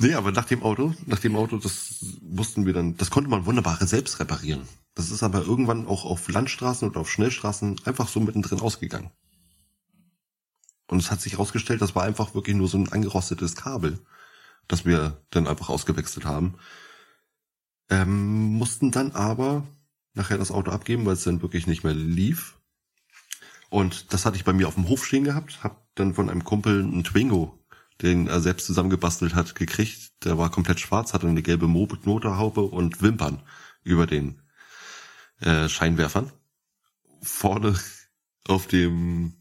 Nee, 0.00 0.14
aber 0.14 0.32
nach 0.32 0.46
dem 0.46 0.62
Auto, 0.62 0.94
nach 1.04 1.18
dem 1.18 1.36
Auto, 1.36 1.58
das 1.58 1.96
mussten 2.22 2.64
wir 2.64 2.72
dann, 2.72 2.96
das 2.96 3.10
konnte 3.10 3.28
man 3.28 3.44
wunderbar 3.44 3.76
selbst 3.86 4.18
reparieren. 4.18 4.66
Das 4.94 5.10
ist 5.10 5.22
aber 5.22 5.42
irgendwann 5.42 5.86
auch 5.86 6.04
auf 6.04 6.28
Landstraßen 6.28 6.86
und 6.88 6.96
auf 6.96 7.10
Schnellstraßen 7.10 7.80
einfach 7.84 8.08
so 8.08 8.20
mittendrin 8.20 8.60
ausgegangen. 8.60 9.10
Und 10.86 10.98
es 10.98 11.10
hat 11.10 11.22
sich 11.22 11.32
herausgestellt, 11.32 11.80
das 11.80 11.94
war 11.94 12.02
einfach 12.02 12.34
wirklich 12.34 12.54
nur 12.54 12.68
so 12.68 12.76
ein 12.76 12.92
angerostetes 12.92 13.56
Kabel, 13.56 13.98
das 14.68 14.84
wir 14.84 15.22
dann 15.30 15.46
einfach 15.46 15.70
ausgewechselt 15.70 16.26
haben. 16.26 16.56
Ähm, 17.88 18.52
mussten 18.58 18.90
dann 18.90 19.12
aber 19.12 19.66
nachher 20.12 20.36
das 20.36 20.50
Auto 20.50 20.70
abgeben, 20.70 21.06
weil 21.06 21.14
es 21.14 21.24
dann 21.24 21.40
wirklich 21.40 21.66
nicht 21.66 21.84
mehr 21.84 21.94
lief. 21.94 22.58
Und 23.70 24.12
das 24.12 24.26
hatte 24.26 24.36
ich 24.36 24.44
bei 24.44 24.52
mir 24.52 24.68
auf 24.68 24.74
dem 24.74 24.88
Hof 24.88 25.06
stehen 25.06 25.24
gehabt, 25.24 25.64
hab 25.64 25.86
dann 25.94 26.12
von 26.12 26.28
einem 26.28 26.44
Kumpel 26.44 26.82
einen 26.82 27.04
Twingo, 27.04 27.58
den 28.02 28.26
er 28.26 28.42
selbst 28.42 28.66
zusammengebastelt 28.66 29.34
hat, 29.34 29.54
gekriegt. 29.54 30.12
Der 30.24 30.36
war 30.36 30.50
komplett 30.50 30.80
schwarz, 30.80 31.14
hatte 31.14 31.26
eine 31.26 31.42
gelbe 31.42 31.68
Mo- 31.68 31.88
Motorhaube 32.04 32.60
und 32.60 33.00
Wimpern 33.00 33.42
über 33.82 34.06
den 34.06 34.41
äh, 35.42 35.68
Scheinwerfern. 35.68 36.30
Vorne 37.22 37.78
auf 38.48 38.66
dem 38.66 39.34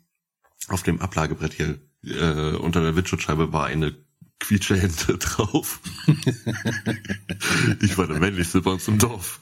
auf 0.68 0.84
dem 0.84 1.02
Ablagebrett 1.02 1.54
hier 1.54 1.80
äh, 2.04 2.56
unter 2.56 2.82
der 2.82 2.96
Windschutzscheibe 2.96 3.52
war 3.52 3.66
eine 3.66 3.96
Quietschehände 4.40 5.18
drauf. 5.20 5.80
ich 7.82 7.98
war 7.98 8.08
der 8.08 8.20
männlichste 8.20 8.62
bei 8.62 8.72
uns 8.72 8.88
im 8.88 9.00
Dorf. 9.00 9.42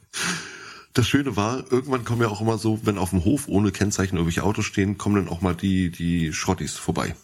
Das 0.93 1.07
Schöne 1.07 1.35
war, 1.35 1.71
irgendwann 1.71 2.03
kommen 2.03 2.21
ja 2.21 2.29
auch 2.29 2.41
immer 2.41 2.57
so, 2.57 2.79
wenn 2.83 2.97
auf 2.97 3.11
dem 3.11 3.23
Hof 3.23 3.47
ohne 3.47 3.71
Kennzeichen 3.71 4.17
irgendwelche 4.17 4.43
Autos 4.43 4.65
stehen, 4.65 4.97
kommen 4.97 5.15
dann 5.15 5.29
auch 5.29 5.41
mal 5.41 5.55
die, 5.55 5.91
die 5.91 6.33
Schrottis 6.33 6.75
vorbei. 6.75 7.15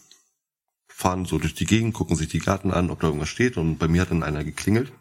Fahren 0.87 1.25
so 1.25 1.39
durch 1.39 1.55
die 1.55 1.65
Gegend, 1.65 1.93
gucken 1.93 2.15
sich 2.15 2.29
die 2.29 2.39
Garten 2.39 2.71
an, 2.71 2.89
ob 2.89 3.01
da 3.01 3.07
irgendwas 3.07 3.29
steht 3.29 3.57
und 3.57 3.77
bei 3.77 3.87
mir 3.87 4.01
hat 4.01 4.11
dann 4.11 4.23
einer 4.23 4.43
geklingelt 4.43 4.93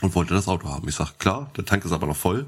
und 0.00 0.14
wollte 0.14 0.32
das 0.32 0.48
Auto 0.48 0.68
haben. 0.68 0.88
Ich 0.88 0.94
sag, 0.94 1.18
klar, 1.18 1.50
der 1.56 1.64
Tank 1.64 1.84
ist 1.84 1.92
aber 1.92 2.06
noch 2.06 2.16
voll. 2.16 2.46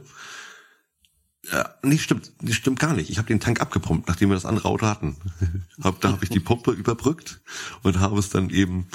Ja, 1.53 1.75
nee, 1.83 1.99
stimmt, 1.99 2.33
nee, 2.41 2.53
stimmt 2.53 2.79
gar 2.79 2.95
nicht. 2.95 3.11
Ich 3.11 3.19
habe 3.19 3.29
den 3.29 3.41
Tank 3.41 3.61
abgepumpt, 3.61 4.09
nachdem 4.09 4.31
wir 4.31 4.35
das 4.35 4.47
andere 4.47 4.69
Auto 4.69 4.87
hatten. 4.87 5.17
hab, 5.83 6.01
da 6.01 6.13
habe 6.13 6.25
ich 6.25 6.31
die 6.31 6.41
Pumpe 6.41 6.71
überbrückt 6.71 7.41
und 7.83 8.01
habe 8.01 8.19
es 8.19 8.31
dann 8.31 8.51
eben 8.51 8.89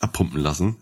abpumpen 0.00 0.40
lassen. 0.40 0.76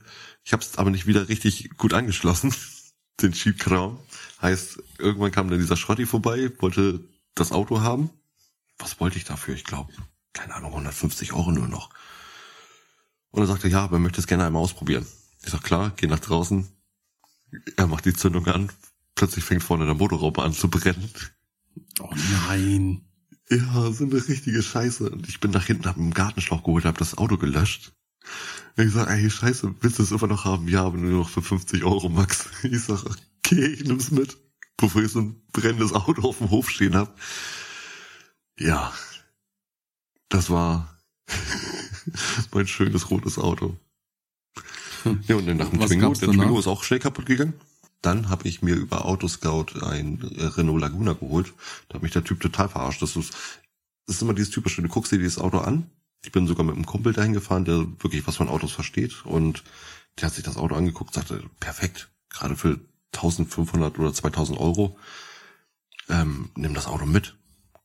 Ich 0.44 0.52
habe 0.52 0.62
es 0.62 0.78
aber 0.78 0.90
nicht 0.90 1.06
wieder 1.06 1.28
richtig 1.28 1.76
gut 1.76 1.92
angeschlossen, 1.92 2.54
den 3.20 3.34
Schiebkram. 3.34 3.98
Heißt, 4.40 4.82
irgendwann 4.98 5.32
kam 5.32 5.50
dann 5.50 5.58
dieser 5.58 5.76
Schrotti 5.76 6.06
vorbei, 6.06 6.52
wollte 6.60 7.00
das 7.34 7.52
Auto 7.52 7.80
haben. 7.80 8.10
Was 8.78 9.00
wollte 9.00 9.18
ich 9.18 9.24
dafür? 9.24 9.54
Ich 9.54 9.64
glaube, 9.64 9.92
keine 10.32 10.54
Ahnung, 10.54 10.70
150 10.70 11.32
Euro 11.32 11.50
nur 11.50 11.68
noch. 11.68 11.90
Und 13.30 13.42
er 13.42 13.46
sagte, 13.46 13.68
ja, 13.68 13.82
aber 13.82 13.96
er 13.96 14.00
möchte 14.00 14.20
es 14.20 14.26
gerne 14.26 14.46
einmal 14.46 14.62
ausprobieren. 14.62 15.06
Ich 15.42 15.50
sag, 15.50 15.62
klar, 15.62 15.92
geh 15.96 16.06
nach 16.06 16.20
draußen. 16.20 16.68
Er 17.76 17.86
macht 17.86 18.04
die 18.04 18.14
Zündung 18.14 18.46
an. 18.46 18.70
Plötzlich 19.18 19.44
fängt 19.44 19.64
vorne 19.64 19.84
der 19.84 19.96
Motorraum 19.96 20.36
an 20.36 20.52
zu 20.52 20.70
brennen. 20.70 21.10
Oh 21.98 22.14
nein. 22.46 23.02
Ja, 23.50 23.90
so 23.90 24.04
eine 24.04 24.28
richtige 24.28 24.62
Scheiße. 24.62 25.10
Und 25.10 25.28
ich 25.28 25.40
bin 25.40 25.50
nach 25.50 25.64
hinten, 25.64 25.86
hab 25.86 25.96
einen 25.96 26.14
Gartenschlauch 26.14 26.62
geholt, 26.62 26.84
hab 26.84 26.98
das 26.98 27.18
Auto 27.18 27.36
gelöscht. 27.36 27.92
Und 28.76 28.86
ich 28.86 28.92
sag, 28.92 29.10
ey, 29.10 29.28
scheiße, 29.28 29.74
willst 29.80 29.98
du 29.98 30.04
es 30.04 30.12
immer 30.12 30.28
noch 30.28 30.44
haben? 30.44 30.68
Ja, 30.68 30.84
aber 30.84 30.98
nur 30.98 31.18
noch 31.18 31.28
für 31.28 31.42
50 31.42 31.82
Euro, 31.82 32.08
Max. 32.08 32.48
Ich 32.62 32.84
sag, 32.84 33.04
okay, 33.44 33.66
ich 33.66 33.82
nimm's 33.82 34.12
mit, 34.12 34.36
bevor 34.76 35.02
ich 35.02 35.10
so 35.10 35.20
ein 35.20 35.42
brennendes 35.52 35.92
Auto 35.94 36.22
auf 36.22 36.38
dem 36.38 36.50
Hof 36.50 36.70
stehen 36.70 36.94
hab. 36.94 37.18
Ja, 38.56 38.92
das 40.28 40.48
war 40.48 40.96
mein 42.52 42.68
schönes 42.68 43.10
rotes 43.10 43.36
Auto. 43.36 43.76
Ja, 45.26 45.34
und 45.34 45.46
dann 45.48 45.56
nach 45.56 45.70
dem 45.70 45.80
Was 45.80 45.88
Twingo, 45.88 46.14
der? 46.14 46.28
Twingo 46.28 46.56
ist 46.60 46.68
auch 46.68 46.84
schnell 46.84 47.00
kaputt 47.00 47.26
gegangen. 47.26 47.54
Dann 48.02 48.28
habe 48.28 48.46
ich 48.46 48.62
mir 48.62 48.76
über 48.76 49.04
Autoscout 49.04 49.82
ein 49.82 50.22
äh, 50.36 50.44
Renault 50.44 50.80
Laguna 50.80 51.14
geholt. 51.14 51.52
Da 51.88 51.96
hat 51.96 52.02
mich 52.02 52.12
der 52.12 52.24
Typ 52.24 52.40
total 52.40 52.68
verarscht. 52.68 53.02
Das 53.02 53.16
ist, 53.16 53.32
das 54.06 54.16
ist 54.16 54.22
immer 54.22 54.34
dieses 54.34 54.50
typische, 54.50 54.82
du 54.82 54.88
guckst 54.88 55.12
dir 55.12 55.18
dieses 55.18 55.38
Auto 55.38 55.58
an. 55.58 55.90
Ich 56.24 56.32
bin 56.32 56.46
sogar 56.46 56.64
mit 56.64 56.74
einem 56.74 56.86
Kumpel 56.86 57.12
dahin 57.12 57.32
gefahren, 57.32 57.64
der 57.64 57.78
wirklich 58.02 58.26
was 58.26 58.36
von 58.36 58.48
Autos 58.48 58.72
versteht. 58.72 59.24
Und 59.24 59.64
der 60.18 60.26
hat 60.26 60.34
sich 60.34 60.44
das 60.44 60.56
Auto 60.56 60.74
angeguckt, 60.74 61.14
sagte, 61.14 61.42
perfekt, 61.60 62.10
gerade 62.28 62.56
für 62.56 62.80
1500 63.14 63.98
oder 63.98 64.12
2000 64.12 64.58
Euro, 64.58 64.98
ähm, 66.08 66.50
nimm 66.56 66.74
das 66.74 66.86
Auto 66.86 67.06
mit. 67.06 67.36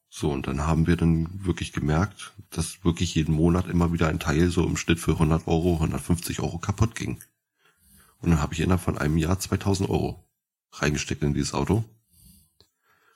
So, 0.09 0.32
und 0.32 0.45
dann 0.45 0.61
haben 0.61 0.86
wir 0.86 0.95
dann 0.95 1.43
wirklich 1.43 1.74
gemerkt, 1.74 2.34
dass 2.51 2.84
wirklich 2.86 3.16
jeden 3.16 3.34
Monat 3.34 3.68
immer 3.68 3.93
wieder 3.93 4.09
ein 4.09 4.20
Teil 4.20 4.49
so 4.49 4.64
im 4.64 4.78
Schnitt 4.78 4.99
für 4.99 5.14
100 5.14 5.47
Euro, 5.47 5.74
150 5.76 6.39
Euro 6.39 6.59
kaputt 6.59 6.93
ging. 6.95 7.20
Und 8.24 8.32
dann 8.32 8.41
habe 8.41 8.53
ich 8.53 8.61
innerhalb 8.61 8.82
von 8.82 8.97
einem 8.97 9.17
Jahr 9.17 9.38
2000 9.38 9.89
Euro 9.89 10.26
reingesteckt 10.71 11.21
in 11.24 11.34
dieses 11.34 11.53
Auto. 11.53 11.84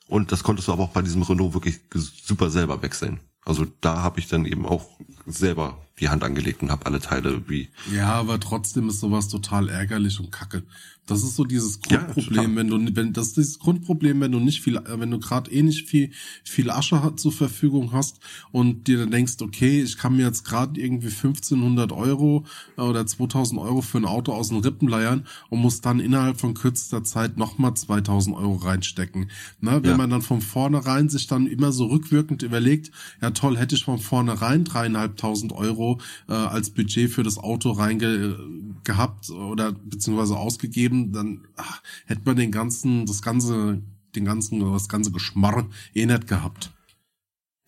Und 0.06 0.34
das 0.34 0.44
konntest 0.44 0.68
du 0.68 0.74
aber 0.74 0.84
auch 0.84 0.92
bei 0.92 1.02
diesem 1.02 1.22
Renault 1.22 1.54
wirklich 1.54 1.80
super 1.94 2.50
selber 2.50 2.82
wechseln. 2.82 3.22
Also 3.46 3.66
da 3.80 4.04
habe 4.04 4.20
ich 4.20 4.28
dann 4.28 4.46
eben 4.46 4.66
auch 4.66 5.00
selber 5.26 5.87
die 6.00 6.10
Hand 6.10 6.24
angelegt 6.24 6.62
und 6.62 6.70
habe 6.72 6.86
alle 6.86 7.00
Teile 7.00 7.42
wie 7.48 7.70
Ja, 7.94 8.14
aber 8.14 8.40
trotzdem 8.40 8.90
ist 8.90 9.00
sowas 9.00 9.28
total 9.28 9.70
ärgerlich 9.70 10.20
und 10.20 10.32
kacke. 10.32 10.64
Das 11.08 11.24
ist 11.24 11.38
so 11.38 11.46
dieses 11.46 11.80
Ja, 11.90 12.00
Grundproblem, 12.00 12.56
total. 12.56 12.56
wenn 12.58 12.68
du, 12.68 12.96
wenn, 12.98 13.14
das 13.14 13.28
ist 13.28 13.38
dieses 13.38 13.60
Grundproblem, 13.60 14.20
wenn 14.20 14.34
du 14.34 14.40
nicht 14.42 14.62
viel, 14.62 14.78
wenn 14.86 15.10
du 15.10 15.20
gerade 15.20 15.50
eh 15.52 15.64
nicht 15.64 15.88
viel, 15.88 16.12
viel 16.44 16.70
Asche 16.70 17.02
hat- 17.02 17.18
zur 17.18 17.32
Verfügung 17.32 17.94
hast 17.94 18.20
und 18.52 18.88
dir 18.90 18.98
dann 19.00 19.12
denkst, 19.12 19.36
okay, 19.42 19.82
ich 19.82 19.98
kann 19.98 20.18
mir 20.18 20.26
jetzt 20.26 20.44
gerade 20.44 20.78
irgendwie 20.80 21.08
1500 21.08 21.94
Euro 21.94 22.44
äh, 22.78 22.82
oder 22.82 23.08
2000 23.08 23.58
Euro 23.62 23.82
für 23.82 24.00
ein 24.00 24.06
Auto 24.06 24.34
aus 24.34 24.50
den 24.50 24.58
Rippen 24.60 24.90
leiern 24.90 25.26
und 25.50 25.60
muss 25.62 25.80
dann 25.80 26.02
innerhalb 26.02 26.42
von 26.42 26.54
kürzester 26.54 27.06
Zeit 27.06 27.38
nochmal 27.38 27.74
2000 27.74 28.36
Euro 28.36 28.56
reinstecken. 28.58 29.32
Ne? 29.62 29.80
Wenn 29.84 29.92
Ja. 29.92 29.98
man 29.98 30.10
dann 30.10 30.22
von 30.22 30.42
vornherein 30.42 31.08
sich 31.08 31.26
dann 31.28 31.48
immer 31.48 31.72
so 31.72 31.86
rückwirkend 31.86 32.44
überlegt, 32.44 32.92
ja 33.22 33.32
toll, 33.32 33.58
hätte 33.58 33.76
ich 33.76 33.86
von 33.86 33.98
vornherein 34.00 34.66
dreieinhalbtausend 34.66 35.54
Euro 35.54 35.87
äh, 36.28 36.34
als 36.34 36.70
Budget 36.70 37.10
für 37.12 37.24
das 37.24 37.38
Auto 37.38 37.72
reinge 37.72 38.38
gehabt 38.84 39.30
oder 39.30 39.72
beziehungsweise 39.72 40.38
ausgegeben, 40.38 41.12
dann 41.12 41.48
ach, 41.56 41.82
hätte 42.06 42.22
man 42.26 42.36
den 42.36 42.52
ganzen, 42.52 43.06
das 43.06 43.22
ganze, 43.22 43.82
den 44.16 44.26
ganzen, 44.26 44.60
das 44.60 44.90
ganze 44.90 45.12
Geschmarr 45.12 45.68
eh 45.94 46.06
nicht 46.06 46.28
gehabt. 46.28 46.72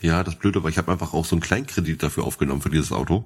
Ja, 0.01 0.23
das 0.23 0.37
Blöde 0.37 0.63
war, 0.63 0.69
ich 0.69 0.77
habe 0.77 0.91
einfach 0.91 1.13
auch 1.13 1.25
so 1.25 1.35
einen 1.35 1.41
Kleinkredit 1.41 2.01
dafür 2.01 2.23
aufgenommen 2.23 2.61
für 2.61 2.69
dieses 2.69 2.91
Auto. 2.91 3.25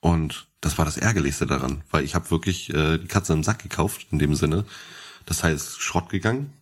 Und 0.00 0.48
das 0.60 0.78
war 0.78 0.84
das 0.84 0.96
Ärgerlichste 0.96 1.46
daran, 1.46 1.82
weil 1.90 2.04
ich 2.04 2.14
habe 2.14 2.30
wirklich 2.30 2.72
äh, 2.72 2.98
die 2.98 3.08
Katze 3.08 3.32
im 3.32 3.42
Sack 3.42 3.62
gekauft, 3.62 4.06
in 4.10 4.18
dem 4.18 4.34
Sinne. 4.34 4.64
Das 5.26 5.42
heißt, 5.42 5.80
Schrott 5.80 6.08
gegangen 6.08 6.52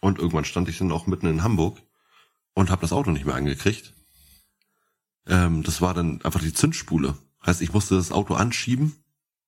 und 0.00 0.18
irgendwann 0.18 0.44
stand 0.44 0.68
ich 0.68 0.78
dann 0.78 0.92
auch 0.92 1.06
mitten 1.06 1.26
in 1.26 1.42
Hamburg 1.42 1.78
und 2.54 2.70
habe 2.70 2.82
das 2.82 2.92
Auto 2.92 3.10
nicht 3.10 3.26
mehr 3.26 3.36
angekriegt. 3.36 3.94
Ähm, 5.30 5.62
das 5.62 5.80
war 5.80 5.94
dann 5.94 6.20
einfach 6.22 6.40
die 6.40 6.52
Zündspule. 6.52 7.16
Heißt, 7.46 7.62
ich 7.62 7.72
musste 7.72 7.94
das 7.94 8.12
Auto 8.12 8.34
anschieben, 8.34 8.96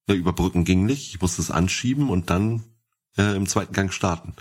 ne, 0.08 0.14
überbrücken 0.14 0.64
ging 0.64 0.86
nicht, 0.86 1.14
ich 1.14 1.20
musste 1.20 1.42
es 1.42 1.50
anschieben 1.50 2.08
und 2.08 2.30
dann 2.30 2.62
äh, 3.18 3.36
im 3.36 3.46
zweiten 3.46 3.74
Gang 3.74 3.92
starten. 3.92 4.34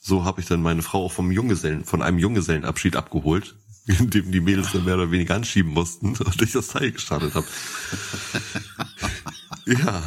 So 0.00 0.24
habe 0.24 0.40
ich 0.40 0.46
dann 0.46 0.62
meine 0.62 0.82
Frau 0.82 1.04
auch 1.04 1.12
vom 1.12 1.30
Junggesellen, 1.30 1.84
von 1.84 2.02
einem 2.02 2.18
Junggesellenabschied 2.18 2.96
abgeholt, 2.96 3.56
in 3.86 4.10
dem 4.10 4.32
die 4.32 4.40
Mädels 4.40 4.72
dann 4.72 4.86
mehr 4.86 4.94
oder 4.94 5.10
weniger 5.10 5.34
anschieben 5.34 5.72
mussten 5.72 6.16
und 6.16 6.42
ich 6.42 6.52
das 6.52 6.68
Teil 6.68 6.92
gestartet 6.92 7.34
habe. 7.34 7.46
ja, 9.66 10.02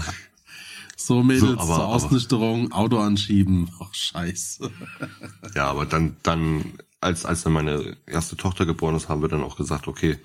So 1.12 1.24
Mädels 1.24 1.42
So, 1.42 1.52
aber- 1.54 1.76
zur 1.76 1.88
Ausnüchterung, 1.88 2.72
Auto 2.72 2.98
anschieben. 3.00 3.70
Ach 3.82 3.94
scheiße. 3.94 4.72
ja, 5.56 5.70
aber 5.70 5.86
dann, 5.86 6.16
dann, 6.24 6.64
als, 7.02 7.26
als 7.26 7.44
dann 7.44 7.52
meine 7.52 7.98
erste 8.06 8.38
Tochter 8.38 8.66
geboren 8.66 8.96
ist, 8.96 9.10
haben 9.10 9.22
wir 9.22 9.28
dann 9.28 9.44
auch 9.44 9.58
gesagt, 9.58 9.90
okay, 9.90 10.20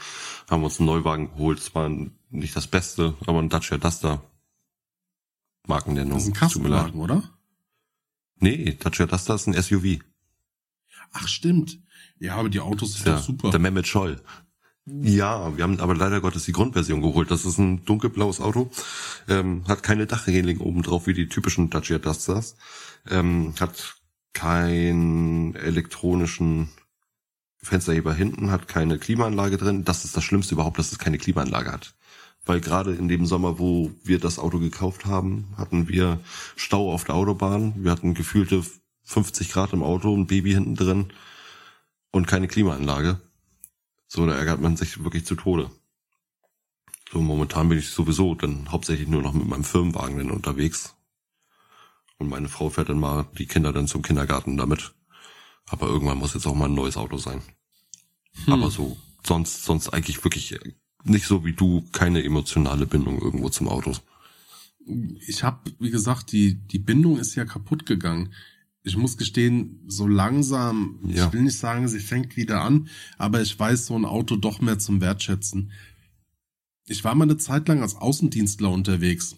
haben 0.49 0.61
wir 0.63 0.67
uns 0.67 0.79
einen 0.79 0.87
Neuwagen 0.87 1.31
geholt. 1.33 1.59
Es 1.59 1.75
war 1.75 1.91
nicht 2.31 2.55
das 2.55 2.69
Beste, 2.69 3.15
aber 3.27 3.41
ein 3.41 3.49
Dacia 3.49 3.79
Duster. 3.79 4.23
Markennennung. 5.67 6.13
Das 6.15 6.23
ist 6.23 6.29
ein. 6.29 6.35
Kastenwagen, 6.35 7.01
oder? 7.01 7.25
Nee, 8.39 8.77
Dacia 8.79 9.07
Duster 9.07 9.35
ist 9.35 9.49
ein 9.49 9.61
SUV. 9.61 9.99
Ach 11.13 11.27
stimmt. 11.27 11.81
Ja, 12.21 12.37
aber 12.37 12.49
die 12.49 12.61
Autos 12.61 12.95
sind 12.95 13.07
Ja, 13.07 13.17
doch 13.17 13.23
super. 13.25 13.51
Der 13.51 13.59
Mehmet 13.59 13.89
Scholl. 13.89 14.23
Ja, 14.89 15.57
wir 15.57 15.65
haben 15.65 15.81
aber 15.81 15.97
leider 15.97 16.21
Gottes 16.21 16.45
die 16.45 16.53
Grundversion 16.53 17.03
geholt. 17.03 17.31
Das 17.33 17.45
ist 17.45 17.59
ein 17.59 17.85
dunkelblaues 17.85 18.41
Auto, 18.41 18.71
ähm, 19.29 19.65
hat 19.67 19.83
keine 19.83 20.07
Dachreling 20.07 20.59
oben 20.59 20.83
drauf 20.83 21.09
wie 21.09 21.15
die 21.15 21.29
typischen 21.29 21.71
Dacia 21.71 21.99
Dusters, 21.99 22.57
ähm, 23.09 23.55
hat 23.59 23.97
keinen 24.33 25.57
elektronischen 25.57 26.69
Fensterheber 27.59 28.15
hinten, 28.15 28.53
hat 28.53 28.69
keine 28.69 28.99
Klimaanlage 28.99 29.57
drin. 29.57 29.85
Das 29.85 30.05
ist 30.05 30.17
das 30.17 30.23
Schlimmste 30.23 30.55
überhaupt, 30.55 30.79
dass 30.79 30.93
es 30.93 30.99
keine 30.99 31.19
Klimaanlage 31.19 31.73
hat. 31.73 31.95
Weil 32.45 32.61
gerade 32.61 32.95
in 32.95 33.09
dem 33.09 33.27
Sommer, 33.27 33.59
wo 33.59 33.91
wir 34.05 34.21
das 34.21 34.39
Auto 34.39 34.61
gekauft 34.61 35.05
haben, 35.05 35.53
hatten 35.57 35.89
wir 35.89 36.21
Stau 36.55 36.93
auf 36.93 37.03
der 37.03 37.17
Autobahn. 37.17 37.75
Wir 37.77 37.91
hatten 37.91 38.15
gefühlte 38.15 38.63
50 39.03 39.51
Grad 39.51 39.73
im 39.73 39.83
Auto, 39.83 40.17
ein 40.17 40.29
Baby 40.29 40.53
hinten 40.53 40.77
drin 40.77 41.13
und 42.13 42.29
keine 42.29 42.47
Klimaanlage. 42.47 43.21
So, 44.09 44.27
da 44.27 44.35
ärgert 44.35 44.61
man 44.61 44.77
sich 44.77 45.03
wirklich 45.03 45.27
zu 45.27 45.35
Tode. 45.35 45.71
So, 47.13 47.21
momentan 47.21 47.69
bin 47.69 47.79
ich 47.79 47.91
sowieso 47.91 48.35
dann 48.35 48.71
hauptsächlich 48.71 49.09
nur 49.09 49.23
noch 49.23 49.33
mit 49.33 49.47
meinem 49.47 49.65
Firmenwagen 49.65 50.19
dann 50.19 50.31
unterwegs. 50.31 50.95
Und 52.19 52.29
meine 52.29 52.49
Frau 52.49 52.71
fährt 52.71 52.89
dann 52.89 53.01
mal 53.01 53.27
die 53.39 53.47
Kinder 53.47 53.73
dann 53.73 53.87
zum 53.87 54.03
Kindergarten 54.03 54.57
damit. 54.57 54.95
Aber 55.67 55.87
irgendwann 55.89 56.19
muss 56.19 56.35
jetzt 56.35 56.47
auch 56.47 56.55
mal 56.55 56.67
ein 56.67 56.75
neues 56.75 56.97
Auto 56.97 57.19
sein. 57.19 57.43
Hm. 58.45 58.53
Aber 58.55 58.71
so, 58.71 58.97
sonst, 59.25 59.65
sonst 59.65 59.89
eigentlich 59.89 60.23
wirklich 60.25 60.59
nicht 61.05 61.27
so 61.27 61.45
wie 61.45 61.53
du, 61.53 61.85
keine 61.93 62.23
emotionale 62.25 62.87
Bindung 62.87 63.21
irgendwo 63.21 63.49
zum 63.49 63.69
Auto. 63.69 63.93
ich 65.27 65.43
habe, 65.43 65.73
wie 65.79 65.91
gesagt, 65.91 66.33
die, 66.33 66.55
die 66.55 66.79
Bindung 66.79 67.19
ist 67.19 67.35
ja 67.35 67.45
kaputt 67.45 67.87
gegangen. 67.87 68.33
Ich 68.87 68.97
muss 68.97 69.17
gestehen, 69.17 69.81
so 69.89 70.07
langsam, 70.07 71.01
Ja. 71.09 71.27
ich 71.27 71.33
will 71.33 71.43
nicht 71.43 71.59
sagen, 71.59 71.89
sie 71.89 71.99
fängt 71.99 72.37
wieder 72.37 72.63
an, 72.63 72.89
aber 73.19 73.43
ich 73.43 73.59
weiß 73.59 73.87
so 73.87 73.97
ein 73.99 74.05
Auto 74.05 74.37
doch 74.37 74.61
mehr 74.61 74.79
zum 74.79 75.01
Wertschätzen. 75.01 75.73
Ich 76.87 77.03
war 77.03 77.17
mal 77.17 77.25
eine 77.25 77.37
Zeit 77.37 77.67
lang 77.67 77.83
als 77.83 77.97
Außendienstler 77.97 78.71
unterwegs 78.71 79.35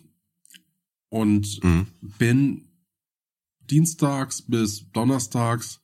und 1.09 1.64
Mhm. 1.64 1.86
bin 2.18 2.68
dienstags 3.70 4.42
bis 4.42 4.90
donnerstags 4.92 5.80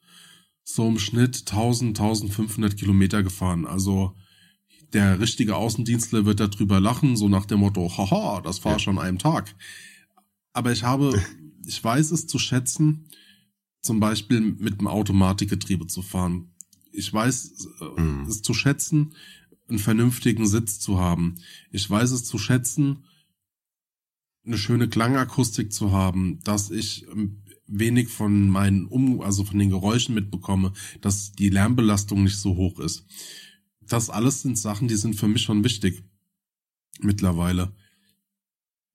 so 0.63 0.87
im 0.87 0.99
Schnitt 0.99 1.47
1000, 1.47 1.99
1500 1.99 2.77
Kilometer 2.77 3.23
gefahren. 3.23 3.67
Also 3.67 4.15
Der 4.93 5.19
richtige 5.19 5.57
Außendienstler 5.57 6.25
wird 6.25 6.39
darüber 6.39 6.79
lachen, 6.79 7.17
so 7.17 7.29
nach 7.29 7.47
dem 7.47 7.59
Motto, 7.61 7.91
haha, 7.99 8.41
das 8.43 8.65
war 8.65 8.73
Ja. 8.75 8.79
schon 8.79 8.99
an 8.99 9.05
einem 9.05 9.19
Tag. 9.19 9.53
Aber 10.53 10.71
ich 10.71 10.85
habe, 10.85 11.11
ich 11.67 11.83
weiß 11.83 12.13
es 12.13 12.29
zu 12.29 12.39
schätzen, 12.39 13.09
zum 13.85 14.01
Beispiel 14.01 14.41
mit 14.41 14.79
einem 14.79 14.89
Automatikgetriebe 14.89 15.87
zu 15.87 16.01
fahren. 16.01 16.55
Ich 16.91 17.13
weiß 17.13 17.69
Mhm. 17.97 18.27
es 18.27 18.41
zu 18.41 18.55
schätzen, 18.55 19.15
einen 19.69 19.79
vernünftigen 19.79 20.47
Sitz 20.47 20.81
zu 20.81 20.99
haben. 20.99 21.37
Ich 21.71 21.89
weiß 21.89 22.11
es 22.13 22.25
zu 22.25 22.39
schätzen, 22.39 23.05
eine 24.47 24.59
schöne 24.59 24.89
Klangakustik 24.89 25.73
zu 25.73 25.93
haben, 25.93 26.41
dass 26.45 26.71
ich 26.71 27.07
ähm, 27.09 27.43
wenig 27.67 28.09
von 28.09 28.49
meinen 28.49 28.87
um 28.87 29.21
also 29.21 29.45
von 29.45 29.59
den 29.59 29.71
Geräuschen 29.71 30.15
mitbekomme, 30.15 30.73
dass 31.03 31.33
die 31.33 31.51
Lärmbelastung 31.51 32.25
nicht 32.25 32.37
so 32.37 32.57
hoch 32.57 32.79
ist. 32.79 33.05
Das 33.81 34.09
alles 34.09 34.43
sind 34.43 34.59
Sachen, 34.59 34.89
die 34.89 34.97
sind 34.97 35.15
für 35.15 35.29
mich 35.29 35.43
schon 35.43 35.63
wichtig 35.63 36.03
mittlerweile. 37.01 37.75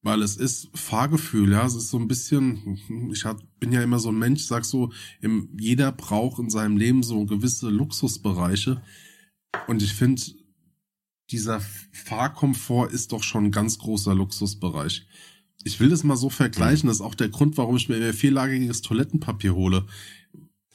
Weil 0.02 0.22
es 0.22 0.38
ist 0.38 0.70
Fahrgefühl, 0.74 1.52
ja, 1.52 1.66
es 1.66 1.76
ist 1.76 1.90
so 1.90 1.98
ein 1.98 2.08
bisschen, 2.08 3.10
ich 3.12 3.26
hab, 3.26 3.42
bin 3.60 3.74
ja 3.74 3.84
immer 3.84 4.00
so 4.00 4.10
ein 4.10 4.20
Mensch, 4.20 4.44
sag 4.44 4.64
so, 4.64 4.92
im, 5.20 5.50
jeder 5.60 5.92
braucht 5.92 6.40
in 6.40 6.50
seinem 6.50 6.78
Leben 6.78 7.04
so 7.04 7.26
gewisse 7.26 7.70
Luxusbereiche. 7.70 8.82
Und 9.68 9.82
ich 9.82 9.94
finde, 9.94 10.22
dieser 11.32 11.60
Fahrkomfort 11.92 12.92
ist 12.92 13.12
doch 13.12 13.24
schon 13.24 13.46
ein 13.46 13.52
ganz 13.52 13.78
großer 13.78 14.16
Luxusbereich. 14.16 15.06
Ich 15.64 15.80
will 15.82 15.90
das 15.90 16.06
mal 16.06 16.16
so 16.16 16.30
vergleichen, 16.30 16.88
das 16.88 16.98
ist 16.98 17.02
auch 17.02 17.16
der 17.16 17.30
Grund, 17.30 17.58
warum 17.58 17.76
ich 17.76 17.90
mir 17.90 17.98
immer 17.98 18.14
vierlagiges 18.14 18.82
Toilettenpapier 18.82 19.54
hole. 19.54 19.86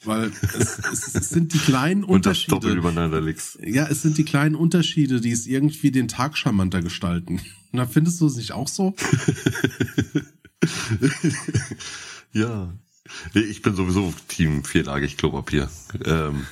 Weil 0.03 0.31
es, 0.57 0.79
es, 0.79 1.15
es 1.15 1.29
sind 1.29 1.53
die 1.53 1.57
kleinen 1.57 2.03
Und 2.03 2.25
das 2.25 2.45
doppelt 2.45 2.73
Unterschiede. 2.73 2.79
übereinander 2.79 3.21
legst. 3.21 3.57
Ja, 3.63 3.87
es 3.87 4.01
sind 4.01 4.17
die 4.17 4.25
kleinen 4.25 4.55
Unterschiede, 4.55 5.21
die 5.21 5.31
es 5.31 5.47
irgendwie 5.47 5.91
den 5.91 6.07
Tag 6.07 6.37
charmanter 6.37 6.81
gestalten. 6.81 7.41
Na, 7.71 7.87
findest 7.87 8.21
du 8.21 8.27
es 8.27 8.35
nicht 8.35 8.51
auch 8.51 8.67
so? 8.67 8.95
ja. 12.33 12.73
Nee, 13.33 13.41
ich 13.41 13.61
bin 13.61 13.75
sowieso 13.75 14.13
Team 14.27 14.63
vierlagig 14.63 15.17
Klopapier. 15.17 15.69
Ähm, 16.03 16.45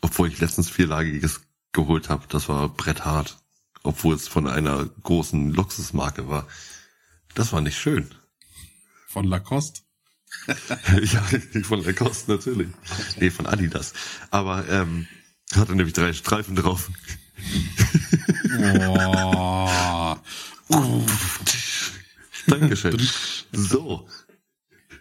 obwohl 0.00 0.28
ich 0.28 0.40
letztens 0.40 0.70
vierlagiges 0.70 1.42
geholt 1.72 2.08
habe, 2.08 2.24
das 2.28 2.48
war 2.48 2.68
bretthart. 2.68 3.38
Obwohl 3.82 4.14
es 4.14 4.28
von 4.28 4.48
einer 4.48 4.86
großen 5.02 5.52
Luxusmarke 5.52 6.28
war. 6.28 6.46
Das 7.34 7.52
war 7.52 7.60
nicht 7.60 7.78
schön. 7.78 8.08
Von 9.08 9.26
Lacoste. 9.26 9.82
ja, 11.02 11.22
von 11.62 11.82
Lacoste 11.84 12.32
natürlich. 12.32 12.68
Nee, 13.18 13.30
von 13.30 13.46
Adidas. 13.46 13.92
Aber 14.30 14.68
ähm, 14.68 15.06
hatte 15.54 15.74
nämlich 15.74 15.94
drei 15.94 16.12
Streifen 16.12 16.56
drauf. 16.56 16.90
Boah. 18.58 20.22
Dankeschön. 22.46 23.00
so. 23.52 24.06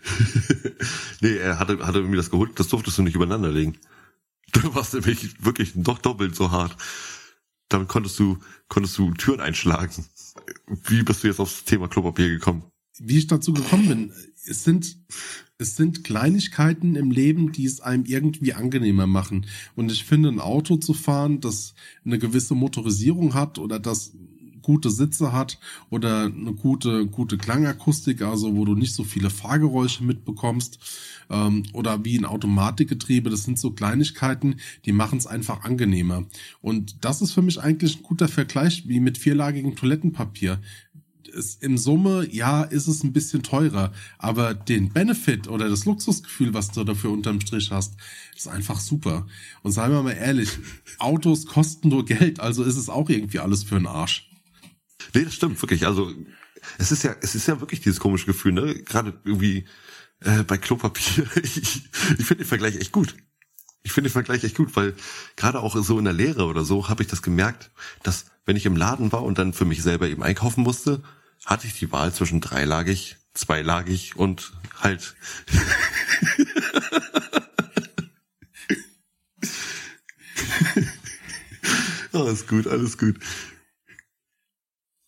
nee, 1.21 1.37
er 1.37 1.59
hatte, 1.59 1.85
hatte 1.85 2.01
mir 2.01 2.17
das 2.17 2.29
geholt, 2.29 2.59
das 2.59 2.67
durftest 2.67 2.97
du 2.97 3.03
nicht 3.03 3.15
übereinander 3.15 3.51
legen. 3.51 3.77
Du 4.51 4.73
warst 4.75 4.93
nämlich 4.93 5.43
wirklich 5.43 5.73
doch 5.75 5.99
doppelt 5.99 6.35
so 6.35 6.51
hart. 6.51 6.75
Damit 7.69 7.87
konntest 7.87 8.19
du, 8.19 8.37
konntest 8.67 8.97
du 8.97 9.13
Türen 9.13 9.41
einschlagen. 9.41 10.05
Wie 10.67 11.03
bist 11.03 11.23
du 11.23 11.27
jetzt 11.27 11.39
aufs 11.39 11.63
Thema 11.63 11.87
Klopapier 11.87 12.29
gekommen? 12.29 12.63
Wie 12.99 13.17
ich 13.17 13.27
dazu 13.27 13.53
gekommen 13.53 13.87
bin, 13.87 14.13
es 14.47 14.63
sind, 14.63 14.97
es 15.57 15.75
sind 15.75 16.03
Kleinigkeiten 16.03 16.95
im 16.95 17.11
Leben, 17.11 17.51
die 17.51 17.65
es 17.65 17.81
einem 17.81 18.05
irgendwie 18.05 18.53
angenehmer 18.53 19.07
machen. 19.07 19.45
Und 19.75 19.91
ich 19.91 20.03
finde, 20.03 20.29
ein 20.29 20.39
Auto 20.39 20.77
zu 20.77 20.93
fahren, 20.93 21.41
das 21.41 21.73
eine 22.05 22.19
gewisse 22.19 22.55
Motorisierung 22.55 23.33
hat 23.33 23.59
oder 23.59 23.79
das 23.79 24.13
gute 24.61 24.89
Sitze 24.89 25.31
hat 25.31 25.59
oder 25.91 26.25
eine 26.25 26.53
gute, 26.53 27.05
gute 27.05 27.37
Klangakustik, 27.37 28.23
also 28.23 28.55
wo 28.55 28.65
du 28.65 28.73
nicht 28.73 28.95
so 28.95 29.03
viele 29.03 29.29
Fahrgeräusche 29.29 30.03
mitbekommst, 30.03 30.79
ähm, 31.29 31.63
oder 31.73 32.03
wie 32.03 32.17
ein 32.17 32.25
Automatikgetriebe, 32.25 33.29
das 33.29 33.43
sind 33.43 33.59
so 33.59 33.71
Kleinigkeiten, 33.71 34.55
die 34.85 34.91
machen 34.91 35.17
es 35.17 35.27
einfach 35.27 35.63
angenehmer. 35.63 36.25
Und 36.61 37.03
das 37.05 37.21
ist 37.21 37.31
für 37.31 37.41
mich 37.41 37.59
eigentlich 37.59 37.97
ein 37.97 38.03
guter 38.03 38.27
Vergleich 38.27 38.87
wie 38.87 38.99
mit 38.99 39.17
vierlagigem 39.17 39.75
Toilettenpapier. 39.75 40.59
Es, 41.27 41.55
Im 41.55 41.77
Summe, 41.77 42.27
ja, 42.31 42.63
ist 42.63 42.87
es 42.87 43.03
ein 43.03 43.13
bisschen 43.13 43.43
teurer, 43.43 43.91
aber 44.17 44.53
den 44.53 44.89
Benefit 44.89 45.47
oder 45.47 45.69
das 45.69 45.85
Luxusgefühl, 45.85 46.53
was 46.53 46.71
du 46.71 46.83
dafür 46.83 47.11
unterm 47.11 47.41
Strich 47.41 47.71
hast, 47.71 47.95
ist 48.35 48.47
einfach 48.47 48.79
super. 48.79 49.27
Und 49.63 49.71
seien 49.71 49.91
wir 49.91 50.03
mal 50.03 50.11
ehrlich, 50.11 50.49
Autos 50.99 51.45
kosten 51.45 51.89
nur 51.89 52.05
Geld, 52.05 52.39
also 52.39 52.63
ist 52.63 52.77
es 52.77 52.89
auch 52.89 53.09
irgendwie 53.09 53.39
alles 53.39 53.63
für 53.63 53.75
den 53.75 53.87
Arsch. 53.87 54.29
Nee, 55.13 55.23
das 55.23 55.33
stimmt, 55.33 55.61
wirklich. 55.61 55.85
Also, 55.85 56.11
es 56.77 56.91
ist 56.91 57.03
ja, 57.03 57.15
es 57.21 57.35
ist 57.35 57.47
ja 57.47 57.59
wirklich 57.59 57.81
dieses 57.81 57.99
komische 57.99 58.25
Gefühl, 58.25 58.53
ne? 58.53 58.75
Gerade 58.75 59.19
irgendwie 59.23 59.65
äh, 60.21 60.43
bei 60.43 60.57
Klopapier. 60.57 61.27
Ich, 61.43 61.83
ich 62.17 62.25
finde 62.25 62.43
den 62.43 62.47
Vergleich 62.47 62.75
echt 62.75 62.91
gut. 62.91 63.15
Ich 63.83 63.91
finde 63.91 64.09
den 64.09 64.13
Vergleich 64.13 64.43
echt 64.43 64.57
gut, 64.57 64.75
weil 64.75 64.95
gerade 65.35 65.59
auch 65.59 65.75
so 65.75 65.99
in 65.99 66.05
der 66.05 66.13
Lehre 66.13 66.45
oder 66.45 66.65
so 66.65 66.89
habe 66.89 67.03
ich 67.03 67.09
das 67.09 67.21
gemerkt, 67.21 67.71
dass 68.03 68.25
wenn 68.45 68.55
ich 68.55 68.65
im 68.65 68.75
Laden 68.75 69.11
war 69.11 69.23
und 69.23 69.37
dann 69.37 69.53
für 69.53 69.65
mich 69.65 69.83
selber 69.83 70.07
eben 70.07 70.23
einkaufen 70.23 70.63
musste, 70.63 71.03
hatte 71.45 71.67
ich 71.67 71.77
die 71.77 71.91
Wahl 71.91 72.13
zwischen 72.13 72.41
dreilagig, 72.41 73.17
zweilagig 73.33 74.15
und 74.15 74.53
halt. 74.81 75.15
alles 82.13 82.47
gut, 82.47 82.67
alles 82.67 82.97
gut. 82.97 83.19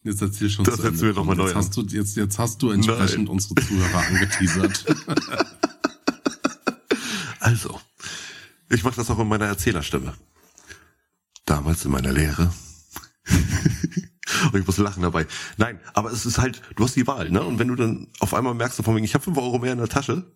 Jetzt 0.03 0.21
erzähl 0.21 0.49
schon 0.49 0.65
Das 0.65 0.77
zu 0.77 0.87
Ende. 0.87 1.13
mal 1.15 1.27
jetzt 1.27 1.37
neu 1.37 1.53
hast 1.53 1.75
du 1.75 1.81
jetzt 1.81 2.15
jetzt 2.15 2.39
hast 2.39 2.61
du 2.61 2.71
entsprechend 2.71 3.25
Nein. 3.25 3.27
unsere 3.27 3.55
Zuhörer 3.55 4.07
angeteasert. 4.07 4.85
Also, 7.39 7.79
ich 8.67 8.83
mache 8.83 8.97
das 8.97 9.09
auch 9.09 9.19
in 9.19 9.27
meiner 9.29 9.45
Erzählerstimme. 9.45 10.13
Damals 11.45 11.85
in 11.85 11.91
meiner 11.91 12.11
Lehre. 12.11 12.51
Und 14.51 14.59
ich 14.59 14.67
muss 14.67 14.77
lachen 14.77 15.03
dabei. 15.03 15.25
Nein, 15.57 15.79
aber 15.93 16.11
es 16.11 16.25
ist 16.25 16.37
halt, 16.37 16.61
du 16.75 16.83
hast 16.83 16.95
die 16.95 17.07
Wahl, 17.07 17.29
ne? 17.29 17.43
Und 17.43 17.59
wenn 17.59 17.69
du 17.69 17.75
dann 17.75 18.07
auf 18.19 18.33
einmal 18.33 18.53
merkst, 18.53 18.83
von 18.83 18.95
wegen, 18.95 19.05
ich 19.05 19.13
habe 19.13 19.23
5 19.23 19.37
Euro 19.37 19.57
mehr 19.59 19.71
in 19.71 19.77
der 19.79 19.87
Tasche, 19.87 20.31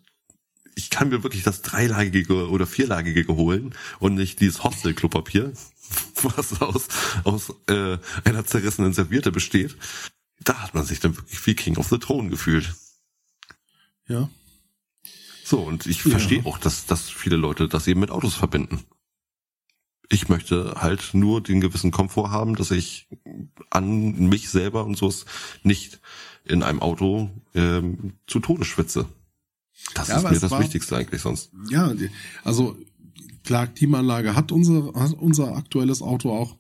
ich 0.76 0.90
kann 0.90 1.10
mir 1.10 1.24
wirklich 1.24 1.44
das 1.44 1.62
dreilagige 1.62 2.50
oder 2.50 2.66
vierlagige 2.66 3.28
holen 3.36 3.76
und 4.00 4.16
nicht 4.16 4.40
dieses 4.40 4.64
Hostel-Klopapier, 4.64 5.52
was 6.24 6.62
aus, 6.62 6.88
aus 7.26 7.54
äh, 7.68 7.98
einer 8.24 8.46
zerrissenen 8.46 8.94
Serviette 8.94 9.32
besteht. 9.32 9.76
Da 10.40 10.62
hat 10.64 10.74
man 10.74 10.86
sich 10.86 11.00
dann 11.02 11.16
wirklich 11.18 11.46
wie 11.46 11.54
King 11.56 11.78
of 11.78 11.90
the 11.90 11.98
Throne 12.00 12.30
gefühlt. 12.30 12.74
ja. 14.08 14.30
So, 15.44 15.60
und 15.60 15.86
ich 15.86 16.06
Ja. 16.06 16.12
verstehe 16.12 16.46
auch, 16.46 16.58
dass, 16.58 16.86
dass 16.86 17.10
viele 17.10 17.36
Leute 17.36 17.68
das 17.68 17.86
eben 17.88 18.00
mit 18.00 18.10
Autos 18.10 18.36
verbinden. 18.36 18.86
Ich 20.12 20.28
möchte 20.30 20.74
halt 20.78 21.14
nur 21.14 21.42
den 21.42 21.62
gewissen 21.62 21.92
Komfort 21.92 22.30
haben, 22.32 22.56
dass 22.56 22.70
ich 22.72 23.08
an 23.70 24.28
mich 24.28 24.50
selber 24.50 24.86
und 24.86 24.98
so 24.98 25.12
nicht 25.64 26.02
in 26.44 26.64
einem 26.64 26.82
Auto 26.82 27.30
ähm, 27.56 28.14
zu 28.28 28.40
Tode 28.42 28.66
schwitze. 28.66 29.08
Das 29.94 30.10
Ja, 30.10 30.18
ist 30.18 30.24
mir 30.24 30.40
das 30.40 30.52
war- 30.52 30.60
Wichtigste 30.60 30.98
eigentlich 30.98 31.22
sonst. 31.22 31.52
Ja, 31.70 31.94
also 32.44 32.76
klar, 33.44 33.68
Klimaanlage 33.68 34.36
hat 34.36 34.52
unser, 34.52 34.94
hat 34.96 35.14
unser 35.14 35.56
aktuelles 35.56 36.02
Auto 36.02 36.32
auch. 36.32 36.58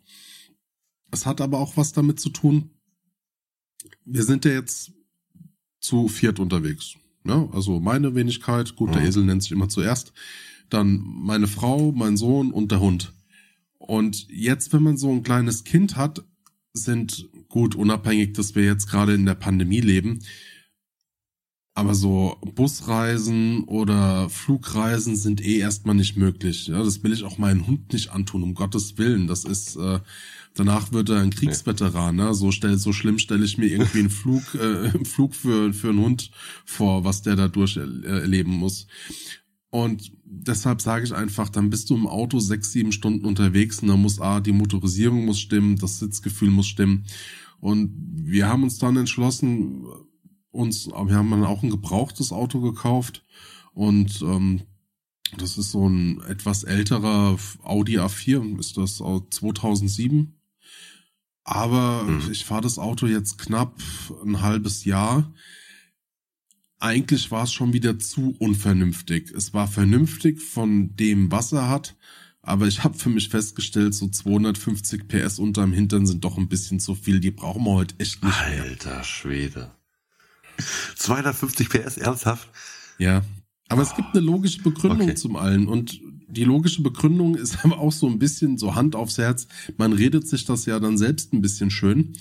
Es 1.11 1.25
hat 1.25 1.41
aber 1.41 1.59
auch 1.59 1.75
was 1.75 1.91
damit 1.91 2.19
zu 2.21 2.29
tun. 2.29 2.69
Wir 4.05 4.23
sind 4.23 4.45
ja 4.45 4.51
jetzt 4.51 4.91
zu 5.81 6.07
viert 6.07 6.39
unterwegs. 6.39 6.95
Ne? 7.23 7.49
Also 7.51 7.79
meine 7.81 8.15
Wenigkeit, 8.15 8.75
gut, 8.77 8.93
der 8.93 9.01
Mhm. 9.01 9.07
Esel 9.07 9.23
nennt 9.25 9.43
sich 9.43 9.51
immer 9.51 9.67
zuerst. 9.67 10.13
Dann 10.69 11.01
meine 11.03 11.47
Frau, 11.47 11.91
mein 11.91 12.15
Sohn 12.15 12.51
und 12.53 12.71
der 12.71 12.79
Hund. 12.79 13.13
Und 13.87 14.27
jetzt, 14.29 14.71
wenn 14.73 14.83
man 14.83 14.97
so 14.97 15.11
ein 15.11 15.23
kleines 15.23 15.63
Kind 15.63 15.95
hat, 15.95 16.23
sind 16.73 17.27
gut 17.49 17.75
unabhängig, 17.75 18.33
dass 18.33 18.55
wir 18.55 18.63
jetzt 18.63 18.87
gerade 18.89 19.13
in 19.13 19.25
der 19.25 19.35
Pandemie 19.35 19.81
leben, 19.81 20.19
aber 21.73 21.95
so 21.95 22.37
Busreisen 22.55 23.63
oder 23.63 24.29
Flugreisen 24.29 25.15
sind 25.15 25.41
eh 25.41 25.57
erstmal 25.57 25.95
nicht 25.95 26.17
möglich. 26.17 26.67
Ja, 26.67 26.83
das 26.83 27.01
will 27.03 27.13
ich 27.13 27.23
auch 27.23 27.37
meinen 27.37 27.65
Hund 27.65 27.93
nicht 27.93 28.11
antun, 28.11 28.43
um 28.43 28.53
Gottes 28.55 28.97
Willen. 28.97 29.27
Das 29.27 29.45
ist, 29.45 29.77
äh, 29.77 29.99
danach 30.53 30.91
wird 30.91 31.09
er 31.09 31.21
ein 31.21 31.29
Kriegsveteran. 31.31 32.17
Ne? 32.17 32.33
So, 32.33 32.51
stell, 32.51 32.77
so 32.77 32.91
schlimm 32.91 33.19
stelle 33.19 33.45
ich 33.45 33.57
mir 33.57 33.67
irgendwie 33.67 33.99
einen 33.99 34.09
Flug, 34.09 34.43
äh, 34.55 34.89
einen 34.89 35.05
Flug 35.13 35.33
für, 35.33 35.73
für 35.73 35.89
einen 35.89 35.99
Hund 35.99 36.31
vor, 36.65 37.05
was 37.05 37.21
der 37.21 37.37
da 37.37 37.47
durch 37.47 37.77
er- 37.77 38.03
erleben 38.03 38.51
muss. 38.51 38.87
Und 39.71 40.11
deshalb 40.25 40.81
sage 40.81 41.05
ich 41.05 41.15
einfach, 41.15 41.49
dann 41.49 41.69
bist 41.69 41.89
du 41.89 41.95
im 41.95 42.05
Auto 42.05 42.39
sechs, 42.39 42.73
sieben 42.73 42.91
Stunden 42.91 43.25
unterwegs 43.25 43.79
und 43.79 43.87
dann 43.87 44.01
muss 44.01 44.19
A, 44.19 44.41
die 44.41 44.51
Motorisierung 44.51 45.25
muss 45.25 45.39
stimmen, 45.39 45.77
das 45.77 45.99
Sitzgefühl 45.99 46.51
muss 46.51 46.67
stimmen. 46.67 47.05
Und 47.61 47.93
wir 48.15 48.49
haben 48.49 48.63
uns 48.63 48.77
dann 48.79 48.97
entschlossen, 48.97 49.85
uns, 50.51 50.87
wir 50.87 51.15
haben 51.15 51.31
dann 51.31 51.45
auch 51.45 51.63
ein 51.63 51.69
gebrauchtes 51.69 52.33
Auto 52.33 52.59
gekauft 52.59 53.23
und 53.73 54.21
ähm, 54.21 54.61
das 55.37 55.57
ist 55.57 55.71
so 55.71 55.87
ein 55.87 56.21
etwas 56.27 56.63
älterer 56.63 57.37
Audi 57.63 57.97
A4, 57.97 58.59
ist 58.59 58.75
das 58.75 58.99
aus 58.99 59.23
2007 59.29 60.35
Aber 61.45 62.03
mhm. 62.03 62.29
ich 62.29 62.43
fahre 62.43 62.61
das 62.61 62.77
Auto 62.77 63.07
jetzt 63.07 63.37
knapp 63.37 63.79
ein 64.25 64.41
halbes 64.41 64.83
Jahr. 64.83 65.33
Eigentlich 66.81 67.29
war 67.29 67.43
es 67.43 67.53
schon 67.53 67.73
wieder 67.73 67.99
zu 67.99 68.35
unvernünftig. 68.39 69.29
Es 69.29 69.53
war 69.53 69.67
vernünftig 69.67 70.41
von 70.41 70.95
dem, 70.95 71.31
was 71.31 71.51
er 71.51 71.69
hat, 71.69 71.95
aber 72.41 72.65
ich 72.65 72.83
habe 72.83 72.97
für 72.97 73.09
mich 73.09 73.29
festgestellt, 73.29 73.93
so 73.93 74.07
250 74.07 75.07
PS 75.07 75.37
unterm 75.37 75.73
Hintern 75.73 76.07
sind 76.07 76.23
doch 76.23 76.39
ein 76.39 76.47
bisschen 76.47 76.79
zu 76.79 76.95
viel. 76.95 77.19
Die 77.19 77.29
brauchen 77.29 77.63
wir 77.65 77.73
heute 77.73 77.93
echt 77.99 78.23
nicht. 78.23 78.35
Alter 78.35 78.95
mehr. 78.95 79.03
Schwede. 79.03 79.71
250 80.95 81.69
PS, 81.69 81.97
ernsthaft? 81.97 82.49
Ja. 82.97 83.23
Aber 83.69 83.81
oh. 83.81 83.85
es 83.85 83.95
gibt 83.95 84.09
eine 84.15 84.25
logische 84.25 84.63
Begründung 84.63 85.07
okay. 85.07 85.15
zum 85.15 85.35
allen. 85.35 85.67
Und 85.67 86.01
die 86.27 86.45
logische 86.45 86.81
Begründung 86.81 87.35
ist 87.35 87.57
aber 87.63 87.77
auch 87.77 87.91
so 87.91 88.07
ein 88.07 88.17
bisschen 88.17 88.57
so 88.57 88.73
Hand 88.73 88.95
aufs 88.95 89.19
Herz. 89.19 89.47
Man 89.77 89.93
redet 89.93 90.27
sich 90.27 90.45
das 90.45 90.65
ja 90.65 90.79
dann 90.79 90.97
selbst 90.97 91.31
ein 91.31 91.41
bisschen 91.41 91.69
schön. 91.69 92.13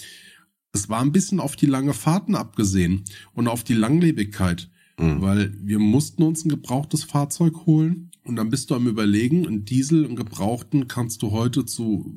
Es 0.72 0.88
war 0.88 1.00
ein 1.00 1.12
bisschen 1.12 1.40
auf 1.40 1.56
die 1.56 1.66
lange 1.66 1.94
Fahrten 1.94 2.34
abgesehen 2.34 3.04
und 3.34 3.48
auf 3.48 3.64
die 3.64 3.74
Langlebigkeit. 3.74 4.70
Mhm. 4.98 5.22
Weil 5.22 5.52
wir 5.60 5.78
mussten 5.78 6.22
uns 6.22 6.44
ein 6.44 6.50
gebrauchtes 6.50 7.04
Fahrzeug 7.04 7.66
holen 7.66 8.10
und 8.24 8.36
dann 8.36 8.50
bist 8.50 8.70
du 8.70 8.74
am 8.74 8.86
überlegen, 8.86 9.46
ein 9.46 9.64
Diesel, 9.64 10.04
einen 10.04 10.14
gebrauchten 10.14 10.88
kannst 10.88 11.22
du 11.22 11.30
heute 11.30 11.64
zu 11.64 12.14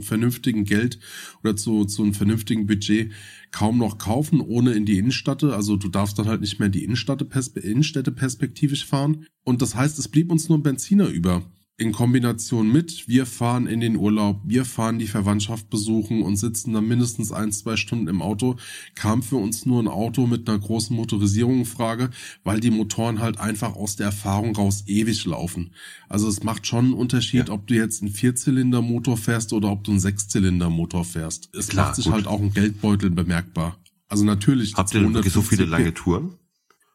vernünftigen 0.00 0.64
Geld 0.64 0.98
oder 1.44 1.56
zu, 1.56 1.84
zu 1.84 2.02
einem 2.02 2.14
vernünftigen 2.14 2.66
Budget 2.66 3.12
kaum 3.50 3.78
noch 3.78 3.98
kaufen, 3.98 4.40
ohne 4.40 4.72
in 4.72 4.86
die 4.86 4.96
Innenstadt. 4.98 5.44
Also 5.44 5.76
du 5.76 5.88
darfst 5.88 6.18
dann 6.18 6.26
halt 6.26 6.40
nicht 6.40 6.58
mehr 6.58 6.66
in 6.66 6.72
die 6.72 6.84
Innenstädte, 6.84 7.28
Innenstädte 7.60 8.12
perspektivisch 8.12 8.86
fahren. 8.86 9.26
Und 9.44 9.60
das 9.60 9.74
heißt, 9.74 9.98
es 9.98 10.08
blieb 10.08 10.32
uns 10.32 10.48
nur 10.48 10.58
ein 10.58 10.62
Benziner 10.62 11.08
über 11.08 11.42
in 11.78 11.92
Kombination 11.92 12.70
mit, 12.70 13.08
wir 13.08 13.26
fahren 13.26 13.66
in 13.66 13.80
den 13.80 13.96
Urlaub, 13.96 14.40
wir 14.44 14.64
fahren 14.64 14.98
die 14.98 15.06
Verwandtschaft 15.06 15.70
besuchen 15.70 16.22
und 16.22 16.36
sitzen 16.36 16.72
dann 16.74 16.86
mindestens 16.86 17.32
ein, 17.32 17.50
zwei 17.50 17.76
Stunden 17.76 18.08
im 18.08 18.22
Auto, 18.22 18.56
kam 18.94 19.22
für 19.22 19.36
uns 19.36 19.66
nur 19.66 19.82
ein 19.82 19.88
Auto 19.88 20.26
mit 20.26 20.48
einer 20.48 20.58
großen 20.58 20.94
Motorisierung 20.94 21.60
in 21.60 21.64
Frage, 21.64 22.10
weil 22.44 22.60
die 22.60 22.70
Motoren 22.70 23.20
halt 23.20 23.40
einfach 23.40 23.74
aus 23.74 23.96
der 23.96 24.06
Erfahrung 24.06 24.54
raus 24.54 24.84
ewig 24.86 25.24
laufen. 25.24 25.72
Also 26.08 26.28
es 26.28 26.42
macht 26.42 26.66
schon 26.66 26.84
einen 26.86 26.94
Unterschied, 26.94 27.48
ja. 27.48 27.54
ob 27.54 27.66
du 27.66 27.74
jetzt 27.74 28.02
einen 28.02 28.12
Vierzylinder-Motor 28.12 29.16
fährst 29.16 29.52
oder 29.52 29.70
ob 29.70 29.82
du 29.82 29.92
einen 29.92 30.00
Sechszylinder-Motor 30.00 31.04
fährst. 31.04 31.48
Es 31.54 31.68
Klar, 31.68 31.86
macht 31.86 31.96
sich 31.96 32.04
gut. 32.04 32.14
halt 32.14 32.26
auch 32.26 32.40
ein 32.40 32.52
Geldbeutel 32.52 33.10
bemerkbar. 33.10 33.78
Also 34.08 34.24
natürlich. 34.24 34.74
Habt 34.74 34.94
ihr 34.94 35.12
wirklich 35.14 35.32
so 35.32 35.40
viele 35.40 35.64
lange 35.64 35.94
Touren? 35.94 36.34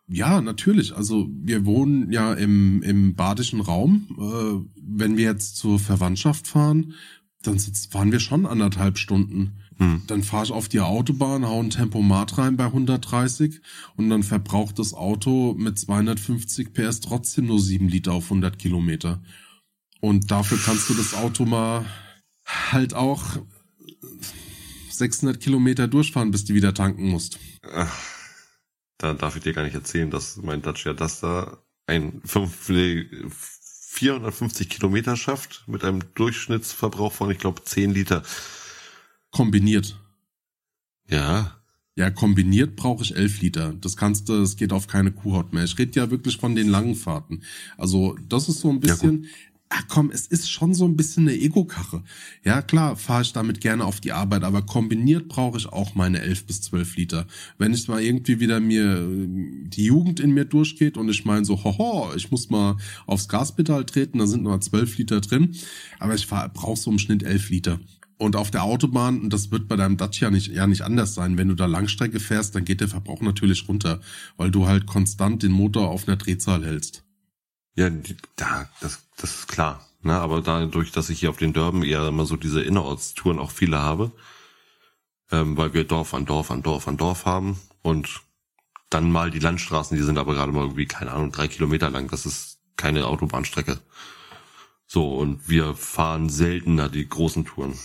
Ja, 0.09 0.41
natürlich. 0.41 0.95
Also 0.95 1.27
wir 1.31 1.65
wohnen 1.65 2.11
ja 2.11 2.33
im, 2.33 2.81
im 2.81 3.15
badischen 3.15 3.59
Raum. 3.59 4.07
Äh, 4.17 4.73
wenn 4.81 5.17
wir 5.17 5.25
jetzt 5.25 5.57
zur 5.57 5.79
Verwandtschaft 5.79 6.47
fahren, 6.47 6.93
dann 7.43 7.59
fahren 7.59 8.11
wir 8.11 8.19
schon 8.19 8.45
anderthalb 8.45 8.97
Stunden. 8.97 9.57
Hm. 9.77 10.03
Dann 10.07 10.23
fahre 10.23 10.45
ich 10.45 10.51
auf 10.51 10.69
die 10.69 10.79
Autobahn, 10.79 11.45
hau 11.45 11.61
ein 11.61 11.69
Tempomat 11.69 12.37
rein 12.37 12.57
bei 12.57 12.65
130 12.65 13.61
und 13.95 14.09
dann 14.09 14.23
verbraucht 14.23 14.79
das 14.79 14.93
Auto 14.93 15.53
mit 15.57 15.77
250 15.77 16.73
PS 16.73 17.01
trotzdem 17.01 17.45
nur 17.45 17.59
7 17.59 17.87
Liter 17.87 18.13
auf 18.13 18.25
100 18.25 18.57
Kilometer. 18.57 19.21
Und 19.99 20.31
dafür 20.31 20.57
kannst 20.63 20.89
du 20.89 20.93
das 20.93 21.13
Auto 21.13 21.45
mal 21.45 21.85
halt 22.45 22.93
auch 22.93 23.23
600 24.89 25.39
Kilometer 25.39 25.87
durchfahren, 25.87 26.31
bis 26.31 26.45
du 26.45 26.53
wieder 26.53 26.73
tanken 26.73 27.09
musst. 27.09 27.37
Ach 27.61 28.16
da 28.97 29.13
darf 29.13 29.35
ich 29.35 29.43
dir 29.43 29.53
gar 29.53 29.63
nicht 29.63 29.75
erzählen, 29.75 30.09
dass 30.09 30.37
mein 30.37 30.61
Dacia 30.61 30.93
Duster 30.93 31.63
ein 31.85 32.21
450 32.25 34.69
Kilometer 34.69 35.15
schafft 35.15 35.63
mit 35.67 35.83
einem 35.83 36.01
Durchschnittsverbrauch 36.13 37.13
von, 37.13 37.31
ich 37.31 37.39
glaube, 37.39 37.63
10 37.63 37.91
Liter. 37.91 38.23
Kombiniert. 39.31 39.99
Ja. 41.09 41.53
Ja, 41.95 42.11
kombiniert 42.11 42.75
brauche 42.75 43.03
ich 43.03 43.15
11 43.15 43.41
Liter. 43.41 43.73
Das 43.73 43.97
kannst 43.97 44.29
du, 44.29 44.39
das 44.39 44.55
geht 44.55 44.71
auf 44.71 44.85
keine 44.85 45.11
Kuhhaut 45.11 45.51
mehr. 45.51 45.63
Ich 45.63 45.79
rede 45.79 45.99
ja 45.99 46.11
wirklich 46.11 46.37
von 46.37 46.55
den 46.55 46.67
langen 46.67 46.93
Fahrten. 46.93 47.41
Also, 47.75 48.15
das 48.27 48.49
ist 48.49 48.59
so 48.59 48.69
ein 48.69 48.79
bisschen, 48.79 49.23
ja, 49.23 49.29
ach 49.69 49.83
komm, 49.87 50.11
es 50.11 50.27
ist 50.27 50.49
schon 50.49 50.73
so 50.73 50.85
ein 50.85 50.95
bisschen 50.95 51.27
eine 51.27 51.37
Ego-Kache. 51.37 52.03
Ja, 52.43 52.61
klar, 52.61 52.95
fahre 52.95 53.23
ich 53.23 53.33
damit 53.33 53.61
gerne 53.61 53.85
auf 53.85 53.99
die 53.99 54.11
Arbeit, 54.11 54.43
aber 54.43 54.61
kombiniert 54.61 55.27
brauche 55.27 55.57
ich 55.57 55.67
auch 55.67 55.95
meine 55.95 56.21
11 56.21 56.45
bis 56.45 56.61
12 56.61 56.95
Liter. 56.95 57.27
Wenn 57.57 57.73
ich 57.73 57.87
mal 57.87 58.01
irgendwie 58.01 58.39
wieder 58.39 58.59
mir 58.59 58.97
äh, 58.97 59.27
die 59.69 59.85
Jugend 59.85 60.19
in 60.19 60.31
mir 60.31 60.45
durchgeht 60.45 60.97
und 60.97 61.09
ich 61.09 61.25
meine 61.25 61.45
so, 61.45 61.63
hoho, 61.63 62.13
ich 62.15 62.31
muss 62.31 62.49
mal 62.49 62.77
aufs 63.05 63.27
Gaspedal 63.27 63.85
treten, 63.85 64.19
da 64.19 64.27
sind 64.27 64.43
noch 64.43 64.59
12 64.59 64.97
Liter 64.97 65.21
drin, 65.21 65.55
aber 65.99 66.15
ich 66.15 66.27
brauche 66.27 66.77
so 66.77 66.91
im 66.91 66.99
Schnitt 66.99 67.23
11 67.23 67.49
Liter. 67.49 67.79
Und 68.19 68.35
auf 68.35 68.49
der 68.49 68.63
Autobahn, 68.63 69.21
und 69.21 69.31
das 69.31 69.51
wird 69.51 69.67
bei 69.67 69.75
deinem 69.75 69.97
Dacia 69.97 70.31
nicht, 70.31 70.47
ja 70.47 70.65
nicht 70.65 70.81
anders 70.81 71.13
sein, 71.13 71.37
wenn 71.37 71.49
du 71.49 71.53
da 71.53 71.67
Langstrecke 71.67 72.19
fährst, 72.19 72.55
dann 72.55 72.65
geht 72.65 72.81
der 72.81 72.87
Verbrauch 72.87 73.21
natürlich 73.21 73.67
runter, 73.67 74.01
weil 74.37 74.49
du 74.49 74.65
halt 74.65 74.87
konstant 74.87 75.43
den 75.43 75.51
Motor 75.51 75.89
auf 75.89 76.07
einer 76.07 76.17
Drehzahl 76.17 76.65
hältst. 76.65 77.06
Ja, 77.77 77.91
da, 78.35 78.67
das, 78.81 79.03
das 79.17 79.35
ist 79.35 79.47
klar. 79.47 79.87
Ne? 80.01 80.13
Aber 80.13 80.41
dadurch, 80.41 80.91
dass 80.91 81.09
ich 81.09 81.19
hier 81.19 81.29
auf 81.29 81.37
den 81.37 81.53
Dörben 81.53 81.83
eher 81.83 82.07
immer 82.07 82.25
so 82.25 82.35
diese 82.35 82.63
Innerortstouren 82.63 83.37
auch 83.37 83.51
viele 83.51 83.77
habe, 83.77 84.11
ähm, 85.31 85.55
weil 85.57 85.73
wir 85.73 85.83
Dorf 85.83 86.15
an 86.15 86.25
Dorf 86.25 86.49
an 86.49 86.63
Dorf 86.63 86.87
an 86.87 86.97
Dorf 86.97 87.25
haben 87.25 87.59
und 87.83 88.21
dann 88.89 89.11
mal 89.11 89.29
die 89.29 89.39
Landstraßen, 89.39 89.95
die 89.95 90.03
sind 90.03 90.17
aber 90.17 90.33
gerade 90.33 90.51
mal 90.51 90.63
irgendwie, 90.63 90.87
keine 90.87 91.11
Ahnung, 91.11 91.31
drei 91.31 91.47
Kilometer 91.47 91.91
lang. 91.91 92.09
Das 92.09 92.25
ist 92.25 92.57
keine 92.77 93.05
Autobahnstrecke. 93.05 93.79
So, 94.87 95.15
und 95.15 95.47
wir 95.47 95.75
fahren 95.75 96.29
seltener 96.29 96.89
die 96.89 97.07
großen 97.07 97.45
Touren. 97.45 97.77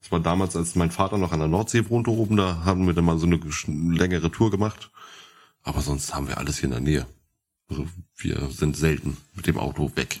Das 0.00 0.12
war 0.12 0.20
damals, 0.20 0.56
als 0.56 0.74
mein 0.74 0.90
Vater 0.90 1.16
noch 1.16 1.32
an 1.32 1.38
der 1.38 1.48
Nordsee 1.48 1.88
wohnte 1.88 2.10
oben, 2.10 2.36
da 2.36 2.64
haben 2.64 2.86
wir 2.86 2.92
dann 2.92 3.04
mal 3.04 3.18
so 3.18 3.26
eine 3.26 3.40
längere 3.66 4.30
Tour 4.30 4.50
gemacht. 4.50 4.90
Aber 5.62 5.80
sonst 5.80 6.14
haben 6.14 6.28
wir 6.28 6.38
alles 6.38 6.58
hier 6.58 6.64
in 6.64 6.72
der 6.72 6.80
Nähe. 6.80 7.06
Also 7.72 7.88
wir 8.18 8.50
sind 8.50 8.76
selten 8.76 9.16
mit 9.34 9.46
dem 9.46 9.56
Auto 9.56 9.96
weg. 9.96 10.20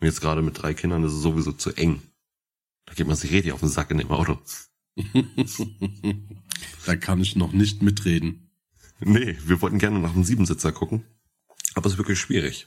Und 0.00 0.06
jetzt 0.06 0.22
gerade 0.22 0.40
mit 0.40 0.62
drei 0.62 0.72
Kindern 0.72 1.04
ist 1.04 1.12
es 1.12 1.20
sowieso 1.20 1.52
zu 1.52 1.74
eng. 1.74 2.00
Da 2.86 2.94
geht 2.94 3.06
man 3.06 3.16
sich 3.16 3.32
richtig 3.32 3.52
auf 3.52 3.60
den 3.60 3.68
Sack 3.68 3.90
in 3.90 3.98
dem 3.98 4.10
Auto. 4.10 4.38
da 6.86 6.96
kann 6.96 7.20
ich 7.20 7.36
noch 7.36 7.52
nicht 7.52 7.82
mitreden. 7.82 8.50
Nee, 9.00 9.36
wir 9.44 9.60
wollten 9.60 9.78
gerne 9.78 9.98
nach 9.98 10.14
einem 10.14 10.24
Siebensitzer 10.24 10.72
gucken. 10.72 11.04
Aber 11.74 11.86
es 11.86 11.92
ist 11.92 11.98
wirklich 11.98 12.18
schwierig. 12.18 12.66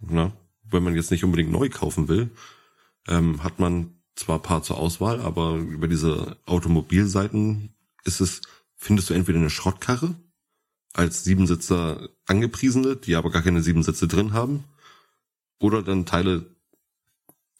Na, 0.00 0.32
wenn 0.62 0.82
man 0.82 0.94
jetzt 0.94 1.10
nicht 1.10 1.24
unbedingt 1.24 1.50
neu 1.50 1.68
kaufen 1.68 2.08
will, 2.08 2.30
ähm, 3.08 3.44
hat 3.44 3.58
man 3.58 3.92
zwar 4.14 4.38
paar 4.38 4.62
zur 4.62 4.78
Auswahl, 4.78 5.20
aber 5.20 5.56
über 5.56 5.86
diese 5.86 6.38
Automobilseiten 6.46 7.74
ist 8.04 8.22
es, 8.22 8.40
findest 8.74 9.10
du 9.10 9.14
entweder 9.14 9.38
eine 9.38 9.50
Schrottkarre 9.50 10.14
als 10.94 11.24
Siebensitzer 11.24 12.08
angepriesene, 12.24 12.96
die 12.96 13.16
aber 13.16 13.30
gar 13.30 13.42
keine 13.42 13.62
Siebensitze 13.62 14.08
drin 14.08 14.32
haben. 14.32 14.64
Oder 15.58 15.82
dann 15.82 16.06
Teile, 16.06 16.56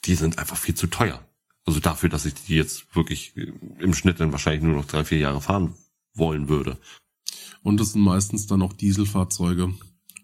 die 0.05 0.15
sind 0.15 0.39
einfach 0.39 0.57
viel 0.57 0.75
zu 0.75 0.87
teuer. 0.87 1.21
Also 1.67 1.81
dafür, 1.81 2.09
dass 2.09 2.27
ich 2.27 2.35
die 2.35 2.55
jetzt 2.55 2.95
wirklich 2.95 3.37
im 3.37 3.95
Schnitt 3.95 4.21
dann 4.21 4.33
wahrscheinlich 4.33 4.63
nur 4.63 4.75
noch 4.75 4.87
drei, 4.87 5.05
vier 5.05 5.19
Jahre 5.19 5.41
fahren 5.41 5.75
wollen 6.15 6.49
würde. 6.49 6.79
Und 7.63 7.81
es 7.81 7.93
sind 7.93 8.03
meistens 8.03 8.47
dann 8.47 8.63
auch 8.63 8.73
Dieselfahrzeuge, 8.73 9.75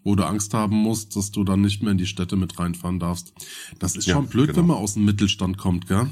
wo 0.03 0.15
du 0.15 0.25
Angst 0.25 0.53
haben 0.53 0.75
musst, 0.75 1.15
dass 1.15 1.31
du 1.31 1.43
dann 1.43 1.61
nicht 1.61 1.81
mehr 1.81 1.91
in 1.91 1.97
die 1.97 2.05
Städte 2.05 2.35
mit 2.35 2.57
reinfahren 2.59 2.99
darfst. 2.99 3.33
Das 3.79 3.95
ist 3.95 4.05
schon 4.05 4.25
ja, 4.25 4.29
blöd, 4.29 4.47
genau. 4.47 4.59
wenn 4.59 4.67
man 4.67 4.77
aus 4.77 4.93
dem 4.93 5.05
Mittelstand 5.05 5.57
kommt, 5.57 5.87
gell? 5.87 6.09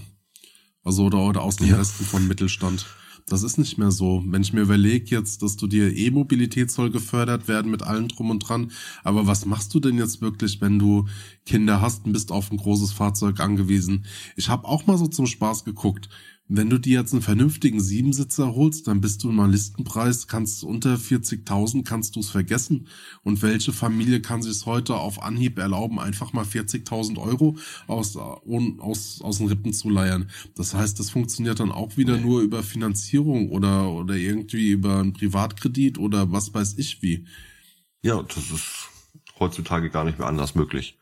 Also 0.83 1.05
oder, 1.05 1.19
oder 1.19 1.41
aus 1.43 1.57
dem 1.57 1.67
ja. 1.67 1.77
Resten 1.77 2.03
von 2.03 2.27
Mittelstand. 2.27 2.85
Das 3.29 3.43
ist 3.43 3.59
nicht 3.59 3.77
mehr 3.77 3.91
so. 3.91 4.23
Wenn 4.25 4.41
ich 4.41 4.53
mir 4.53 4.61
überlege 4.61 5.15
jetzt, 5.15 5.43
dass 5.43 5.55
du 5.55 5.67
dir 5.67 5.95
E-Mobilität 5.95 6.71
soll 6.71 6.89
gefördert 6.89 7.47
werden 7.47 7.69
mit 7.69 7.83
allem 7.83 8.07
drum 8.07 8.31
und 8.31 8.39
dran. 8.39 8.71
Aber 9.03 9.27
was 9.27 9.45
machst 9.45 9.73
du 9.73 9.79
denn 9.79 9.99
jetzt 9.99 10.21
wirklich, 10.21 10.61
wenn 10.61 10.79
du 10.79 11.07
Kinder 11.45 11.79
hast 11.79 12.05
und 12.05 12.13
bist 12.13 12.31
auf 12.31 12.51
ein 12.51 12.57
großes 12.57 12.91
Fahrzeug 12.91 13.39
angewiesen? 13.39 14.05
Ich 14.35 14.49
habe 14.49 14.67
auch 14.67 14.87
mal 14.87 14.97
so 14.97 15.07
zum 15.07 15.27
Spaß 15.27 15.63
geguckt. 15.63 16.09
Wenn 16.51 16.71
du 16.71 16.79
dir 16.79 16.99
jetzt 16.99 17.13
einen 17.13 17.21
vernünftigen 17.21 17.79
Siebensitzer 17.79 18.55
holst, 18.55 18.87
dann 18.87 19.01
bist 19.01 19.23
du 19.23 19.29
im 19.29 19.51
Listenpreis, 19.51 20.27
kannst 20.27 20.63
unter 20.63 20.95
40.000 20.95 21.83
kannst 21.83 22.15
du 22.15 22.21
es 22.21 22.31
vergessen. 22.31 22.87
Und 23.21 23.43
welche 23.43 23.71
Familie 23.71 24.19
kann 24.19 24.41
sich 24.41 24.65
heute 24.65 24.95
auf 24.95 25.21
Anhieb 25.21 25.59
erlauben, 25.59 25.99
einfach 25.99 26.33
mal 26.33 26.45
40.000 26.45 27.19
Euro 27.19 27.55
aus, 27.85 28.17
aus, 28.17 29.21
aus 29.21 29.37
den 29.37 29.47
Rippen 29.47 29.73
zu 29.73 29.91
leiern? 29.91 30.31
Das 30.55 30.73
heißt, 30.73 30.99
das 30.99 31.11
funktioniert 31.11 31.59
dann 31.59 31.71
auch 31.71 31.97
wieder 31.97 32.17
nur 32.17 32.41
über 32.41 32.63
Finanzierung 32.63 33.51
oder, 33.51 33.91
oder 33.91 34.15
irgendwie 34.15 34.71
über 34.71 35.01
einen 35.01 35.13
Privatkredit 35.13 35.99
oder 35.99 36.31
was 36.31 36.51
weiß 36.51 36.79
ich 36.79 37.03
wie. 37.03 37.27
Ja, 38.01 38.23
das 38.23 38.49
ist 38.49 38.87
heutzutage 39.39 39.91
gar 39.91 40.03
nicht 40.03 40.17
mehr 40.17 40.27
anders 40.27 40.55
möglich. 40.55 40.98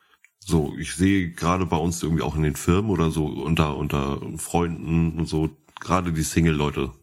So, 0.50 0.74
ich 0.78 0.96
sehe 0.96 1.32
gerade 1.32 1.66
bei 1.66 1.76
uns 1.76 2.02
irgendwie 2.02 2.24
auch 2.24 2.38
in 2.38 2.44
den 2.44 2.56
Firmen 2.56 2.90
oder 2.90 3.12
so 3.12 3.26
unter, 3.26 3.76
unter 3.76 4.22
Freunden 4.38 5.20
und 5.20 5.26
so, 5.26 5.50
gerade 5.82 6.14
die 6.14 6.24
Single-Leute. 6.24 6.94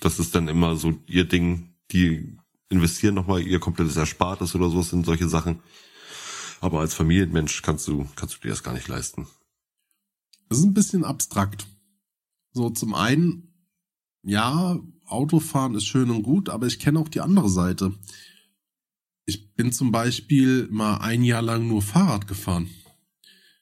Das 0.00 0.18
ist 0.18 0.34
dann 0.34 0.48
immer 0.48 0.76
so 0.76 0.94
ihr 1.06 1.26
Ding, 1.26 1.74
die 1.92 2.38
investieren 2.70 3.14
nochmal 3.14 3.42
ihr 3.42 3.60
komplettes 3.60 3.98
Erspartes 3.98 4.54
oder 4.54 4.70
so 4.70 4.96
in 4.96 5.04
solche 5.04 5.28
Sachen. 5.28 5.60
Aber 6.62 6.80
als 6.80 6.94
Familienmensch 6.94 7.60
kannst 7.60 7.86
du, 7.86 8.08
kannst 8.16 8.36
du 8.36 8.40
dir 8.40 8.48
das 8.48 8.62
gar 8.62 8.72
nicht 8.72 8.88
leisten. 8.88 9.26
Das 10.48 10.56
ist 10.56 10.64
ein 10.64 10.72
bisschen 10.72 11.04
abstrakt. 11.04 11.66
So, 12.54 12.70
zum 12.70 12.94
einen 12.94 13.52
ja, 14.22 14.80
Autofahren 15.04 15.74
ist 15.74 15.84
schön 15.84 16.10
und 16.10 16.22
gut, 16.22 16.48
aber 16.48 16.66
ich 16.66 16.78
kenne 16.78 16.98
auch 16.98 17.10
die 17.10 17.20
andere 17.20 17.50
Seite. 17.50 17.92
Ich 19.30 19.54
bin 19.54 19.70
zum 19.70 19.92
Beispiel 19.92 20.66
mal 20.72 20.96
ein 20.96 21.22
Jahr 21.22 21.40
lang 21.40 21.68
nur 21.68 21.82
Fahrrad 21.82 22.26
gefahren 22.26 22.68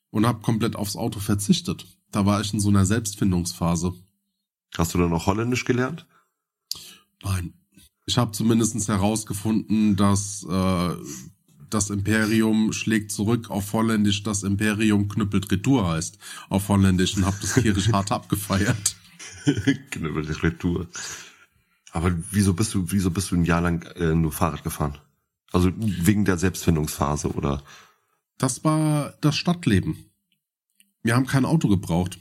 und 0.08 0.24
habe 0.24 0.40
komplett 0.40 0.76
aufs 0.76 0.96
Auto 0.96 1.20
verzichtet. 1.20 1.84
Da 2.10 2.24
war 2.24 2.40
ich 2.40 2.54
in 2.54 2.60
so 2.60 2.70
einer 2.70 2.86
Selbstfindungsphase. 2.86 3.92
Hast 4.78 4.94
du 4.94 4.98
dann 4.98 5.12
auch 5.12 5.26
Holländisch 5.26 5.66
gelernt? 5.66 6.06
Nein. 7.22 7.52
Ich 8.06 8.16
habe 8.16 8.32
zumindest 8.32 8.88
herausgefunden, 8.88 9.94
dass 9.96 10.42
äh, 10.48 10.94
das 11.68 11.90
Imperium 11.90 12.72
schlägt 12.72 13.12
zurück 13.12 13.50
auf 13.50 13.70
Holländisch, 13.74 14.22
das 14.22 14.44
Imperium 14.44 15.06
knüppelt 15.06 15.50
Retour 15.50 15.86
heißt 15.86 16.18
auf 16.48 16.70
Holländisch 16.70 17.14
und 17.18 17.26
habe 17.26 17.36
das 17.42 17.52
tierisch 17.52 17.92
hart 17.92 18.10
abgefeiert. 18.18 18.96
knüppelt 19.90 20.42
Retour. 20.42 20.88
Aber 21.92 22.16
wieso 22.30 22.54
bist 22.54 22.72
du, 22.72 22.90
wieso 22.90 23.10
bist 23.10 23.32
du 23.32 23.36
ein 23.36 23.44
Jahr 23.44 23.60
lang 23.60 23.82
äh, 23.96 24.14
nur 24.14 24.32
Fahrrad 24.32 24.64
gefahren? 24.64 24.96
Also 25.52 25.72
wegen 25.76 26.24
der 26.24 26.38
Selbstfindungsphase 26.38 27.28
oder? 27.28 27.62
Das 28.36 28.64
war 28.64 29.14
das 29.20 29.36
Stadtleben. 29.36 30.10
Wir 31.02 31.16
haben 31.16 31.26
kein 31.26 31.44
Auto 31.44 31.68
gebraucht. 31.68 32.18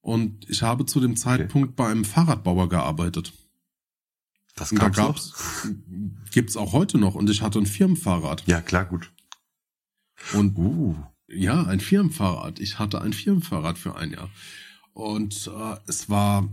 Und 0.00 0.48
ich 0.50 0.62
habe 0.62 0.84
zu 0.84 1.00
dem 1.00 1.16
Zeitpunkt 1.16 1.68
okay. 1.68 1.74
bei 1.76 1.88
einem 1.88 2.04
Fahrradbauer 2.04 2.68
gearbeitet. 2.68 3.32
Das 4.56 4.70
da 4.70 4.88
gab's, 4.88 5.66
gibt's 6.32 6.56
auch 6.56 6.72
heute 6.72 6.98
noch. 6.98 7.14
Und 7.14 7.30
ich 7.30 7.40
hatte 7.40 7.58
ein 7.58 7.66
Firmenfahrrad. 7.66 8.42
Ja, 8.46 8.60
klar, 8.60 8.84
gut. 8.84 9.10
Und 10.34 10.58
uh. 10.58 10.96
ja, 11.28 11.64
ein 11.64 11.80
Firmenfahrrad. 11.80 12.60
Ich 12.60 12.78
hatte 12.78 13.00
ein 13.00 13.12
Firmenfahrrad 13.12 13.78
für 13.78 13.96
ein 13.96 14.12
Jahr. 14.12 14.30
Und 14.92 15.46
äh, 15.46 15.76
es 15.86 16.10
war, 16.10 16.48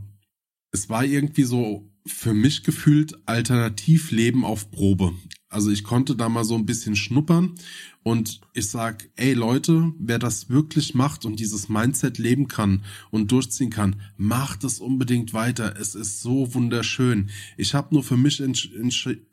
es 0.71 0.89
war 0.89 1.03
irgendwie 1.03 1.43
so 1.43 1.91
für 2.05 2.33
mich 2.33 2.63
gefühlt 2.63 3.17
Alternativleben 3.27 4.45
auf 4.45 4.71
Probe. 4.71 5.13
Also 5.49 5.71
ich 5.71 5.83
konnte 5.83 6.15
da 6.15 6.29
mal 6.29 6.43
so 6.43 6.53
ein 6.53 6.67
bisschen 6.67 6.95
schnuppern 6.95 7.55
und 8.03 8.39
ich 8.53 8.69
sag, 8.69 9.09
ey 9.15 9.33
Leute, 9.33 9.91
wer 9.97 10.19
das 10.19 10.49
wirklich 10.49 10.93
macht 10.93 11.25
und 11.25 11.39
dieses 11.39 11.69
Mindset 11.69 12.19
leben 12.19 12.47
kann 12.47 12.83
und 13.09 13.31
durchziehen 13.31 13.71
kann, 13.71 13.95
macht 14.15 14.63
es 14.63 14.79
unbedingt 14.79 15.33
weiter. 15.33 15.75
Es 15.79 15.95
ist 15.95 16.21
so 16.21 16.53
wunderschön. 16.53 17.31
Ich 17.57 17.73
habe 17.73 17.95
nur 17.95 18.03
für 18.03 18.15
mich, 18.15 18.43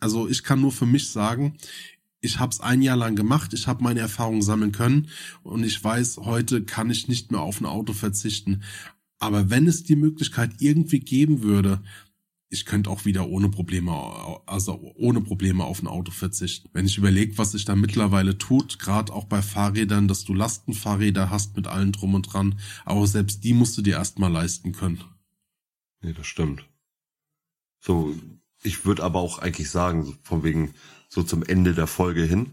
also 0.01 0.27
ich 0.27 0.43
kann 0.43 0.61
nur 0.63 0.73
für 0.73 0.87
mich 0.87 1.11
sagen, 1.11 1.59
ich 2.23 2.41
habe 2.41 2.51
es 2.51 2.61
ein 2.61 2.81
Jahr 2.81 2.97
lang 2.97 3.15
gemacht, 3.15 3.53
ich 3.53 3.67
habe 3.67 3.85
meine 3.85 4.01
Erfahrungen 4.01 4.43
sammeln 4.43 4.73
können 4.73 5.09
und 5.43 5.65
ich 5.65 5.85
weiß, 5.85 6.19
heute 6.23 6.63
kann 6.63 6.89
ich 6.89 7.09
nicht 7.09 7.31
mehr 7.31 7.43
auf 7.43 7.61
ein 7.61 7.67
Auto 7.67 7.93
verzichten. 7.93 8.63
Aber 9.19 9.51
wenn 9.51 9.67
es 9.67 9.85
die 9.85 9.97
Möglichkeit 9.97 10.53
irgendwie 10.61 11.01
geben 11.01 11.43
würde, 11.43 11.83
ich 12.49 12.65
könnte 12.65 12.91
auch 12.91 13.05
wieder 13.05 13.29
ohne 13.29 13.49
Probleme, 13.49 13.93
also 14.47 14.93
ohne 14.97 15.21
Probleme 15.21 15.65
auf 15.65 15.83
ein 15.83 15.89
Auto 15.89 16.13
verzichten. 16.13 16.69
Wenn 16.73 16.87
ich 16.87 16.97
überlege, 16.97 17.39
was 17.39 17.53
sich 17.53 17.65
da 17.65 17.75
mittlerweile 17.75 18.39
tut, 18.39 18.79
gerade 18.79 19.13
auch 19.13 19.25
bei 19.25 19.43
Fahrrädern, 19.43 20.07
dass 20.07 20.25
du 20.25 20.33
Lastenfahrräder 20.33 21.31
hast 21.31 21.57
mit 21.57 21.67
allen 21.67 21.93
drum 21.93 22.15
und 22.15 22.33
dran, 22.33 22.59
aber 22.85 23.07
selbst 23.07 23.43
die 23.43 23.53
musst 23.53 23.77
du 23.77 23.83
dir 23.83 23.95
erstmal 23.95 24.31
leisten 24.31 24.73
können. 24.73 25.03
Nee, 26.03 26.13
das 26.13 26.27
stimmt. 26.27 26.65
So, 27.81 28.15
ich 28.63 28.85
würde 28.85 29.03
aber 29.03 29.21
auch 29.21 29.39
eigentlich 29.39 29.71
sagen, 29.71 30.17
von 30.23 30.45
wegen 30.45 30.75
so 31.09 31.23
zum 31.23 31.43
Ende 31.43 31.75
der 31.75 31.87
Folge 31.87 32.23
hin, 32.23 32.53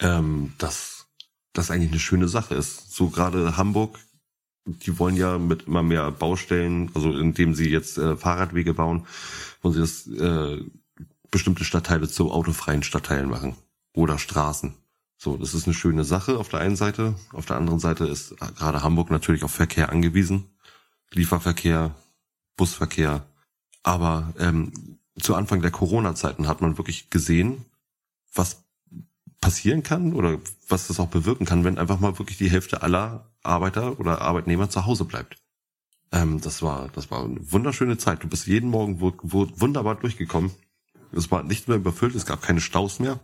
ähm, 0.00 0.54
dass 0.58 1.06
das 1.52 1.70
eigentlich 1.70 1.90
eine 1.90 2.00
schöne 2.00 2.28
Sache 2.28 2.54
ist. 2.54 2.92
So 2.92 3.10
gerade 3.10 3.56
Hamburg 3.56 3.98
die 4.64 4.98
wollen 4.98 5.16
ja 5.16 5.38
mit 5.38 5.64
immer 5.64 5.82
mehr 5.82 6.10
Baustellen, 6.10 6.90
also 6.94 7.10
indem 7.12 7.54
sie 7.54 7.70
jetzt 7.70 7.98
äh, 7.98 8.16
Fahrradwege 8.16 8.74
bauen, 8.74 9.06
wollen 9.62 9.74
sie 9.74 9.80
das 9.80 10.06
äh, 10.06 10.62
bestimmte 11.30 11.64
Stadtteile 11.64 12.08
zu 12.08 12.30
autofreien 12.30 12.82
Stadtteilen 12.82 13.30
machen 13.30 13.56
oder 13.94 14.18
Straßen. 14.18 14.74
So, 15.16 15.36
das 15.36 15.54
ist 15.54 15.66
eine 15.66 15.74
schöne 15.74 16.04
Sache 16.04 16.38
auf 16.38 16.48
der 16.48 16.60
einen 16.60 16.76
Seite. 16.76 17.14
Auf 17.32 17.46
der 17.46 17.56
anderen 17.56 17.78
Seite 17.78 18.06
ist 18.06 18.36
gerade 18.38 18.82
Hamburg 18.82 19.10
natürlich 19.10 19.44
auf 19.44 19.52
Verkehr 19.52 19.90
angewiesen. 19.90 20.46
Lieferverkehr, 21.12 21.94
Busverkehr. 22.56 23.26
Aber 23.82 24.32
ähm, 24.38 24.98
zu 25.20 25.34
Anfang 25.34 25.60
der 25.60 25.70
Corona-Zeiten 25.70 26.48
hat 26.48 26.62
man 26.62 26.78
wirklich 26.78 27.10
gesehen, 27.10 27.66
was 28.32 28.64
passieren 29.40 29.82
kann 29.82 30.12
oder 30.12 30.38
was 30.68 30.88
das 30.88 31.00
auch 31.00 31.08
bewirken 31.08 31.46
kann, 31.46 31.64
wenn 31.64 31.78
einfach 31.78 32.00
mal 32.00 32.18
wirklich 32.18 32.38
die 32.38 32.50
Hälfte 32.50 32.82
aller 32.82 33.30
Arbeiter 33.42 33.98
oder 33.98 34.20
Arbeitnehmer 34.20 34.68
zu 34.68 34.84
Hause 34.86 35.04
bleibt. 35.04 35.36
Ähm, 36.12 36.40
das 36.40 36.62
war, 36.62 36.88
das 36.88 37.10
war 37.10 37.24
eine 37.24 37.50
wunderschöne 37.50 37.98
Zeit. 37.98 38.22
Du 38.22 38.28
bist 38.28 38.46
jeden 38.46 38.70
Morgen 38.70 39.00
wo, 39.00 39.12
wo 39.22 39.48
wunderbar 39.56 39.94
durchgekommen. 39.94 40.50
Es 41.12 41.30
war 41.30 41.42
nicht 41.42 41.68
mehr 41.68 41.76
überfüllt, 41.76 42.14
es 42.14 42.26
gab 42.26 42.42
keine 42.42 42.60
Staus 42.60 43.00
mehr. 43.00 43.20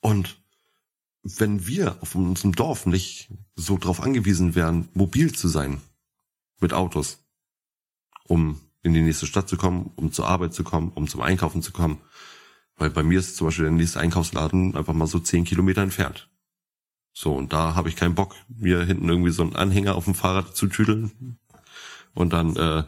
Und 0.00 0.40
wenn 1.22 1.66
wir 1.66 1.96
auf 2.00 2.14
unserem 2.14 2.54
Dorf 2.54 2.86
nicht 2.86 3.30
so 3.56 3.76
drauf 3.78 4.02
angewiesen 4.02 4.54
wären, 4.54 4.88
mobil 4.94 5.32
zu 5.34 5.48
sein 5.48 5.80
mit 6.60 6.72
Autos, 6.72 7.24
um 8.24 8.60
in 8.82 8.94
die 8.94 9.02
nächste 9.02 9.26
Stadt 9.26 9.48
zu 9.48 9.56
kommen, 9.56 9.90
um 9.96 10.12
zur 10.12 10.28
Arbeit 10.28 10.54
zu 10.54 10.64
kommen, 10.64 10.92
um 10.94 11.08
zum 11.08 11.20
Einkaufen 11.20 11.62
zu 11.62 11.72
kommen, 11.72 12.00
weil 12.78 12.90
bei 12.90 13.02
mir 13.02 13.18
ist 13.18 13.36
zum 13.36 13.48
Beispiel 13.48 13.64
der 13.64 13.72
nächste 13.72 14.00
Einkaufsladen 14.00 14.76
einfach 14.76 14.94
mal 14.94 15.06
so 15.06 15.18
zehn 15.18 15.44
Kilometer 15.44 15.82
entfernt. 15.82 16.28
So, 17.12 17.34
und 17.34 17.52
da 17.52 17.74
habe 17.74 17.88
ich 17.88 17.96
keinen 17.96 18.14
Bock, 18.14 18.36
mir 18.48 18.84
hinten 18.84 19.08
irgendwie 19.08 19.32
so 19.32 19.42
einen 19.42 19.56
Anhänger 19.56 19.96
auf 19.96 20.04
dem 20.04 20.14
Fahrrad 20.14 20.56
zu 20.56 20.68
tüdeln 20.68 21.38
und 22.14 22.32
dann 22.32 22.54
äh, 22.56 22.84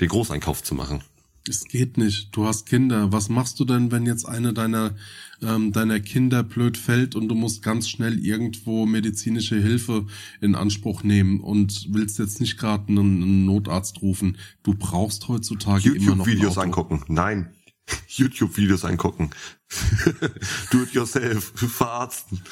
den 0.00 0.08
Großeinkauf 0.08 0.62
zu 0.62 0.74
machen. 0.74 1.02
Es 1.48 1.64
geht 1.64 1.98
nicht. 1.98 2.28
Du 2.36 2.46
hast 2.46 2.66
Kinder. 2.66 3.10
Was 3.10 3.28
machst 3.28 3.58
du 3.58 3.64
denn, 3.64 3.90
wenn 3.90 4.06
jetzt 4.06 4.26
eine 4.26 4.52
deiner 4.52 4.94
ähm, 5.42 5.72
deiner 5.72 5.98
Kinder 5.98 6.44
blöd 6.44 6.78
fällt 6.78 7.16
und 7.16 7.28
du 7.28 7.34
musst 7.34 7.62
ganz 7.62 7.88
schnell 7.88 8.24
irgendwo 8.24 8.86
medizinische 8.86 9.60
Hilfe 9.60 10.06
in 10.40 10.54
Anspruch 10.54 11.02
nehmen 11.02 11.40
und 11.40 11.88
willst 11.90 12.20
jetzt 12.20 12.40
nicht 12.40 12.58
gerade 12.58 12.88
einen, 12.88 13.22
einen, 13.22 13.46
Notarzt 13.46 14.02
rufen? 14.02 14.38
Du 14.62 14.74
brauchst 14.74 15.26
heutzutage 15.26 15.92
immer 15.92 16.14
noch 16.14 16.26
Videos 16.26 16.58
angucken. 16.58 17.02
Nein, 17.08 17.50
YouTube-Videos 18.08 18.84
angucken. 18.84 19.30
Do 20.70 20.82
it 20.82 20.92
yourself, 20.92 21.52
verarzten. 21.54 22.42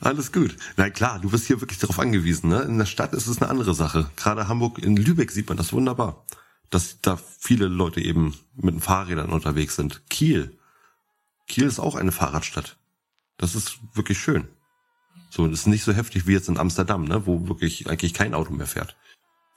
Alles 0.00 0.32
gut. 0.32 0.56
Na 0.76 0.90
klar, 0.90 1.18
du 1.20 1.30
bist 1.30 1.46
hier 1.46 1.60
wirklich 1.60 1.78
darauf 1.78 1.98
angewiesen. 1.98 2.50
Ne? 2.50 2.62
In 2.62 2.78
der 2.78 2.86
Stadt 2.86 3.12
ist 3.12 3.26
es 3.26 3.40
eine 3.40 3.50
andere 3.50 3.74
Sache. 3.74 4.10
Gerade 4.16 4.48
Hamburg, 4.48 4.78
in 4.78 4.96
Lübeck 4.96 5.30
sieht 5.30 5.48
man 5.48 5.56
das 5.56 5.72
wunderbar. 5.72 6.24
Dass 6.70 7.00
da 7.00 7.18
viele 7.38 7.66
Leute 7.66 8.00
eben 8.00 8.34
mit 8.54 8.74
den 8.74 8.80
Fahrrädern 8.80 9.30
unterwegs 9.30 9.76
sind. 9.76 10.08
Kiel. 10.08 10.56
Kiel 11.48 11.64
ist 11.64 11.80
auch 11.80 11.96
eine 11.96 12.12
Fahrradstadt. 12.12 12.78
Das 13.36 13.54
ist 13.54 13.80
wirklich 13.94 14.18
schön. 14.18 14.48
So, 15.30 15.46
das 15.46 15.60
ist 15.60 15.66
nicht 15.66 15.84
so 15.84 15.92
heftig 15.92 16.26
wie 16.26 16.32
jetzt 16.32 16.48
in 16.48 16.58
Amsterdam, 16.58 17.04
ne, 17.04 17.26
wo 17.26 17.48
wirklich 17.48 17.88
eigentlich 17.88 18.14
kein 18.14 18.34
Auto 18.34 18.52
mehr 18.52 18.66
fährt. 18.66 18.96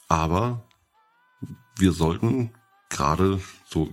Aber 0.07 0.67
wir 1.77 1.91
sollten 1.91 2.51
gerade 2.89 3.41
so 3.65 3.89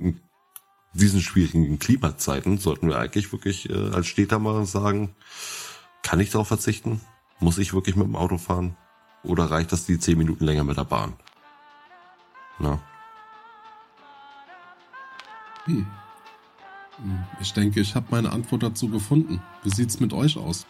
diesen 0.93 1.21
schwierigen 1.21 1.79
Klimazeiten 1.79 2.59
sollten 2.59 2.89
wir 2.89 2.99
eigentlich 2.99 3.33
wirklich 3.33 3.71
äh, 3.71 3.91
als 3.91 4.07
Städter 4.07 4.39
mal 4.39 4.65
sagen, 4.67 5.15
kann 6.03 6.21
ich 6.21 6.31
darauf 6.31 6.49
verzichten? 6.49 7.01
Muss 7.39 7.59
ich 7.59 7.73
wirklich 7.73 7.97
mit 7.97 8.07
dem 8.07 8.17
Auto 8.17 8.39
fahren? 8.39 8.77
Oder 9.23 9.51
reicht 9.51 9.73
das 9.73 9.87
die 9.87 9.99
zehn 9.99 10.19
Minuten 10.19 10.45
länger 10.45 10.65
mit 10.65 10.77
der 10.77 10.85
Bahn? 10.85 11.15
Na? 12.59 12.81
Hm. 15.65 15.87
hm. 16.97 17.19
Ich 17.41 17.53
denke, 17.53 17.81
ich 17.81 17.95
habe 17.95 18.07
meine 18.11 18.33
Antwort 18.33 18.63
dazu 18.63 18.89
gefunden. 18.89 19.43
Wie 19.63 19.71
sieht's 19.71 20.01
mit 20.01 20.13
euch 20.13 20.37
aus? 20.37 20.67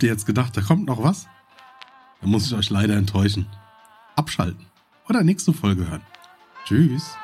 Habt 0.00 0.04
ihr 0.04 0.12
jetzt 0.12 0.24
gedacht, 0.24 0.56
da 0.56 0.62
kommt 0.62 0.86
noch 0.86 1.02
was? 1.02 1.28
Dann 2.22 2.30
muss 2.30 2.46
ich 2.46 2.54
euch 2.54 2.70
leider 2.70 2.96
enttäuschen. 2.96 3.44
Abschalten. 4.16 4.64
oder 5.10 5.22
nächste 5.22 5.52
Folge 5.52 5.86
hören. 5.90 6.00
Tschüss. 6.64 7.18